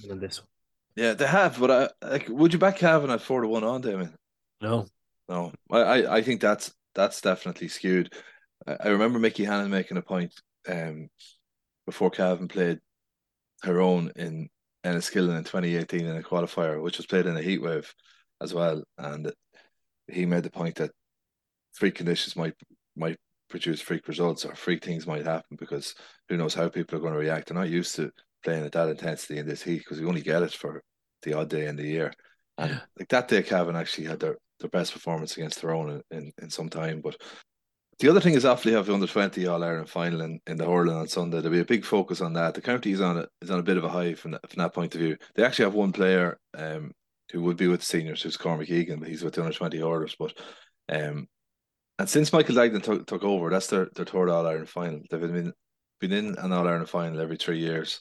win 0.04 0.20
this 0.20 0.40
one. 0.40 0.48
Yeah, 0.96 1.14
they 1.14 1.28
have, 1.28 1.60
but 1.60 1.72
I 1.72 2.08
like. 2.08 2.28
Would 2.30 2.54
you 2.54 2.60
back 2.60 2.78
Cavan 2.78 3.12
at 3.12 3.22
four 3.22 3.42
to 3.42 3.48
one 3.48 3.64
on 3.64 3.82
Damien? 3.82 4.16
No, 4.62 4.88
no. 5.30 5.52
I 5.72 6.06
I 6.08 6.22
think 6.24 6.42
that's 6.42 6.74
that's 6.96 7.22
definitely 7.22 7.68
skewed. 7.68 8.14
I 8.68 8.90
remember 8.90 9.20
Mickey 9.20 9.44
Hannon 9.44 9.70
making 9.70 9.98
a 9.98 10.02
point 10.02 10.34
um, 10.68 11.10
before 11.86 12.10
Cavan 12.10 12.48
played 12.48 12.80
Tyrone 13.64 14.12
in 14.16 14.50
Enniskillen 14.84 15.38
in 15.38 15.44
2018 15.44 16.06
in 16.06 16.18
a 16.18 16.22
qualifier, 16.22 16.82
which 16.82 16.98
was 16.98 17.06
played 17.06 17.28
in 17.28 17.38
a 17.38 17.42
heat 17.42 17.62
wave 17.62 17.94
as 18.42 18.54
well. 18.54 18.84
And 18.98 19.32
he 20.08 20.26
made 20.26 20.44
the 20.44 20.52
point 20.52 20.76
that 20.76 20.92
three 21.78 21.92
conditions 21.92 22.36
might 22.36 22.56
might 22.96 23.18
produce 23.50 23.82
freak 23.82 24.08
results 24.08 24.46
or 24.46 24.56
freak 24.56 24.84
things 24.84 25.06
might 25.06 25.26
happen 25.26 25.58
because 25.60 25.96
who 26.30 26.38
knows 26.38 26.54
how 26.54 26.70
people 26.70 26.98
are 26.98 27.02
going 27.02 27.14
to 27.14 27.20
react. 27.20 27.50
They're 27.50 27.58
not 27.58 27.70
used 27.70 27.96
to 27.96 28.12
playing 28.44 28.66
at 28.66 28.72
that 28.72 28.90
intensity 28.90 29.38
in 29.38 29.48
this 29.48 29.64
heat 29.64 29.80
because 29.80 30.00
we 30.00 30.08
only 30.08 30.22
get 30.22 30.44
it 30.44 30.54
for 30.54 30.82
the 31.22 31.34
odd 31.34 31.50
day 31.50 31.68
in 31.68 31.76
the 31.76 31.88
year. 31.88 32.14
And 32.58 32.72
yeah. 32.72 32.80
like 32.98 33.10
that 33.10 33.28
day, 33.28 33.42
Cavan 33.44 33.76
actually 33.76 34.08
had 34.08 34.20
their, 34.20 34.38
their 34.60 34.70
best 34.70 34.94
performance 34.94 35.38
against 35.38 35.62
Tyrone 35.62 36.02
in, 36.12 36.18
in, 36.18 36.32
in 36.42 36.50
some 36.50 36.70
time. 36.70 37.02
But 37.02 37.18
the 38.00 38.10
other 38.10 38.20
thing 38.20 38.34
is 38.34 38.44
Offaly 38.44 38.74
have 38.74 38.88
the 38.88 38.94
under 38.94 39.08
twenty 39.08 39.46
All 39.48 39.64
Ireland 39.64 39.90
final 39.90 40.22
in, 40.22 40.40
in 40.48 40.58
the 40.58 40.66
hurling 40.66 40.96
on 40.96 41.08
Sunday. 41.08 41.38
There'll 41.38 41.52
be 41.54 41.62
a 41.62 41.66
big 41.66 41.86
focus 41.86 42.22
on 42.22 42.34
that. 42.34 42.56
The 42.56 42.62
county 42.62 42.92
is 42.92 43.02
on 43.02 43.20
a, 43.20 43.28
is 43.42 43.52
on 43.52 43.60
a 43.60 43.64
bit 43.64 43.78
of 43.78 43.84
a 43.84 43.90
high 43.90 44.16
from 44.16 44.32
that, 44.32 44.50
from 44.50 44.62
that 44.62 44.74
point 44.74 44.96
of 44.96 45.02
view. 45.02 45.16
They 45.36 45.44
actually 45.44 45.66
have 45.66 45.76
one 45.76 45.92
player 45.92 46.40
um, 46.58 46.92
who 47.32 47.44
would 47.44 47.58
be 47.58 47.68
with 47.68 47.82
the 47.82 47.86
seniors, 47.86 48.22
who's 48.22 48.36
Cormac 48.36 48.70
Egan, 48.70 49.00
but 49.00 49.08
he's 49.08 49.24
with 49.24 49.36
the 49.36 49.42
under 49.42 49.54
twenty 49.54 49.82
orders. 49.82 50.16
But 50.18 50.34
um, 50.90 51.28
and 52.00 52.10
since 52.10 52.34
Michael 52.34 52.56
Duignan 52.56 52.84
took, 52.84 53.06
took 53.06 53.24
over, 53.24 53.50
that's 53.50 53.68
their, 53.68 53.90
their 53.96 54.06
third 54.06 54.30
All 54.30 54.48
Ireland 54.48 54.70
final. 54.70 55.02
They've 55.10 55.22
been 55.22 55.54
been 56.00 56.12
in 56.12 56.38
an 56.38 56.52
All 56.52 56.68
Ireland 56.68 56.90
final 56.90 57.22
every 57.22 57.38
three 57.38 57.60
years. 57.60 58.00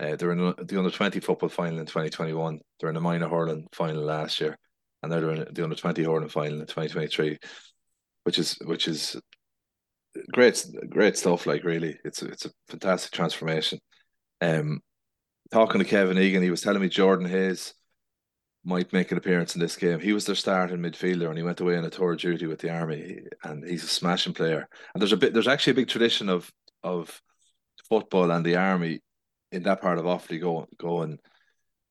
Uh, 0.00 0.16
they're 0.16 0.32
in 0.32 0.38
the 0.38 0.78
under 0.78 0.90
twenty 0.90 1.20
football 1.20 1.48
final 1.48 1.78
in 1.78 1.86
twenty 1.86 2.10
twenty 2.10 2.32
one. 2.32 2.60
They're 2.78 2.88
in 2.90 2.94
the 2.94 3.00
minor 3.00 3.28
hurling 3.28 3.66
final 3.72 4.02
last 4.02 4.40
year, 4.40 4.56
and 5.02 5.10
now 5.10 5.20
they're 5.20 5.32
in 5.32 5.54
the 5.54 5.64
under 5.64 5.76
twenty 5.76 6.04
hurling 6.04 6.28
final 6.28 6.60
in 6.60 6.66
twenty 6.66 6.88
twenty 6.88 7.08
three 7.08 7.38
which 8.28 8.38
is 8.38 8.58
which 8.66 8.88
is 8.88 9.18
great 10.32 10.62
great 10.90 11.16
stuff. 11.16 11.46
Like 11.46 11.64
really, 11.64 11.98
it's 12.04 12.22
it's 12.22 12.44
a 12.44 12.50
fantastic 12.68 13.10
transformation. 13.10 13.78
Um, 14.42 14.80
talking 15.50 15.78
to 15.78 15.86
Kevin 15.86 16.18
Egan, 16.18 16.42
he 16.42 16.50
was 16.50 16.60
telling 16.60 16.82
me 16.82 16.90
Jordan 16.90 17.26
Hayes 17.26 17.72
might 18.64 18.92
make 18.92 19.10
an 19.12 19.18
appearance 19.18 19.54
in 19.54 19.60
this 19.60 19.76
game. 19.76 20.00
He 20.00 20.12
was 20.12 20.26
their 20.26 20.34
starting 20.34 20.78
midfielder, 20.78 21.28
and 21.28 21.38
he 21.38 21.44
went 21.44 21.60
away 21.60 21.76
on 21.76 21.84
a 21.84 21.90
tour 21.90 22.12
of 22.12 22.18
duty 22.18 22.46
with 22.46 22.60
the 22.60 22.70
army. 22.70 23.20
And 23.44 23.64
he's 23.66 23.84
a 23.84 23.88
smashing 23.88 24.34
player. 24.34 24.68
And 24.94 25.00
there's 25.00 25.12
a 25.12 25.16
bit, 25.16 25.32
there's 25.32 25.48
actually 25.48 25.72
a 25.72 25.76
big 25.76 25.88
tradition 25.88 26.28
of 26.28 26.50
of 26.82 27.20
football 27.88 28.30
and 28.30 28.44
the 28.44 28.56
army 28.56 29.00
in 29.50 29.62
that 29.64 29.80
part 29.80 29.98
of 29.98 30.04
Offaly 30.04 30.40
going 30.40 30.66
going 30.76 31.18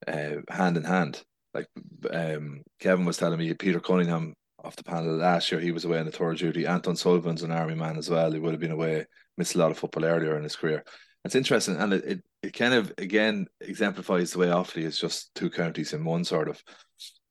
uh, 0.08 0.42
hand 0.50 0.78
in 0.78 0.84
hand. 0.84 1.24
Like 1.54 1.68
um, 2.12 2.64
Kevin 2.80 3.06
was 3.06 3.18
telling 3.18 3.40
me, 3.40 3.54
Peter 3.54 3.80
Cunningham 3.80 4.34
off 4.64 4.76
the 4.76 4.84
panel 4.84 5.16
last 5.16 5.52
year. 5.52 5.60
He 5.60 5.72
was 5.72 5.86
away 5.86 6.00
on 6.00 6.08
a 6.08 6.12
tour 6.12 6.32
of 6.32 6.38
duty. 6.38 6.68
Anton 6.68 6.96
Sullivan's 6.96 7.44
an 7.44 7.52
army 7.52 7.76
man 7.76 7.98
as 7.98 8.10
well. 8.10 8.32
He 8.32 8.40
would 8.40 8.52
have 8.52 8.60
been 8.60 8.72
away, 8.72 9.06
missed 9.38 9.56
a 9.56 9.58
lot 9.58 9.72
of 9.72 9.78
football 9.78 10.06
earlier 10.06 10.38
in 10.38 10.44
his 10.44 10.56
career. 10.56 10.84
It's 11.28 11.36
interesting, 11.36 11.78
and 11.78 11.94
it, 11.94 12.06
it, 12.06 12.24
it 12.42 12.54
kind 12.54 12.74
of 12.74 12.92
again 12.98 13.48
exemplifies 13.62 14.32
the 14.32 14.40
way 14.40 14.48
Offaly 14.48 14.84
is 14.84 14.98
just 14.98 15.34
two 15.36 15.50
counties 15.50 15.94
in 15.94 16.04
one 16.04 16.24
sort 16.24 16.50
of. 16.50 16.62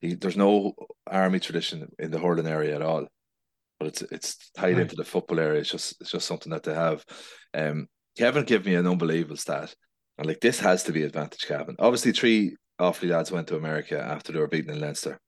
He, 0.01 0.15
there's 0.15 0.37
no 0.37 0.75
army 1.07 1.41
tradition 1.41 1.89
in 1.99 2.11
the 2.11 2.19
hurling 2.19 2.47
area 2.47 2.77
at 2.77 2.83
all, 2.83 3.07
but 3.81 3.89
it's 3.89 4.03
it's 4.03 4.51
tied 4.53 4.75
right. 4.75 4.83
into 4.83 4.97
the 4.97 5.05
football 5.05 5.41
area. 5.41 5.61
It's 5.61 5.71
just 5.71 6.01
it's 6.01 6.11
just 6.11 6.27
something 6.27 6.53
that 6.53 6.63
they 6.63 6.75
have. 6.75 7.05
Um, 7.55 7.89
Kevin 8.17 8.45
gave 8.45 8.67
me 8.67 8.75
an 8.75 8.87
unbelievable 8.87 9.37
stat, 9.37 9.75
and 10.19 10.27
like 10.27 10.41
this 10.41 10.61
has 10.61 10.85
to 10.85 10.93
be 10.93 11.03
advantage, 11.03 11.47
Kevin. 11.47 11.77
Obviously, 11.79 12.13
three 12.13 12.55
Offaly 12.81 13.11
lads 13.11 13.33
went 13.33 13.49
to 13.49 13.57
America 13.57 14.01
after 14.01 14.33
they 14.33 14.39
were 14.39 14.47
beaten 14.47 14.71
in 14.71 14.81
Leinster 14.81 15.19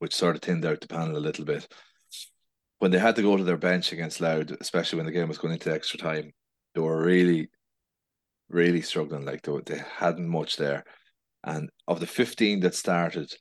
which 0.00 0.14
sort 0.14 0.34
of 0.34 0.42
thinned 0.42 0.64
out 0.64 0.80
the 0.80 0.88
panel 0.88 1.16
a 1.16 1.18
little 1.18 1.44
bit. 1.44 1.68
When 2.78 2.90
they 2.90 2.98
had 2.98 3.16
to 3.16 3.22
go 3.22 3.36
to 3.36 3.44
their 3.44 3.58
bench 3.58 3.92
against 3.92 4.20
Louth, 4.20 4.50
especially 4.60 4.96
when 4.96 5.06
the 5.06 5.12
game 5.12 5.28
was 5.28 5.38
going 5.38 5.52
into 5.52 5.72
extra 5.72 5.98
time, 5.98 6.32
they 6.74 6.80
were 6.80 7.02
really, 7.02 7.50
really 8.48 8.82
struggling. 8.82 9.24
Like 9.24 9.42
they, 9.42 9.52
they 9.66 9.82
hadn't 9.98 10.28
much 10.28 10.56
there. 10.56 10.84
And 11.44 11.70
of 11.88 12.00
the 12.00 12.06
15 12.06 12.60
that 12.60 12.74
started 12.74 13.32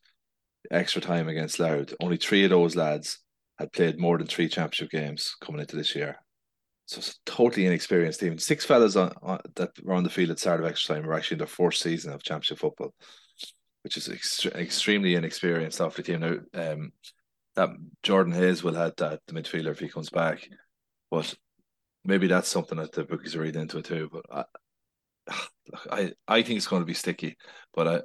extra 0.72 1.02
time 1.02 1.28
against 1.28 1.60
Louth, 1.60 1.94
only 2.02 2.18
three 2.18 2.44
of 2.44 2.50
those 2.50 2.76
lads 2.76 3.20
had 3.58 3.74
played 3.74 4.00
more 4.00 4.18
than 4.18 4.28
three 4.28 4.48
championship 4.48 4.90
games 4.90 5.36
coming 5.42 5.62
into 5.62 5.76
this 5.76 5.96
year. 5.96 6.18
So 6.86 7.00
it's 7.00 7.12
a 7.12 7.32
totally 7.32 7.66
inexperienced 7.66 8.20
team. 8.20 8.38
Six 8.38 8.66
fellas 8.66 8.96
on, 8.96 9.12
on, 9.22 9.40
that 9.56 9.72
were 9.84 9.94
on 9.94 10.04
the 10.04 10.10
field 10.10 10.32
at 10.32 10.40
start 10.40 10.60
of 10.60 10.66
extra 10.66 10.96
time 10.96 11.06
were 11.06 11.14
actually 11.14 11.36
in 11.36 11.40
their 11.40 11.48
fourth 11.48 11.76
season 11.76 12.14
of 12.14 12.24
championship 12.24 12.60
football 12.60 12.94
which 13.84 13.98
is 13.98 14.08
ext- 14.08 14.54
extremely 14.56 15.16
inexperienced 15.16 15.82
off 15.82 15.96
the 15.96 16.04
team. 16.04 16.20
Now, 16.20 16.38
um, 16.54 16.92
that 17.56 17.70
Jordan 18.04 18.34
Hayes 18.34 18.64
will 18.64 18.74
have 18.74 18.96
that 18.98 19.22
the 19.28 19.34
midfielder 19.34 19.72
if 19.72 19.80
he 19.80 19.90
comes 19.90 20.10
back, 20.10 20.48
but 21.10 21.34
maybe 22.04 22.28
that's 22.28 22.50
something 22.50 22.78
that 22.78 22.92
the 22.92 23.04
bookies 23.04 23.36
are 23.36 23.42
reading 23.42 23.62
into 23.62 23.78
it 23.78 23.86
too. 23.86 24.10
But 24.12 24.26
I, 24.32 25.36
I, 25.92 26.12
I 26.28 26.42
think 26.42 26.58
it's 26.58 26.68
going 26.68 26.82
to 26.82 26.86
be 26.88 26.94
sticky, 26.94 27.38
but 27.74 27.88
I, 27.88 28.02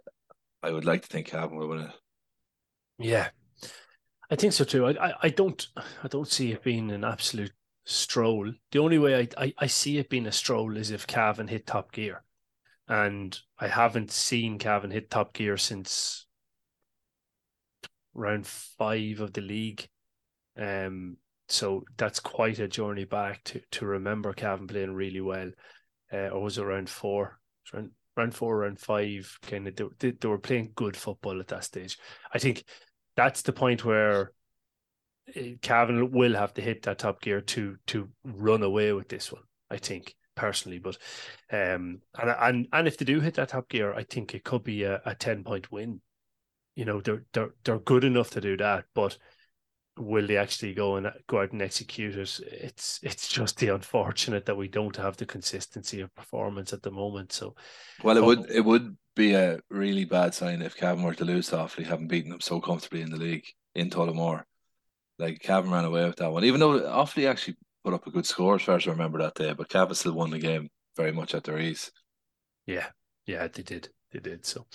I 0.68 0.72
would 0.72 0.84
like 0.84 1.03
to 1.03 1.09
think 1.09 1.28
Cavan 1.28 1.57
will 1.57 1.68
win 1.68 1.80
it. 1.80 1.90
Yeah, 2.99 3.28
I 4.30 4.36
think 4.36 4.53
so 4.53 4.64
too. 4.64 4.86
I, 4.86 5.09
I, 5.09 5.12
I 5.24 5.28
don't, 5.28 5.66
I 5.76 6.09
don't 6.09 6.28
see 6.28 6.53
it 6.53 6.62
being 6.62 6.90
an 6.90 7.05
absolute 7.05 7.53
stroll. 7.84 8.53
The 8.70 8.78
only 8.78 8.99
way 8.99 9.20
I, 9.20 9.45
I, 9.45 9.55
I 9.59 9.66
see 9.66 9.99
it 9.99 10.09
being 10.09 10.26
a 10.26 10.32
stroll 10.32 10.76
is 10.76 10.90
if 10.90 11.07
Cavan 11.07 11.49
hit 11.49 11.66
top 11.66 11.92
gear 11.92 12.22
and 12.88 13.38
I 13.59 13.68
haven't 13.68 14.11
seen 14.11 14.59
Cavan 14.59 14.90
hit 14.90 15.11
top 15.11 15.32
gear 15.32 15.57
since 15.57 16.26
round 18.14 18.47
five 18.47 19.20
of 19.20 19.32
the 19.32 19.40
league. 19.40 19.88
Um, 20.57 21.16
so 21.49 21.84
that's 21.97 22.20
quite 22.20 22.59
a 22.59 22.68
journey 22.68 23.05
back 23.05 23.45
to 23.45 23.61
to 23.72 23.86
remember 23.86 24.32
Cavan 24.32 24.66
playing 24.66 24.95
really 24.95 25.20
well. 25.20 25.51
Uh, 26.12 26.28
or 26.28 26.42
was 26.42 26.59
it 26.59 26.88
four? 26.88 27.38
Round 27.72 27.90
round 28.16 28.34
four, 28.34 28.59
round 28.59 28.78
five, 28.78 29.38
kind 29.42 29.66
of 29.68 29.76
they, 29.99 30.11
they 30.12 30.28
were 30.28 30.38
playing 30.38 30.72
good 30.74 30.97
football 30.97 31.40
at 31.40 31.49
that 31.49 31.64
stage. 31.64 31.99
I 32.32 32.38
think 32.38 32.64
that's 33.16 33.42
the 33.42 33.53
point 33.53 33.84
where 33.84 34.32
uh, 35.36 35.40
Cavan 35.62 36.11
will 36.12 36.34
have 36.34 36.55
to 36.55 36.62
hit 36.62 36.82
that 36.82 36.99
top 36.99 37.20
gear 37.20 37.40
to 37.40 37.76
to 37.88 38.09
run 38.24 38.62
away 38.62 38.92
with 38.92 39.09
this 39.09 39.32
one. 39.32 39.42
I 39.70 39.78
think 39.78 40.14
personally. 40.34 40.78
But 40.78 40.97
um, 41.51 42.01
and 42.18 42.30
and 42.40 42.68
and 42.72 42.88
if 42.88 42.97
they 42.99 43.05
do 43.05 43.20
hit 43.20 43.34
that 43.34 43.51
top 43.51 43.68
gear, 43.68 43.92
I 43.95 44.05
think 44.05 44.34
it 44.34 44.45
could 44.45 44.64
be 44.64 44.84
a, 44.84 45.01
a 45.05 45.14
ten 45.14 45.45
point 45.45 45.70
win. 45.72 46.01
You 46.76 46.84
know, 46.84 47.01
they're 47.01 47.24
they're 47.32 47.55
they're 47.64 47.78
good 47.78 48.05
enough 48.05 48.30
to 48.30 48.40
do 48.40 48.57
that, 48.59 48.84
but 48.95 49.16
will 49.97 50.26
they 50.26 50.36
actually 50.36 50.74
go 50.74 50.97
and 50.97 51.07
uh, 51.07 51.12
go 51.26 51.40
out 51.40 51.53
and 51.53 51.62
execute 51.62 52.16
it? 52.16 52.40
It's 52.51 53.01
it's 53.03 53.28
just 53.28 53.59
the 53.59 53.68
unfortunate 53.68 54.47
that 54.47 54.57
we 54.57 54.68
don't 54.68 54.97
have 54.97 55.16
the 55.16 55.26
consistency 55.26 56.01
of 56.01 56.14
performance 56.14 56.72
at 56.72 56.82
the 56.82 56.90
moment. 56.90 57.32
So, 57.32 57.55
well, 58.03 58.16
it 58.16 58.20
but, 58.20 58.26
would 58.26 58.51
it 58.51 58.64
would 58.64 58.97
be 59.14 59.34
a 59.34 59.61
really 59.70 60.05
bad 60.05 60.34
sign 60.34 60.62
if 60.62 60.76
Cavan 60.76 61.05
were 61.05 61.14
to 61.14 61.24
lose 61.24 61.49
to 61.49 61.57
Offaly, 61.57 61.84
having 61.84 62.09
beaten 62.09 62.30
them 62.30 62.40
so 62.40 62.61
comfortably 62.61 63.03
in 63.03 63.11
the 63.11 63.16
league 63.16 63.45
in 63.74 63.90
Tullamore. 63.90 64.42
Like 65.18 65.40
Cavan 65.40 65.70
ran 65.70 65.84
away 65.84 66.05
with 66.07 66.16
that 66.16 66.32
one, 66.32 66.45
even 66.45 66.61
though 66.61 66.80
Offaly 66.80 67.28
actually 67.28 67.57
put 67.84 67.95
up 67.95 68.07
a 68.07 68.11
good 68.11 68.26
score 68.26 68.57
as 68.57 68.62
far 68.62 68.76
as 68.76 68.88
I 68.88 68.90
remember 68.90 69.18
that 69.20 69.34
day. 69.34 69.53
But 69.53 69.68
Cavan 69.68 69.95
still 69.95 70.14
won 70.14 70.30
the 70.30 70.38
game 70.38 70.68
very 70.97 71.12
much 71.12 71.34
at 71.34 71.45
their 71.45 71.59
ease. 71.59 71.92
Yeah, 72.66 72.86
yeah, 73.26 73.47
they 73.47 73.62
did, 73.62 73.90
they 74.12 74.18
did. 74.18 74.45
So, 74.45 74.66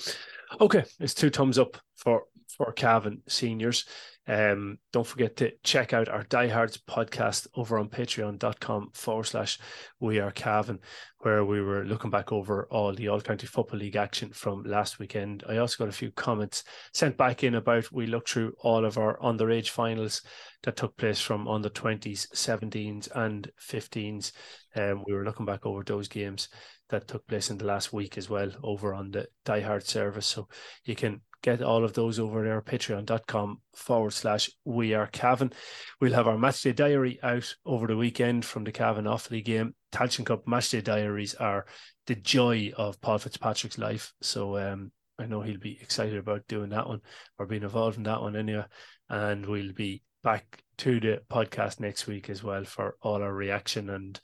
okay, 0.62 0.86
it's 1.00 1.14
two 1.14 1.30
thumbs 1.30 1.60
up 1.60 1.78
for 1.98 2.24
for 2.58 2.72
Cavan 2.72 3.22
seniors. 3.28 3.86
Um, 4.30 4.78
don't 4.94 5.08
forget 5.08 5.36
to 5.38 5.52
check 5.64 5.92
out 5.92 6.08
our 6.08 6.24
Diehards 6.24 6.78
podcast 6.78 7.48
over 7.56 7.80
on 7.80 7.90
patreon.com 7.90 8.92
forward 8.94 9.24
slash 9.24 9.58
we 10.00 10.20
are 10.20 10.30
Cavan, 10.30 10.80
where 11.20 11.44
we 11.44 11.62
were 11.62 11.84
looking 11.84 12.12
back 12.12 12.32
over 12.32 12.68
all 12.70 12.94
the 12.94 13.08
All 13.08 13.22
County 13.22 13.48
Football 13.48 13.80
League 13.80 13.96
action 13.96 14.32
from 14.32 14.64
last 14.64 15.00
weekend. 15.00 15.44
I 15.50 15.58
also 15.58 15.84
got 15.84 15.90
a 15.90 15.98
few 15.98 16.12
comments 16.12 16.64
sent 16.94 17.18
back 17.18 17.44
in 17.44 17.56
about 17.56 17.92
we 17.92 18.06
looked 18.06 18.30
through 18.30 18.54
all 18.60 18.86
of 18.86 19.00
our 19.00 19.18
underage 19.18 19.70
finals 19.70 20.22
that 20.62 20.76
took 20.76 20.96
place 20.96 21.20
from 21.20 21.48
under 21.48 21.70
20s, 21.70 22.28
17s, 22.36 23.10
and 23.16 23.50
15s. 23.60 24.32
Um, 24.76 25.04
we 25.08 25.16
were 25.16 25.26
looking 25.26 25.48
back 25.48 25.66
over 25.66 25.84
those 25.84 26.08
games 26.08 26.50
that 26.90 27.08
took 27.08 27.26
place 27.28 27.50
in 27.50 27.58
the 27.58 27.66
last 27.66 27.94
week 27.94 28.18
as 28.18 28.30
well 28.30 28.52
over 28.64 28.94
on 28.94 29.10
the 29.12 29.28
Diehard 29.46 29.84
service. 29.84 30.28
So 30.28 30.48
you 30.84 30.96
can 30.96 31.22
get 31.42 31.62
all 31.62 31.84
of 31.84 31.94
those 31.94 32.20
over 32.20 32.44
there, 32.44 32.62
patreon.com 32.62 33.62
forward 33.74 34.14
slash 34.14 34.50
we 34.66 34.94
are 34.94 35.08
Cavan. 35.08 35.54
We'll 36.02 36.14
have 36.14 36.28
our 36.28 36.38
matchday 36.38 36.76
diary 36.76 37.20
out 37.24 37.56
over 37.66 37.88
the 37.88 37.98
weekend 37.98 38.46
from 38.46 38.64
the 38.64 38.72
Cavan 38.72 39.06
Offaly 39.06 39.44
game. 39.44 39.76
Tailteann 39.92 40.26
Cup 40.26 40.46
matchday 40.46 40.84
diaries 40.84 41.36
are 41.36 41.66
the 42.08 42.16
joy 42.16 42.72
of 42.78 43.00
Paul 43.02 43.20
Fitzpatrick's 43.20 43.78
life. 43.78 44.14
So 44.22 44.58
um, 44.58 44.92
I 45.18 45.26
know 45.26 45.42
he'll 45.42 45.60
be 45.60 45.80
excited 45.82 46.18
about 46.18 46.48
doing 46.48 46.70
that 46.70 46.88
one 46.88 47.02
or 47.38 47.46
being 47.46 47.64
involved 47.64 47.98
in 47.98 48.04
that 48.04 48.22
one 48.22 48.36
anyway. 48.36 48.66
And 49.10 49.46
we'll 49.46 49.74
be 49.74 50.04
back 50.24 50.64
to 50.80 51.00
the 51.00 51.22
podcast 51.30 51.80
next 51.80 52.08
week 52.08 52.30
as 52.30 52.44
well 52.44 52.64
for 52.64 52.96
all 53.02 53.22
our 53.22 53.34
reaction 53.34 53.90
and 53.90 54.20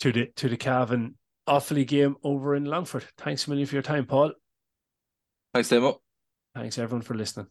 to 0.00 0.12
the 0.12 0.26
to 0.36 0.48
the 0.48 0.56
Cavan 0.56 1.16
Offaly 1.48 1.86
game 1.86 2.16
over 2.22 2.54
in 2.54 2.64
Longford. 2.64 3.04
Thanks 3.18 3.46
a 3.46 3.50
million 3.50 3.66
for 3.66 3.74
your 3.74 3.82
time, 3.82 4.06
Paul. 4.06 4.32
Thanks, 5.52 5.68
Demo. 5.68 6.03
Thanks 6.54 6.78
everyone 6.78 7.02
for 7.02 7.14
listening. 7.14 7.48